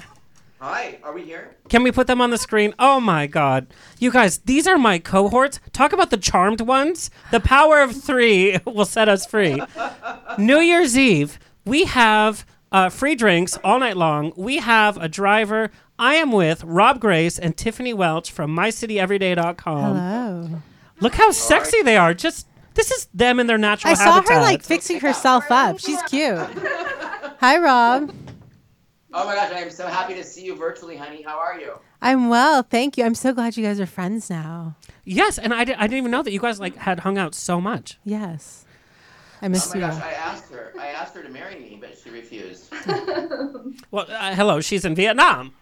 [0.63, 1.57] Hi, are we here?
[1.71, 2.75] Can we put them on the screen?
[2.79, 3.67] Oh my God.
[3.99, 5.59] You guys, these are my cohorts.
[5.73, 7.11] Talk about the charmed ones.
[7.31, 9.63] The power of three will set us free.
[10.39, 14.35] New Year's Eve, we have uh, free drinks all night long.
[14.37, 15.71] We have a driver.
[15.99, 19.97] I am with Rob Grace and Tiffany Welch from MyCityEveryday.com.
[19.97, 20.63] Hello.
[21.01, 22.13] Look how sexy they are.
[22.13, 24.37] Just this is them in their natural I saw habitat.
[24.37, 25.79] her like fixing herself up.
[25.81, 26.39] She's cute.
[27.41, 28.15] Hi, Rob.
[29.13, 31.23] Oh my gosh, I am so happy to see you virtually, honey.
[31.23, 31.79] How are you?
[32.01, 33.05] I'm well, thank you.
[33.05, 34.77] I'm so glad you guys are friends now.
[35.05, 37.35] yes, and I, did, I didn't even know that you guys like had hung out
[37.35, 37.99] so much.
[38.05, 38.65] Yes.
[39.43, 39.81] I miss oh my you.
[39.93, 40.73] gosh, I asked her.
[40.79, 42.73] I asked her to marry me, but she refused.
[43.91, 45.55] Well, uh, hello, she's in Vietnam.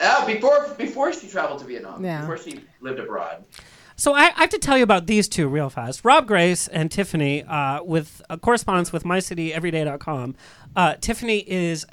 [0.00, 2.04] oh, before before she traveled to Vietnam.
[2.04, 2.20] Yeah.
[2.20, 3.44] Before she lived abroad.
[3.96, 6.04] So I, I have to tell you about these two real fast.
[6.04, 10.34] Rob Grace and Tiffany, uh, with uh, correspondence with MyCityEveryday.com.
[10.74, 11.86] Uh, Tiffany is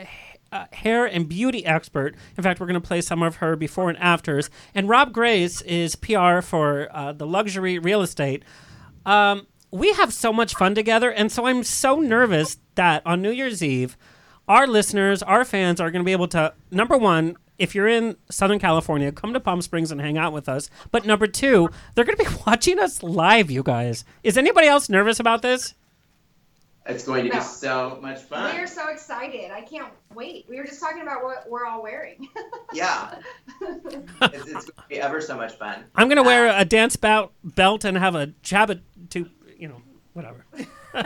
[0.54, 2.16] a hair and beauty expert.
[2.38, 4.50] In fact, we're going to play some of her before and afters.
[4.76, 8.44] And Rob Grace is PR for uh, the luxury real estate.
[9.06, 13.32] Um, we have so much fun together, and so I'm so nervous that on New
[13.32, 13.98] Year's Eve,
[14.48, 18.16] our listeners, our fans are going to be able to number one, if you're in
[18.30, 20.70] Southern California, come to Palm Springs and hang out with us.
[20.92, 24.06] But number two, they're going to be watching us live, you guys.
[24.22, 25.74] Is anybody else nervous about this?
[26.86, 27.42] It's going to be No.
[27.44, 28.54] so much fun.
[28.56, 29.52] We are so excited.
[29.52, 30.46] I can't wait.
[30.50, 32.28] We were just talking about what we're all wearing.
[32.74, 33.20] Yeah.
[33.62, 33.86] it's,
[34.22, 35.84] it's going to be ever so much fun.
[35.96, 38.82] I'm going to wear uh, a dance bout belt and have a jabba
[39.12, 39.30] to,
[39.60, 39.80] you know,
[40.14, 40.44] whatever.
[40.94, 41.06] and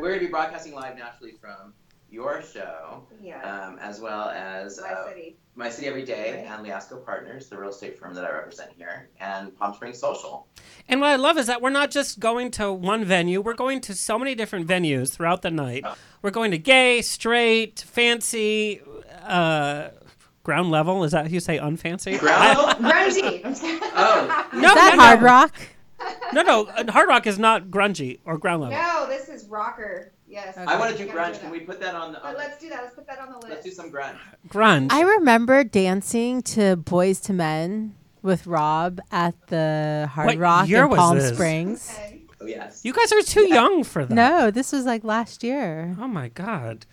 [0.00, 1.74] we're going to be broadcasting live naturally from
[2.10, 3.40] your show, Yeah.
[3.42, 5.36] um, as well as My uh, City.
[5.54, 9.08] My City Every Day and Leasco Partners, the real estate firm that I represent here,
[9.20, 10.46] and Palm Springs Social.
[10.88, 13.80] And what I love is that we're not just going to one venue, we're going
[13.82, 15.84] to so many different venues throughout the night.
[16.22, 18.82] We're going to gay, straight, fancy,
[19.24, 19.88] uh,
[20.42, 21.02] ground level.
[21.04, 22.18] Is that how you say unfancy?
[22.20, 22.84] Ground level?
[22.90, 23.40] Grungy.
[23.96, 24.48] oh.
[24.52, 25.02] No, Is that no, no.
[25.02, 25.54] hard rock?
[26.32, 26.92] No, no.
[26.92, 28.76] Hard rock is not grungy or ground level.
[28.78, 30.12] No, this is rocker.
[30.36, 30.54] Yes.
[30.58, 31.40] I want to do grunge.
[31.40, 32.22] Can we put that on the?
[32.22, 32.82] On But let's do that.
[32.82, 33.48] Let's put that on the list.
[33.48, 34.18] let's do some grunge.
[34.48, 34.92] Grunge.
[34.92, 40.84] I remember dancing to Boyz II Men with Rob at the Hard What Rock year
[40.84, 41.32] in was Palm this?
[41.32, 41.98] Springs.
[42.38, 42.82] Oh yes.
[42.84, 44.14] You guys are too young for that.
[44.14, 45.96] No, this was like last year.
[45.98, 46.84] Oh my god.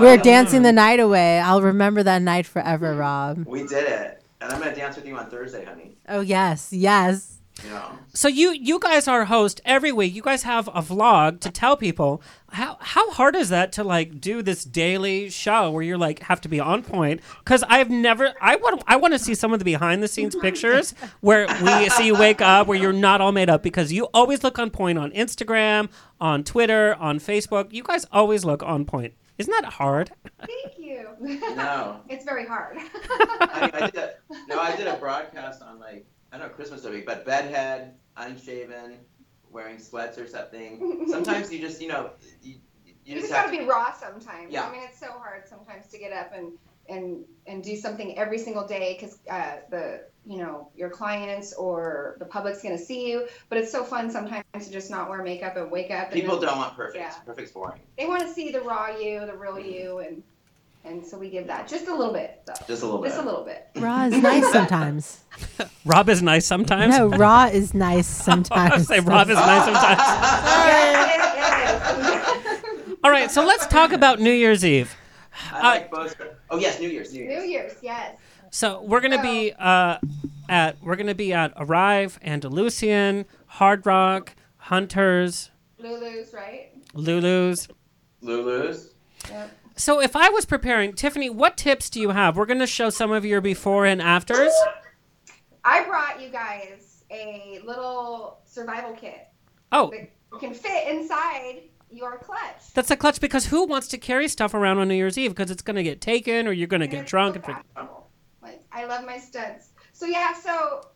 [0.00, 1.40] We were dancing the night away.
[1.40, 3.00] I'll remember that night forever, mm-hmm.
[3.00, 3.46] Rob.
[3.46, 5.96] We did it, and I'm gonna dance with you on Thursday, honey.
[6.08, 7.38] Oh yes, yes.
[7.62, 7.98] You know.
[8.12, 10.14] So you you guys are host every week.
[10.14, 12.20] You guys have a vlog to tell people
[12.54, 16.40] how how hard is that to like do this daily show where you're like have
[16.42, 17.20] to be on point?
[17.40, 20.36] Because I've never I want I want to see some of the behind the scenes
[20.36, 24.04] pictures where we see you wake up where you're not all made up because you
[24.14, 25.90] always look on point on Instagram,
[26.20, 27.72] on Twitter, on Facebook.
[27.72, 29.14] You guys always look on point.
[29.36, 30.12] Isn't that hard?
[30.38, 31.08] Thank you.
[31.20, 32.00] No.
[32.08, 32.78] it's very hard.
[32.78, 34.14] I, mean, I did a,
[34.48, 38.98] no, I did a broadcast on like I don't know Christmas week, but bedhead, unshaven,
[39.54, 41.06] wearing sweats or something.
[41.08, 42.10] Sometimes you just you know
[42.42, 44.52] you, you You just just have gotta be raw sometimes.
[44.52, 44.66] Yeah.
[44.66, 46.52] I mean, it's so hard sometimes to get up and
[46.86, 52.16] and and do something every single day because uh, the you know your clients or
[52.18, 53.28] the public's gonna see you.
[53.48, 56.10] But it's so fun sometimes to just not wear makeup and wake up.
[56.10, 56.96] And People then- don't want perfect.
[56.98, 57.14] Yeah.
[57.24, 57.80] Perfect's boring.
[57.96, 60.22] They want to see the raw you, the real you, and
[60.84, 62.42] and so we give that just a little bit.
[62.46, 62.52] Though.
[62.66, 63.08] Just a little bit.
[63.08, 63.68] Just a little bit.
[63.76, 65.24] Raw is nice sometimes.
[65.84, 66.96] Rob is nice sometimes.
[66.96, 68.86] No, raw is nice sometimes.
[68.86, 70.00] Say Rob is nice sometimes.
[73.04, 74.94] All right, so let's talk about New Year's Eve.
[75.52, 76.14] I like both.
[76.50, 77.12] Oh yes, New Year's.
[77.12, 77.42] New Year's.
[77.42, 78.16] New Year's, yes.
[78.50, 79.98] So we're gonna be uh,
[80.48, 86.70] at we're gonna be at Arrive, Andalusian, Hard Rock, Hunters, Lulu's, right?
[86.94, 87.68] Lulu's.
[88.20, 88.90] Lulu's.
[89.28, 89.50] Yep.
[89.76, 92.36] So if I was preparing, Tiffany, what tips do you have?
[92.36, 94.52] We're gonna show some of your before and afters.
[95.64, 99.28] I brought you guys a little survival kit.
[99.72, 99.90] Oh.
[99.90, 102.72] that can fit inside your clutch.
[102.74, 105.50] That's a clutch because who wants to carry stuff around on New Year's Eve because
[105.50, 107.56] it's gonna get taken or you're gonna get drunk and.
[108.42, 109.70] Like I love my studs.
[109.92, 110.88] So yeah, so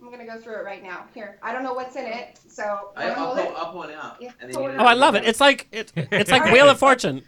[0.00, 1.04] I'm gonna go through it right now.
[1.14, 3.52] Here, I don't know what's in it, so I, I'll, pull, it?
[3.56, 4.16] I'll pull one out.
[4.20, 5.24] Yeah, and then pull you it Oh, I love it.
[5.24, 7.22] It's like it, it's like Wheel of Fortune.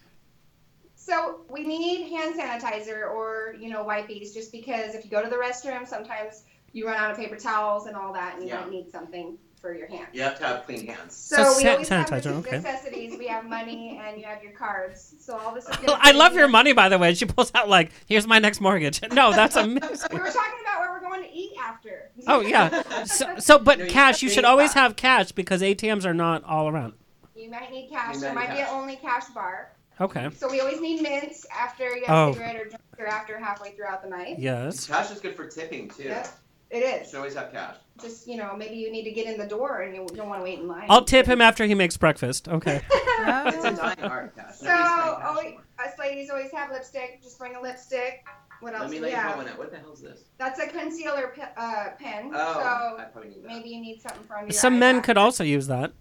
[1.05, 5.29] So we need hand sanitizer or you know wipes, just because if you go to
[5.29, 8.61] the restroom, sometimes you run out of paper towels and all that, and you Yeah.
[8.61, 10.09] might need something for your hands.
[10.15, 11.15] You have to have clean hands.
[11.15, 12.57] So, So we san- always have sanitizer, the okay.
[12.57, 13.19] necessities.
[13.19, 15.15] We have money and you have your cards.
[15.21, 15.87] So all this is oh, good.
[15.89, 17.13] Well, I love your money, by the way.
[17.15, 20.09] She pulls out like, "Here's my next mortgage." No, that's amazing.
[20.11, 22.11] We were talking about where we're going to eat after.
[22.27, 23.05] Oh yeah.
[23.05, 24.23] So, so but cash.
[24.23, 26.95] You should always have cash because ATMs are not all around.
[27.37, 28.15] You might need cash.
[28.15, 29.74] You There might might need be an only cash bar.
[30.01, 30.29] Okay.
[30.37, 32.31] So we always need mints after you have Oh.
[32.31, 34.39] a cigarette or drink or after halfway throughout the night.
[34.39, 34.87] Yes.
[34.87, 36.05] Cash is good for tipping too.
[36.05, 36.29] Yep.
[36.71, 37.01] It is.
[37.03, 37.77] You should always have cash.
[38.01, 40.41] Just you know, maybe you need to get in the door and you don't want
[40.41, 40.87] to wait in line.
[40.89, 42.49] I'll tip him after he makes breakfast.
[42.49, 42.81] Okay.
[42.91, 44.57] it's a dying art, cash.
[44.57, 47.23] So Nobody's paying cash always, us ladies always have lipstick.
[47.23, 48.25] Just bring a lipstick.
[48.61, 49.37] What else Let me do let we you have?
[49.37, 49.59] one out.
[49.59, 50.21] What the hell is this?
[50.39, 52.31] That's a concealer pe- uh, pen.
[52.35, 53.49] Oh, so I probably need that.
[53.49, 55.07] maybe you need something for under your Some eyes men after.
[55.07, 55.93] could also use that.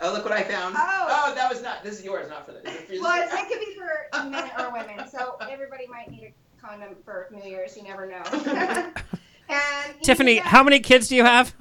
[0.00, 0.74] Oh, look what I found.
[0.78, 1.32] Oh.
[1.34, 1.82] that was not.
[1.82, 2.58] This is yours, not for the.
[2.68, 3.02] Is it for?
[3.02, 5.08] Well, it could be for men or women.
[5.08, 7.76] So everybody might need a condom for New Year's.
[7.76, 8.22] You never know.
[9.48, 11.54] and Tiffany, need how many kids do you have?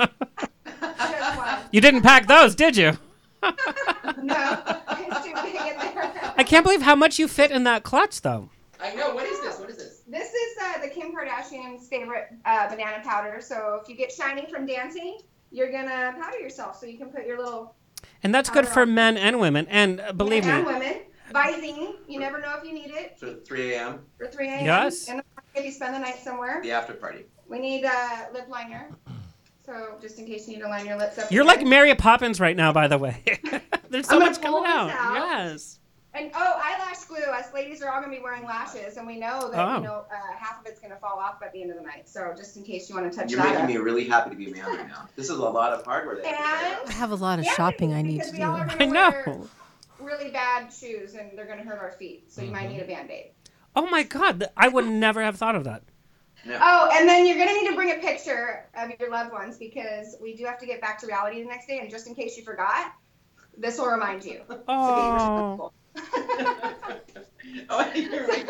[1.72, 2.98] You didn't pack those, did you?
[3.44, 6.34] No, it's too big in there.
[6.38, 8.50] I can't believe how much you fit in that clutch, though.
[8.82, 9.14] I know.
[9.14, 9.60] What is this?
[9.60, 10.02] What is this?
[10.08, 13.40] This is uh, the Kim Kardashian's favorite uh, banana powder.
[13.42, 15.20] So if you get shiny from dancing,
[15.52, 17.76] you're gonna powder yourself so you can put your little
[18.24, 19.68] And that's good for men and women.
[19.70, 21.02] And uh, believe men and me, women.
[21.34, 24.00] Visine, you never know if you need it So 3 a.m.
[24.18, 24.66] for 3 a.m.
[24.66, 25.10] Yes.
[25.10, 25.22] And
[25.54, 27.26] if you spend the night somewhere, The after party.
[27.50, 28.90] we need a lip liner.
[29.66, 31.32] So just in case you need to line your lips up.
[31.32, 32.72] you're like Mary Poppins right now.
[32.72, 33.24] By the way,
[33.90, 34.90] there's so I'm gonna much coming out.
[34.92, 35.16] out.
[35.16, 35.80] Yes.
[36.16, 37.18] And oh, eyelash glue.
[37.18, 39.78] Us ladies are all gonna be wearing lashes, and we know that Oh.
[39.78, 42.08] you know uh, half of it's gonna fall off by the end of the night.
[42.08, 43.68] So just in case you want to touch You're that making up.
[43.68, 45.10] me really happy to be a man right now.
[45.16, 46.16] This is a lot of hardware.
[46.16, 48.76] That And I have a lot of shopping I need to we all are do.
[48.80, 49.10] I know.
[49.10, 49.38] wear
[50.00, 52.32] really bad shoes, and they're gonna hurt our feet.
[52.32, 53.32] So you might need a band aid.
[53.76, 55.84] Oh my God, I would never have thought of that.
[56.48, 60.16] Oh, and then you're gonna need to bring a picture of your loved ones because
[60.22, 61.80] we do have to get back to reality the next day.
[61.80, 62.94] And just in case you forgot,
[63.58, 64.42] this will remind you.
[64.48, 65.72] to be Oh.
[67.70, 68.50] Oh, you're making.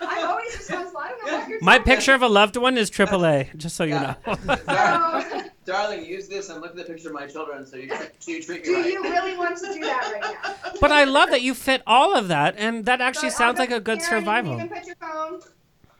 [0.00, 0.98] I'm always responsible.
[1.00, 3.76] I don't know what you're My talking picture of a loved one is AAA, just
[3.76, 4.14] so you know.
[4.26, 5.50] about.
[5.64, 8.30] Darling, use this and look at the picture of my children so you, treat- so
[8.32, 8.92] you treat me Do right.
[8.92, 10.72] you really want to do that right now?
[10.80, 13.66] but I love that you fit all of that, and that actually So sounds I'll
[13.66, 14.52] like a good here, you survival.
[14.54, 15.40] You can put your phone,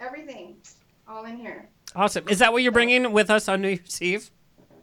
[0.01, 0.57] everything,
[1.07, 1.69] all in here.
[1.95, 2.27] Awesome.
[2.29, 4.31] Is that what you're bringing with us on New Year's Eve?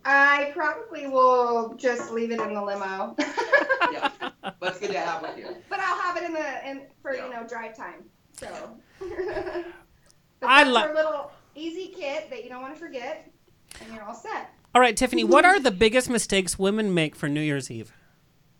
[0.06, 5.38] I probably will just leave it in the limo, But it's good to have with
[5.38, 5.56] you.
[5.70, 8.04] but I'll have it in the in for you know drive time.
[8.34, 8.78] So.
[10.42, 13.30] I that's lo- our little easy kit that you don't want to forget,
[13.82, 14.54] and you're all set.
[14.74, 17.92] All right, Tiffany, what are the biggest mistakes women make for New Year's Eve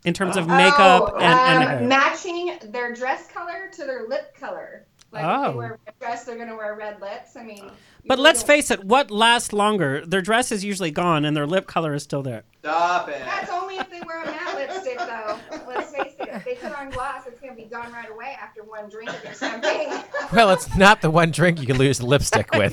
[0.04, 1.80] in terms of makeup Oh, and, and um, hair?
[1.88, 4.86] matching their dress color to their lip color.
[5.12, 5.50] Like if Oh.
[5.52, 7.36] they wear a red dress, they're gonna wear red lips.
[7.36, 7.70] I mean,
[8.06, 10.04] But let's face it, what lasts longer?
[10.06, 12.44] Their dress is usually gone and their lip color is still there.
[12.60, 13.20] Stop it.
[13.24, 15.38] that's only if they wear a matte lipstick, though.
[15.66, 16.28] Let's face it.
[16.32, 19.20] If they put on gloss, it's gonna be gone right away after one drink of
[19.22, 19.92] their champagne.
[20.32, 22.72] Well, it's not the one drink you can lose lipstick with.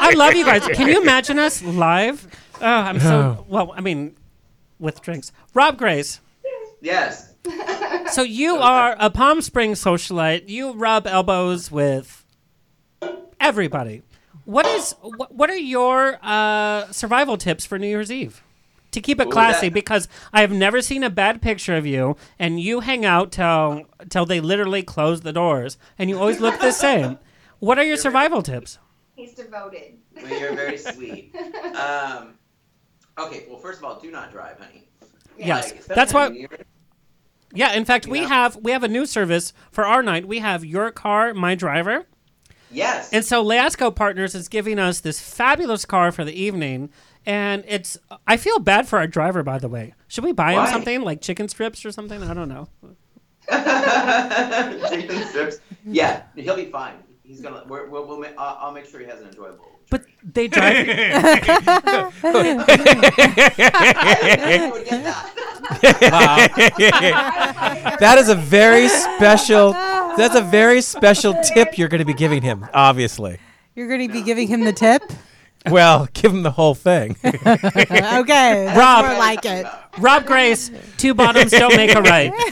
[0.00, 0.66] I love you guys.
[0.74, 2.26] Can you imagine us live?
[2.60, 3.44] Oh, I'm so oh.
[3.48, 3.72] well.
[3.76, 4.16] I mean,
[4.78, 5.30] with drinks.
[5.54, 6.20] Rob Grace.
[6.80, 7.32] Yes.
[8.12, 10.48] So you are a Palm Springs socialite.
[10.48, 12.24] You rub elbows with
[13.40, 14.02] everybody.
[14.44, 18.42] What is what, what are your uh, survival tips for New Year's Eve?
[18.92, 19.74] To keep it What was classy, that?
[19.74, 23.82] because I have never seen a bad picture of you, and you hang out till
[24.08, 27.18] till they literally close the doors, and you always look the same.
[27.58, 28.78] What are your survival tips?
[29.14, 29.98] He's devoted.
[30.14, 31.34] Well, you're very sweet.
[31.74, 32.34] Um,
[33.18, 34.88] okay, well, first of all, do not drive, honey.
[35.38, 36.60] Yes, Like, especially that's on what- New Year's.
[37.56, 38.28] Yeah, in fact, we Yeah.
[38.28, 40.26] have we have a new service for our night.
[40.28, 42.06] We have your car, my driver.
[42.70, 43.12] Yes.
[43.12, 46.90] And so Leasco Partners is giving us this fabulous car for the evening,
[47.24, 47.96] and it's.
[48.26, 49.94] I feel bad for our driver, by the way.
[50.08, 50.70] Should we buy him Why?
[50.72, 52.22] something like chicken strips or something?
[52.22, 52.68] I don't know.
[54.88, 55.58] Chicken strips.
[55.84, 56.94] Yeah, he'll be fine.
[57.22, 57.62] He's gonna.
[57.68, 59.75] We're, we'll, we'll I'll make sure he has an enjoyable.
[59.88, 60.86] But they drive.
[68.00, 69.72] that is a very special.
[69.72, 72.66] That's a very special tip you're going to be giving him.
[72.72, 73.38] Obviously.
[73.74, 75.02] You're going to be giving him the tip?
[75.70, 77.16] Well, give him the whole thing.
[77.24, 78.72] okay.
[78.76, 79.66] Rob, more like it.
[79.98, 82.32] Rob Grace, two bottoms don't make a right.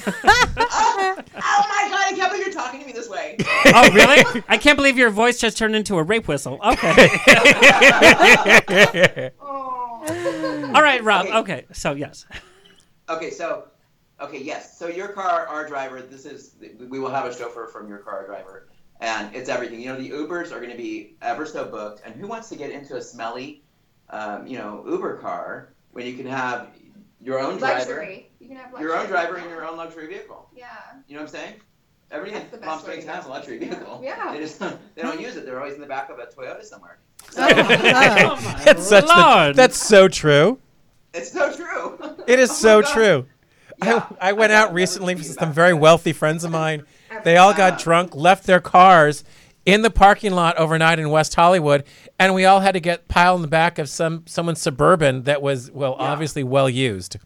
[1.36, 2.06] Oh my god!
[2.06, 3.36] I can't believe you're talking to me this way.
[3.66, 4.42] Oh, really?
[4.48, 6.58] I can't believe your voice just turned into a rape whistle.
[6.64, 7.08] Okay.
[10.74, 11.26] All right, Rob.
[11.26, 12.24] Okay, so yes.
[13.08, 13.68] Okay, so,
[14.20, 14.78] okay, yes.
[14.78, 16.00] So your car, our driver.
[16.02, 16.54] This is.
[16.78, 18.68] We will have a chauffeur from your car, driver,
[19.00, 19.80] and it's everything.
[19.80, 22.56] You know, the Ubers are going to be ever so booked, and who wants to
[22.56, 23.62] get into a smelly,
[24.10, 26.68] um, you know, Uber car when you can have
[27.20, 28.04] your own driver,
[28.40, 30.50] You can have your own driver in your own luxury vehicle?
[30.54, 30.66] Yeah.
[31.06, 31.54] You know what I'm saying?
[32.10, 34.00] Everything That's the in Palm Springs has a luxury vehicle.
[34.02, 34.32] Yeah.
[34.32, 35.46] They just they don't use it.
[35.46, 36.98] They're always in the back of a Toyota somewhere.
[37.34, 40.58] that's such the, That's so true.
[41.14, 41.98] It's so true.
[42.26, 42.92] It is Oh so God.
[42.92, 43.26] true.
[43.80, 46.84] I, I went out recently with some very wealthy friends of mine.
[47.24, 49.24] They all got drunk, left their cars
[49.66, 51.84] in the parking lot overnight in West Hollywood,
[52.18, 55.40] and we all had to get piled in the back of some someone's suburban that
[55.42, 57.16] was well obviously well used.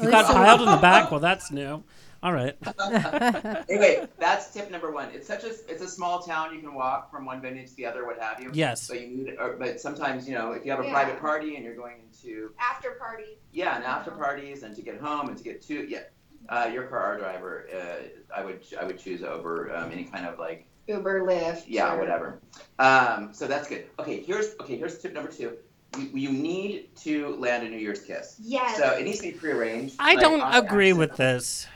[0.00, 1.10] You got piled in the back.
[1.10, 1.82] Well, that's new.
[2.22, 2.56] All right.
[3.68, 5.08] anyway, that's tip number one.
[5.12, 6.54] It's such a it's a small town.
[6.54, 8.50] You can walk from one venue to the other, what have you.
[8.54, 8.88] Yes.
[8.88, 10.92] But you need, or, but sometimes you know, if you have a Yeah.
[10.92, 13.36] private party and you're going into After party.
[13.52, 16.00] yeah, and after parties and to get home and to get to yeah,
[16.48, 20.26] uh, your car, our driver, uh, I would I would choose over um, any kind
[20.26, 21.64] of like Uber, Lyft.
[21.66, 22.40] yeah, or- whatever.
[22.78, 23.86] Um, so that's good.
[23.98, 24.76] Okay, here's okay.
[24.76, 25.56] Here's tip number two.
[25.98, 28.36] You, you need to land a New Year's kiss.
[28.42, 28.78] Yes.
[28.78, 29.96] So it needs to be prearranged.
[29.98, 31.66] I like, don't agree with this.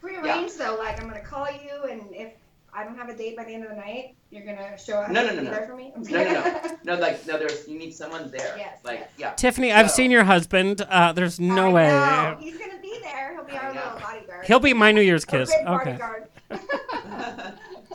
[0.00, 2.32] Prearranged though, like I'm gonna call you, and if
[2.78, 5.10] I don't have a date by the end of the night, you're gonna show up.
[5.10, 5.50] No, no, no, no.
[5.50, 5.92] there for me.
[5.96, 7.00] No, no, no, no.
[7.00, 8.54] Like no, there's you need someone there.
[8.56, 9.32] Yes, Like yeah.
[9.32, 10.82] Tiffany, I've seen your husband.
[10.82, 11.88] Uh, there's no way.
[11.88, 13.34] No, he's gonna be there.
[13.34, 14.46] He'll be our little bodyguard.
[14.46, 15.52] He'll be my New Year's kiss.
[15.52, 15.98] big Okay.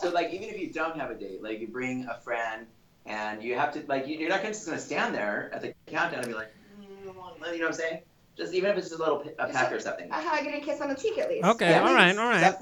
[0.01, 2.67] So like even if you don't have a date, like you bring a friend
[3.05, 5.73] and you have to like you- you're not gonna just gonna stand there at the
[5.87, 8.01] countdown and be like, mm, you know what I'm saying?
[8.37, 10.09] Just even if it's just a little p- a peck or something.
[10.09, 11.45] A hug and a kiss on the cheek at least.
[11.45, 11.69] Okay.
[11.69, 12.17] Yeah, all right.
[12.17, 12.55] All right.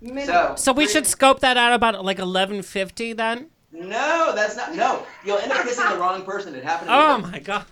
[0.00, 0.26] Minimum.
[0.26, 3.50] So So we should scope that out about like 11:50 then.
[3.72, 5.02] no, that's not no.
[5.24, 6.54] You'll end up kissing the wrong person.
[6.54, 6.88] It happened.
[6.88, 7.32] To me Oh once.
[7.32, 7.64] my god.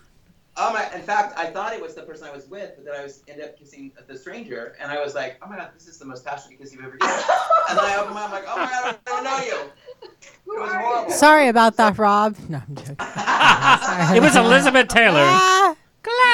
[0.58, 0.90] Oh my!
[0.94, 3.22] In fact, I thought it was the person I was with, but then I was
[3.28, 6.06] ended up kissing the stranger, and I was like, "Oh my god, this is the
[6.06, 7.14] most passionate kiss you've ever given."
[7.68, 9.70] and then I opened my, I'm like, "Oh my god, I don't know you."
[10.02, 11.10] It was horrible.
[11.12, 12.36] Sorry about that, Rob.
[12.48, 12.96] No, I'm joking.
[14.16, 15.20] It was Elizabeth Taylor.
[15.20, 15.76] Ah.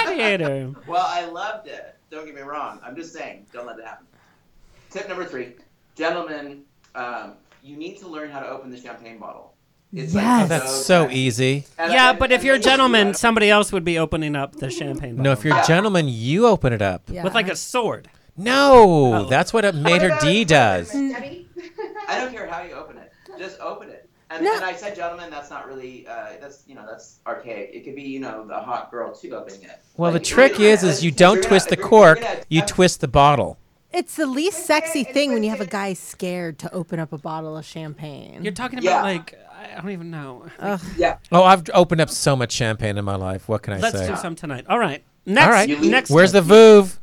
[0.05, 0.75] Gladiator.
[0.87, 1.97] Well, I loved it.
[2.11, 2.81] Don't get me wrong.
[2.85, 4.07] I'm just saying, don't let that happen.
[4.91, 5.55] Tip number three,
[5.97, 6.63] gentlemen,
[6.95, 9.55] um, you need to learn how to open the champagne bottle.
[9.95, 11.19] It's Oh, that's so tiny.
[11.21, 11.65] easy.
[11.79, 14.71] And- Yeah, and- but if you're a gentleman, somebody else would be opening up the
[14.71, 15.17] champagne.
[15.17, 17.09] No, if you're a gentleman, you open it up.
[17.09, 18.09] with like a sword.
[18.37, 19.25] No, Oh.
[19.29, 20.91] that's what a maitre d does.
[20.95, 23.13] I don't care how you open it.
[23.39, 24.02] Just open it.
[24.33, 26.07] And, and I said, gentlemen, that's not really.
[26.07, 27.71] Uh, that's you know that's archaic.
[27.73, 29.81] It could be you know the hot girl too opening it.
[29.97, 32.45] Well, the trick you're is, gonna- is you don't gonna- twist the cork, you're gonna-
[32.49, 33.59] you twist the bottle.
[33.93, 37.19] It's the least sexy thing when you have a guy scared to open up a
[37.19, 38.43] bottle of champagne.
[38.43, 39.03] You're talking about Yeah.
[39.03, 39.39] like
[39.77, 40.47] I don't even know.
[40.97, 41.19] Yeah.
[41.31, 43.49] Oh, I've opened up so much champagne in my life.
[43.49, 43.83] What can I say?
[43.83, 44.09] Let's say?
[44.09, 44.65] do some tonight.
[44.69, 45.03] All right.
[45.27, 45.47] Next.
[45.47, 45.81] All right.
[45.83, 46.11] Next.
[46.11, 46.49] Where's the tip.
[46.51, 46.99] Veuve?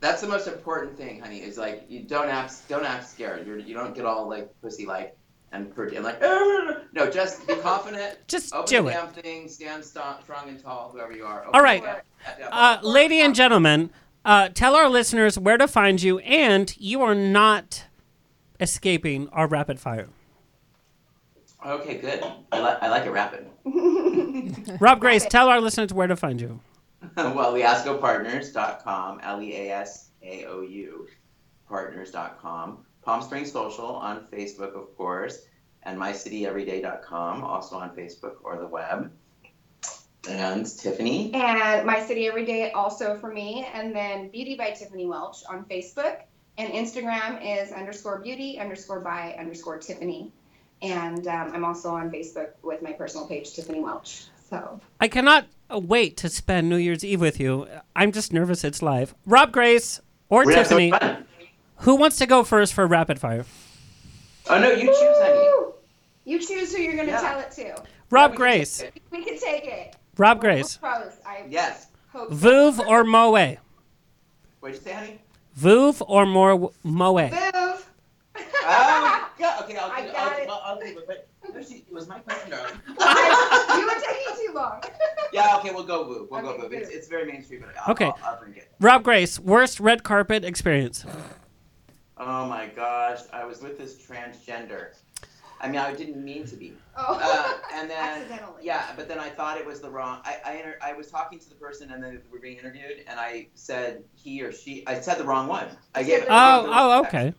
[0.00, 1.38] That's the most important thing, honey.
[1.38, 3.46] Is like you don't act don't act scared.
[3.46, 5.16] You're, you don't get all like pussy like
[5.54, 7.10] and pretty and like "Ah!" no.
[7.10, 8.18] Just be confident.
[8.28, 8.92] Just open do the it.
[8.92, 9.48] damn thing.
[9.48, 10.90] Stand st- strong and tall.
[10.92, 11.44] Whoever you are.
[11.52, 11.82] All right.
[11.82, 11.94] Open
[12.36, 13.90] the damn- Uh, lady and gentlemen,
[14.24, 17.84] uh, tell our listeners where to find you, and you are not
[18.60, 20.08] escaping our rapid fire.
[21.66, 22.22] Okay, good.
[22.52, 23.46] I, li- I like it rapid.
[24.80, 26.60] Rob Grace, tell our listeners where to find you.
[27.16, 31.06] well, leascopartners.com, L E A S A O U,
[31.68, 32.84] partners.com.
[33.04, 35.46] Palm Springs Social on Facebook, of course,
[35.82, 39.12] and mycityeveryday.com, also on Facebook or the web.
[40.28, 41.32] And Tiffany.
[41.34, 43.66] And My City Every Day also for me.
[43.74, 46.22] And then Beauty by Tiffany Welch on Facebook.
[46.56, 50.32] And Instagram is underscore beauty underscore by underscore Tiffany.
[50.80, 54.24] And um, I'm also on Facebook with my personal page, Tiffany Welch.
[54.48, 57.66] So I cannot uh, wait to spend New Year's Eve with you.
[57.94, 59.14] I'm just nervous it's live.
[59.26, 60.00] Rob Grace
[60.30, 61.23] or We're gonna have so Tiffany, much fun.
[61.78, 63.44] Who wants to go first for rapid fire?
[64.48, 65.72] Oh, no, you choose, honey.
[66.24, 67.82] you choose who you're going to tell it to.
[68.10, 68.82] Rob Grace.
[69.10, 69.96] We can take it.
[70.16, 70.76] Rob Grace.
[70.76, 71.12] Pros.
[71.26, 71.88] I Yes.
[72.12, 72.34] hope so.
[72.36, 73.58] Veuve or Moët?
[74.60, 75.20] What'd you say, honey?
[75.58, 77.30] Veuve or more Moët?
[77.32, 77.86] Move.
[78.66, 80.48] Oh, yeah, okay, I'll I do, got I'll, it.
[80.48, 81.06] I'll, I'll do it.
[81.06, 82.72] But no, she, it was my question, darling.
[82.88, 84.80] you were taking too long.
[85.32, 86.28] Yeah, okay, we'll go Woo.
[86.30, 86.76] We'll go Okay, Woo.
[86.76, 86.96] It's, Woo.
[86.96, 88.04] it's very mainstream, but I'll, Okay.
[88.04, 88.70] I'll, I'll bring it.
[88.80, 91.04] Rob Grace, worst red carpet experience.
[92.16, 94.88] Oh my gosh, I was with this transgender.
[95.60, 96.74] I mean, I didn't mean to be.
[96.96, 97.18] Oh.
[97.20, 98.62] Uh, and then, Accidentally.
[98.64, 100.20] yeah, but then I thought it was the wrong.
[100.24, 103.04] I I, inter- I was talking to the person, and then they were being interviewed,
[103.08, 104.84] and I said he or she.
[104.86, 105.68] I said the wrong one.
[105.94, 106.28] I gave it.
[106.28, 107.34] the Oh, the oh, okay.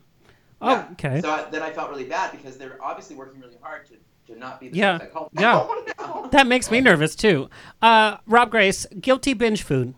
[0.61, 0.85] Yeah.
[0.88, 1.22] Oh, okay.
[1.22, 4.39] So I, then I felt really bad because they're obviously working really hard to, to
[4.39, 5.30] not be the Yeah, sex I called.
[5.34, 5.68] yeah.
[5.99, 7.49] Oh, That makes me nervous too.
[7.81, 9.93] Uh, Rob Grace, guilty binge food.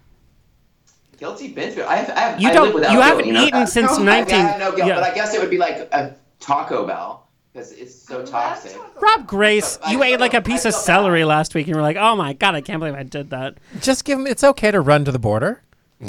[1.17, 1.83] Guilty binge food.
[1.85, 3.69] I have, I have, You I don't- live without you guilt, haven't know eaten that?
[3.69, 4.95] since I mean, 19 I have no guilt, yeah.
[4.95, 8.77] but I guess it would be like a Taco Bell because it's so toxic.
[9.01, 11.69] Rob Grace, I you ate like a piece I of felt celery last week, and
[11.69, 14.27] you were like, "Oh my god, I can't believe I did that." Just give him.
[14.27, 15.63] It's okay to run to the border.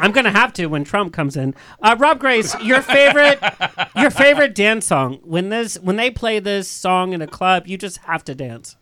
[0.00, 1.54] I'm gonna have to when Trump comes in.
[1.82, 3.38] Uh, Rob Grace, your favorite,
[3.96, 5.20] your favorite dance song.
[5.22, 8.76] When this, when they play this song in a club, you just have to dance.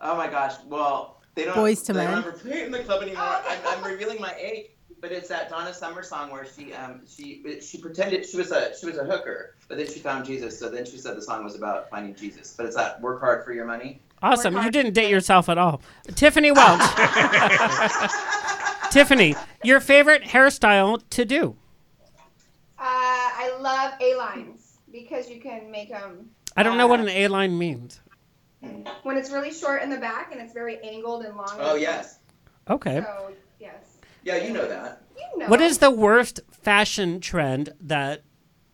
[0.00, 0.54] Oh my gosh.
[0.66, 1.54] Well, they don't.
[1.54, 2.10] Boys to they Men?
[2.10, 3.22] don't ever play it in the club anymore.
[3.22, 4.66] I'm, I'm revealing my age,
[5.00, 8.76] but it's that Donna Summer song where she um she she pretended she was a
[8.78, 10.58] she was a hooker, but then she found Jesus.
[10.58, 12.54] So then she said the song was about finding Jesus.
[12.56, 14.02] But it's that work hard for your money.
[14.20, 14.56] Awesome.
[14.56, 15.80] You didn't date yourself at all.
[16.16, 16.80] Tiffany Welch.
[18.90, 21.54] Tiffany, your favorite hairstyle to do?
[22.76, 27.08] Uh, I love A lines because you can make them I don't know what an
[27.08, 28.00] A line means.
[29.02, 31.56] When it's really short in the back and it's very angled and long.
[31.58, 32.18] Oh yes.
[32.68, 33.00] Okay.
[33.00, 33.98] So yes.
[34.24, 35.02] Yeah, you know that.
[35.16, 35.46] You know.
[35.48, 38.22] What is the worst fashion trend that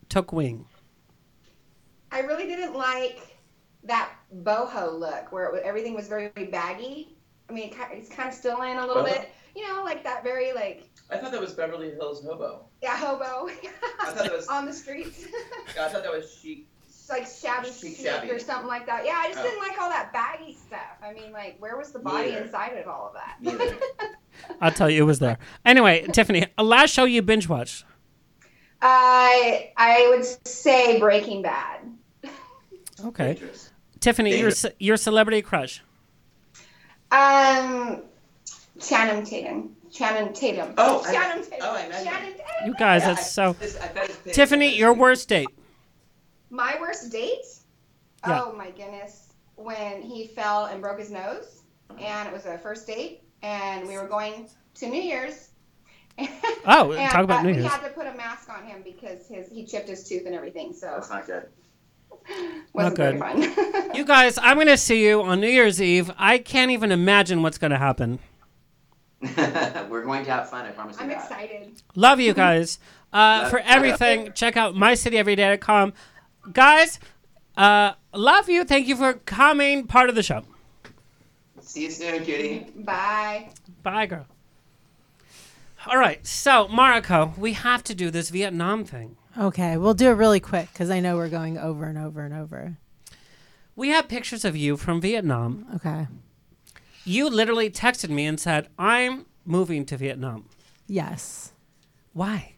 [0.08, 0.66] took wing?
[2.10, 3.38] I really didn't like
[3.84, 4.10] that
[4.42, 7.16] boho look where it, everything was very baggy.
[7.48, 9.12] I mean, it it's kind of still in a little Boho?
[9.12, 9.30] bit.
[9.54, 12.66] You know, like that very like I thought that was Beverly Hills Hobo.
[12.82, 13.48] yeah hobo
[14.00, 14.46] I thought that was.
[14.48, 15.26] on the streets.
[15.78, 16.66] I thought that was chic.
[17.06, 18.30] It's like shabby Chic, chic shabby.
[18.30, 19.04] or something like that.
[19.04, 19.42] Yeah, I just Oh.
[19.42, 20.80] didn't like all that baggy stuff.
[21.02, 22.44] I mean, like where was the body Neither.
[22.44, 23.14] inside of all of
[23.52, 23.74] that?
[24.62, 25.36] I'll tell you, it was there.
[25.66, 27.84] Anyway, Tiffany, a last show you binge watched.
[28.80, 31.80] I I would say Breaking Bad.
[33.04, 33.38] Okay.
[34.00, 34.60] Tiffany, your Dangerous.
[34.60, 35.82] ce- your celebrity crush.
[37.12, 38.02] Um,
[38.80, 39.76] Channing Tatum.
[39.92, 40.72] Channing Tatum.
[40.78, 41.58] Oh, I- Channing Tatum.
[41.62, 42.06] oh, I imagine.
[42.06, 42.66] Channing Tatum.
[42.66, 43.52] You guys, Yeah, that's so.
[43.60, 45.48] this- I bet Tiffany, your worst date.
[46.54, 47.44] My worst date?
[48.26, 48.42] Yeah.
[48.44, 49.32] Oh my goodness.
[49.56, 51.62] When he fell and broke his nose,
[51.98, 55.48] and it was a first date, and we were going to New Year's.
[56.66, 57.66] Oh, and, talk about uh, New we Year's.
[57.66, 60.72] had to put a mask on him because his he chipped his tooth and everything.
[60.72, 61.48] So That's not good.
[62.72, 63.18] wasn't good.
[63.18, 63.92] fun.
[63.94, 66.10] You guys, I'm going to see you on New Year's Eve.
[66.16, 68.20] I can't even imagine what's going to happen.
[69.20, 70.66] We're going to have fun.
[70.66, 71.22] I promise you I'm that.
[71.24, 71.82] excited.
[71.96, 72.78] Love you guys.
[73.12, 75.92] Uh, Love- for everything, check out mycityeveryday.com.
[76.52, 76.98] Guys,
[77.56, 78.64] uh, love you.
[78.64, 80.42] Thank you for coming part of the show.
[81.60, 82.66] See you soon, cutie.
[82.76, 83.50] Bye.
[83.82, 84.26] Bye, girl.
[85.86, 89.16] All right, so Mariko, we have to do this Vietnam thing.
[89.36, 92.32] Okay, we'll do it really quick because I know we're going over and over and
[92.32, 92.76] over.
[93.76, 95.66] We have pictures of you from Vietnam.
[95.74, 96.06] Okay.
[97.04, 100.46] You literally texted me and said, "I'm moving to Vietnam."
[100.86, 101.52] Yes.
[102.12, 102.53] Why?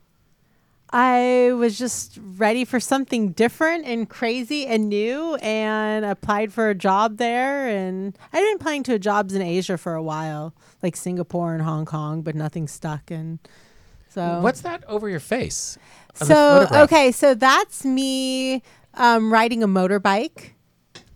[0.91, 6.75] I was just ready for something different and crazy and new and applied for a
[6.75, 7.67] job there.
[7.69, 11.85] And I've been applying to jobs in Asia for a while, like Singapore and Hong
[11.87, 13.11] Kong, but nothing stuck.
[13.11, 13.39] And
[14.09, 15.77] So What's that over your face?
[16.15, 18.63] So okay, so that's me
[18.95, 20.53] um, riding a motorbike.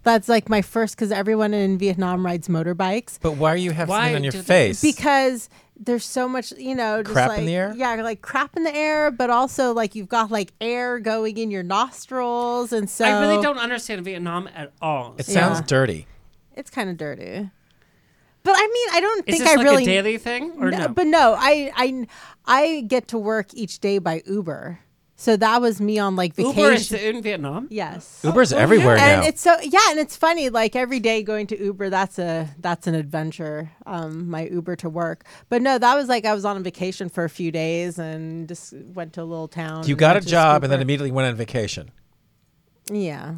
[0.02, 3.18] That's like my first because everyone in Vietnam rides motorbikes.
[3.20, 4.80] But why are you have something on your face?
[4.80, 5.48] Because
[5.81, 7.74] there's so much, you know, just Crap in like, the air?
[7.77, 11.51] Yeah, like crap in the air, but also like you've got like air going in
[11.51, 15.15] your nostrils, and so I really don't understand Vietnam at all.
[15.19, 15.65] it sounds Yeah.
[15.66, 16.07] dirty.
[16.55, 17.51] It's kind of dirty.
[18.43, 20.70] But I mean, I don't Is think this I like really a daily thing or
[20.70, 20.89] no?
[20.89, 22.07] But no, I I
[22.47, 24.81] I get to work each day by Uber.
[25.20, 26.59] So that was me on like vacation.
[26.62, 27.66] Uber is in Vietnam.
[27.70, 28.22] Yes.
[28.24, 29.28] Uber's everywhere and now.
[29.28, 30.48] it's so yeah, and it's funny.
[30.48, 33.70] Like every day going to Uber, that's a that's an adventure.
[33.84, 35.24] Um, my Uber to work.
[35.51, 38.48] But no, that was like I was on a vacation for a few days and
[38.48, 39.86] just went to a little town.
[39.86, 41.90] you got a job and then immediately went on vacation.
[42.90, 43.34] yeah.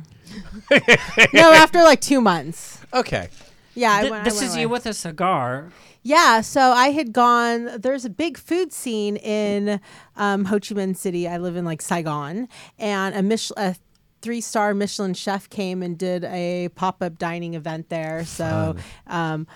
[1.33, 2.79] no, after like two months.
[2.95, 3.29] Okay.
[3.75, 4.61] Yeah, I Th- went- I this went is away.
[4.61, 5.71] you with a cigar.
[6.03, 7.81] Yeah, so I had gone.
[7.81, 9.81] There's a big food scene in
[10.17, 11.29] um, Ho Chi Minh City.
[11.29, 12.49] I live in like Saigon,
[12.79, 13.77] and a, a
[14.21, 18.25] three-star Michelin chef came and did a pop-up dining event there.
[18.25, 18.77] So,
[19.07, 19.47] um,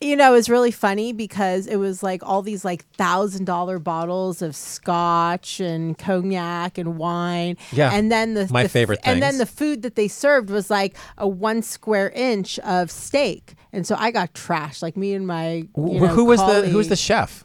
[0.00, 4.42] you know, it was really funny because it was like all these like thousand-dollar bottles
[4.42, 7.56] of scotch and cognac and wine.
[7.70, 10.68] Yeah, and then the my the favorite And then the food that they served was
[10.70, 13.54] like a one square inch of steak.
[13.72, 14.82] And so I got trashed.
[14.82, 17.44] Like me and my Wh- know, who was the who was the chef?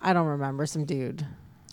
[0.00, 1.26] I don't remember some dude.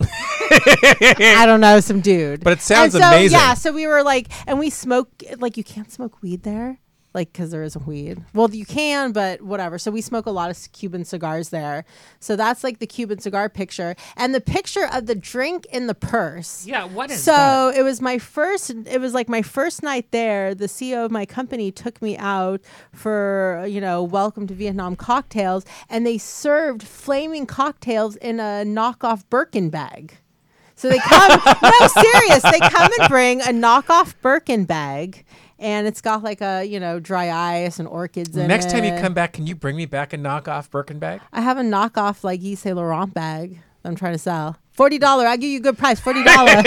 [0.52, 2.42] I don't know some dude.
[2.42, 3.38] But it sounds And so, amazing.
[3.38, 6.78] Yeah, so we were like, and we smoke like you can't smoke weed there,
[7.12, 8.24] like because there isn't weed.
[8.34, 9.78] Well, you can, but whatever.
[9.78, 11.84] So we smoke a lot of Cuban cigars there.
[12.20, 15.94] So that's like the Cuban cigar picture, and the picture of the drink in the
[15.94, 16.66] purse.
[16.66, 17.76] Yeah, what is so that?
[17.76, 18.70] it was my first.
[18.70, 20.54] It was like my first night there.
[20.54, 22.60] The CEO of my company took me out
[22.92, 29.24] for you know welcome to Vietnam cocktails, and they served flaming cocktails in a knockoff
[29.30, 30.16] Birkin bag.
[30.80, 31.40] So they come.
[31.62, 32.42] no, serious.
[32.42, 35.26] They come and bring a knockoff Birkin bag.
[35.60, 38.98] And it's got like a you know dry ice and orchids in Next time you
[38.98, 41.20] come back, can you bring me back a knockoff Birkin bag?
[41.32, 44.56] I have a knockoff like Yves Saint Laurent bag that I'm trying to sell.
[44.72, 45.26] Forty dollar.
[45.26, 46.00] I'll give you a good price.
[46.00, 46.50] Forty dollar.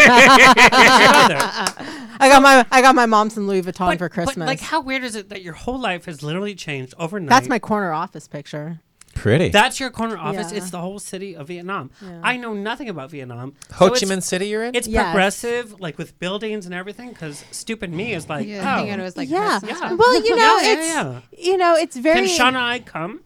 [2.19, 4.35] I got my I got my mom some Louis Vuitton for Christmas.
[4.35, 7.29] But like, how weird is it that your whole life has literally changed overnight?
[7.29, 8.79] That's my corner office picture.
[9.23, 9.47] Pretty.
[9.49, 10.51] That's your corner office.
[10.51, 10.57] Yeah.
[10.57, 11.91] It's the whole city of Vietnam.
[12.01, 12.19] Yeah.
[12.21, 13.53] I know nothing about Vietnam.
[13.75, 14.75] Ho So Chi it's- Minh City you're in?
[14.75, 15.05] It's Yes.
[15.05, 17.07] progressive, like with buildings and everything.
[17.09, 19.61] Because stupid me is like, Yeah, I oh, think it was like yeah.
[19.65, 19.93] Yeah.
[19.93, 21.19] Well, you know, Yeah, yeah, it's yeah.
[21.51, 23.21] you know, it's very Can Shana and I come?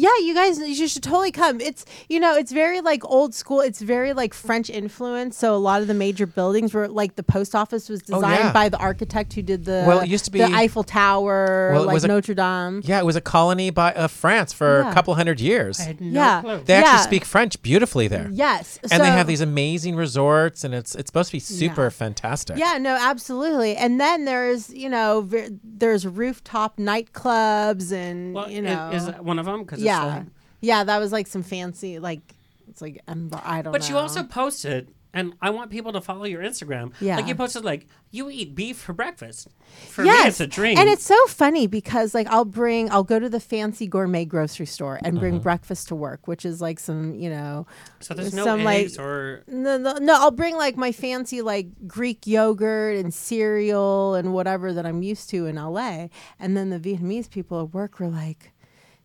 [0.00, 1.60] Yeah, you guys, you should totally come.
[1.60, 3.60] It's you know, it's very like old school.
[3.60, 5.36] It's very like French influence.
[5.36, 8.44] So a lot of the major buildings were like the post office was Oh, designed
[8.44, 8.52] yeah.
[8.52, 11.84] by the architect who did the Well, it used to be the Eiffel Tower, Well,
[11.86, 12.80] like was a- Notre Dame.
[12.84, 14.90] Yeah, it was a colony by of France for Yeah.
[14.90, 15.80] a couple hundred years.
[15.80, 16.40] I had no Yeah.
[16.42, 16.60] clue.
[16.64, 17.00] They actually Yeah.
[17.00, 18.28] speak French beautifully there.
[18.32, 22.56] Yes, And they have these amazing resorts, and it's it's supposed to be super fantastic.
[22.56, 23.76] Yeah, no, absolutely.
[23.76, 29.24] And then there's you know ver- there's rooftop nightclubs and Well, you know is that
[29.24, 29.64] one of them?
[29.64, 30.22] 'Cause it's yeah,
[30.60, 32.20] yeah, that was like some fancy like
[32.68, 33.88] it's like I don't But know.
[33.88, 36.92] you also posted, and I want people to follow your Instagram.
[37.00, 37.16] Yeah.
[37.16, 39.48] Like you posted, like you eat beef for breakfast.
[39.88, 40.76] For me, it's a dream.
[40.78, 44.66] And it's so funny because like I'll bring I'll go to the fancy gourmet grocery
[44.66, 45.42] store and bring Mhm.
[45.42, 47.66] breakfast to work, which is like some, you know
[48.00, 51.40] So there's no some eggs like or- no, no no I'll bring like my fancy
[51.42, 56.08] like Greek yogurt and cereal and whatever that I'm used to in LA.
[56.38, 58.52] And then the Vietnamese people at work were like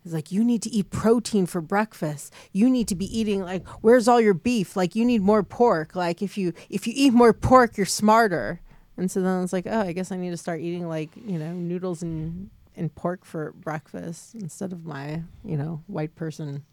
[0.03, 2.33] it's like you need to eat protein for breakfast.
[2.51, 4.75] You need to be eating like where's all your beef?
[4.75, 5.95] Like you need more pork.
[5.95, 8.61] Like if you if you eat more pork, you're smarter.
[8.97, 11.39] And so then it's like, oh, I guess I need to start eating like you
[11.39, 16.63] know noodles and and pork for breakfast instead of my you know white person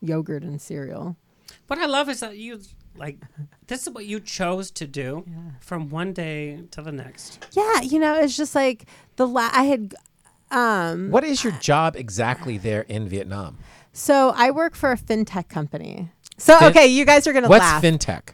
[0.00, 1.16] yogurt and cereal.
[1.66, 2.60] What I love is that you
[2.96, 3.18] like
[3.66, 5.24] this is what you chose to do
[5.60, 7.46] from one day to the next.
[7.52, 8.86] Yeah, you know, it's just like
[9.16, 9.94] the la- I had.
[10.50, 13.58] Um, What is your job exactly there in Vietnam?
[13.92, 16.10] So I work for a fintech company.
[16.38, 17.82] So Fin- okay, you guys are gonna What's laugh.
[17.82, 18.28] fintech?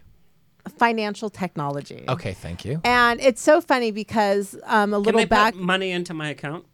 [0.79, 2.05] Financial technology.
[2.09, 2.81] Okay, thank you.
[2.85, 5.55] And it's so funny because um, a Can little they back.
[5.55, 6.65] put money into my account?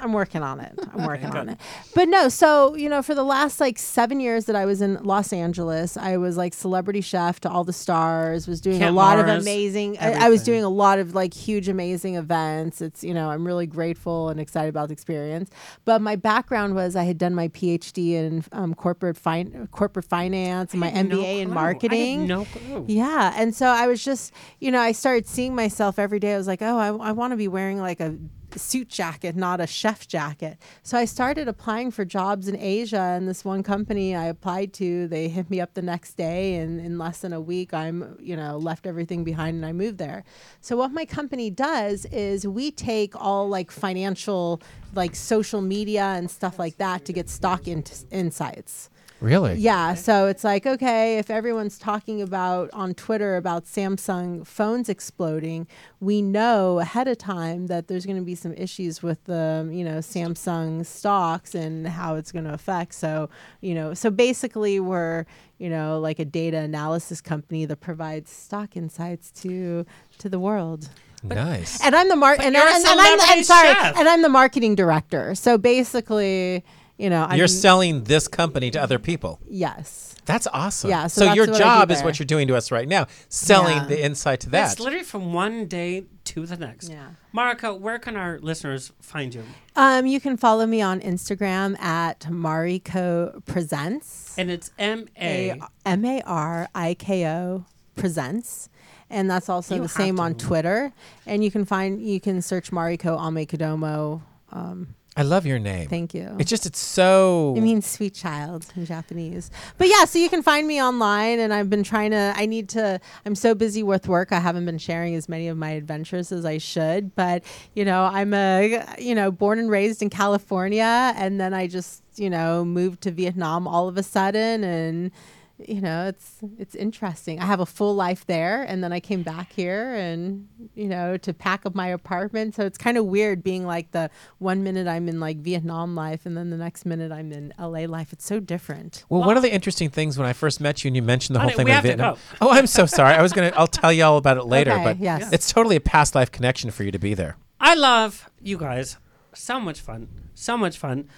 [0.00, 0.78] I'm working on it.
[0.92, 1.58] I'm working on it.
[1.94, 5.02] But no, so you know, for the last like seven years that I was in
[5.02, 8.48] Los Angeles, I was like celebrity chef to all the stars.
[8.48, 9.98] Was doing a lot of amazing.
[9.98, 12.80] I, I was doing a lot of like huge, amazing events.
[12.80, 15.50] It's you know, I'm really grateful and excited about the experience.
[15.84, 20.72] But my background was I had done my PhD in um, corporate fin- corporate finance
[20.72, 21.32] and my had no MBA in clue.
[21.32, 22.26] I had marketing.
[22.26, 22.84] no clue.
[22.88, 26.34] Yeah, and so I was just, you know, I started seeing myself every day.
[26.34, 28.16] I was like, oh, I, I want to be wearing like a
[28.58, 30.58] suit jacket, not a chef jacket.
[30.82, 35.06] So I started applying for jobs in Asia, and this one company I applied to,
[35.08, 38.36] they hit me up the next day, and in less than a week, I'm you
[38.36, 40.24] know left everything behind and I moved there.
[40.60, 44.62] So what my company does is we take all like financial,
[44.94, 48.90] like social media and stuff like that to get stock in- insights.
[49.22, 49.54] Really?
[49.54, 49.94] Yeah.
[49.94, 55.68] So it's like, okay, if everyone's talking about on Twitter about Samsung phones exploding,
[56.00, 59.84] we know ahead of time that there's going to be some issues with the, you
[59.84, 62.94] know, Samsung stocks and how it's going to affect.
[62.94, 63.30] So,
[63.60, 65.24] you know, so basically we're,
[65.58, 69.86] you know, like a data analysis company that provides stock insights to
[70.18, 70.88] to the world.
[71.22, 71.80] Nice.
[71.84, 73.96] And I'm the mar- But and, you're a I- and, I'm, I'm sorry, chef.
[73.96, 75.36] and I'm the marketing director.
[75.36, 76.64] So basically,
[76.98, 79.40] you know, I'm You're selling this company to other people.
[79.48, 80.14] Yes.
[80.24, 80.88] That's awesome.
[80.90, 83.08] Yeah, so So, that's your what job is what you're doing to us right now,
[83.28, 83.86] selling Yeah.
[83.86, 84.70] the insight to that.
[84.70, 86.88] It's literally from one day to the next.
[86.90, 87.08] Yeah.
[87.34, 89.42] Mariko, where can our listeners find you?
[89.74, 94.34] Um, you can follow me on Instagram at Mariko Presents.
[94.38, 97.64] And it's M A M A R I K O
[97.96, 98.68] Presents.
[99.10, 100.22] And that's also You the same to.
[100.22, 100.92] on Twitter.
[101.26, 104.22] And you can find you can search Mariko Amekodommo.
[104.52, 105.88] Um, I love your name.
[105.88, 106.34] Thank you.
[106.38, 107.54] It's just it's so.
[107.54, 109.50] it means sweet child in Japanese.
[109.76, 112.70] But yeah, so you can find me online and I've been trying to I need
[112.70, 116.32] to I'm so busy with work I haven't been sharing as many of my adventures
[116.32, 117.44] as I should, but
[117.74, 122.02] you know, I'm a you know, born and raised in California and then I just,
[122.16, 125.10] you know, moved to Vietnam all of a sudden and
[125.58, 127.40] you know, it's it's interesting.
[127.40, 131.16] I have a full life there and then I came back here and you know,
[131.18, 132.54] to pack up my apartment.
[132.54, 136.26] So it's kind of weird being like the one minute I'm in like Vietnam life
[136.26, 138.12] and then the next minute I'm in LA life.
[138.12, 139.04] It's so different.
[139.08, 141.40] Well, one of the interesting things when I first met you and you mentioned the
[141.40, 142.16] oh, whole thing we with Vietnam.
[142.40, 143.14] Oh, I'm so sorry.
[143.14, 143.52] I was gonna.
[143.56, 144.72] I'll tell you all about it later.
[144.72, 145.32] Okay, but yes.
[145.32, 147.36] it's totally a past life connection for you to be there.
[147.60, 148.96] I love you guys.
[149.34, 150.08] So much fun.
[150.34, 151.08] So much fun.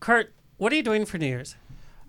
[0.00, 1.56] Kurt, what are you doing for New Year's?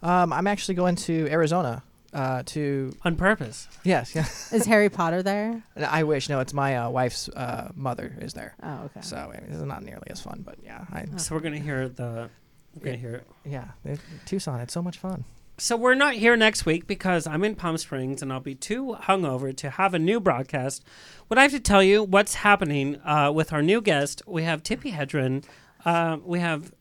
[0.02, 3.68] Um, I'm actually going to Arizona uh, to on purpose.
[3.84, 4.26] Yes, yeah.
[4.56, 5.62] Is Harry Potter there?
[5.76, 6.30] I wish.
[6.30, 8.56] No, it's my uh, wife's uh, mother is there.
[8.64, 9.02] Oh, okay.
[9.02, 10.86] So I mean, this is not nearly as fun, but yeah.
[10.92, 12.30] I, So we're gonna hear the.
[12.76, 13.28] We're gonna hear it.
[13.46, 14.60] Yeah, it- Tucson.
[14.62, 15.26] It's so much fun.
[15.58, 18.96] So we're not here next week because I'm in Palm Springs and I'll be too
[19.02, 20.86] hungover to have a new broadcast.
[21.28, 24.22] What I have to tell you, what's happening uh, with our new guest?
[24.26, 25.44] We have Tippi Hedren.
[25.84, 26.72] Uh, we have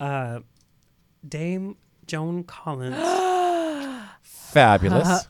[0.00, 0.40] uh,
[1.26, 2.96] Dame Joan Collins.
[4.22, 5.28] Fabulous.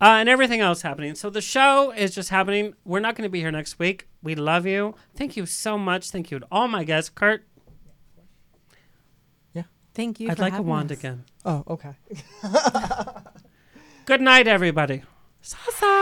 [0.00, 1.14] Uh, and everything else happening.
[1.14, 2.74] So the show is just happening.
[2.84, 4.08] We're not going to be here next week.
[4.22, 4.94] We love you.
[5.14, 6.10] Thank you so much.
[6.10, 7.08] Thank you to all my guests.
[7.10, 7.44] Kurt,
[9.54, 9.62] Yeah.
[9.94, 10.28] Thank you.
[10.30, 10.98] I'd for like a wand us.
[10.98, 11.24] again.
[11.44, 11.94] Oh, okay.
[14.06, 15.02] Good night, everybody.
[15.40, 16.01] Sasa.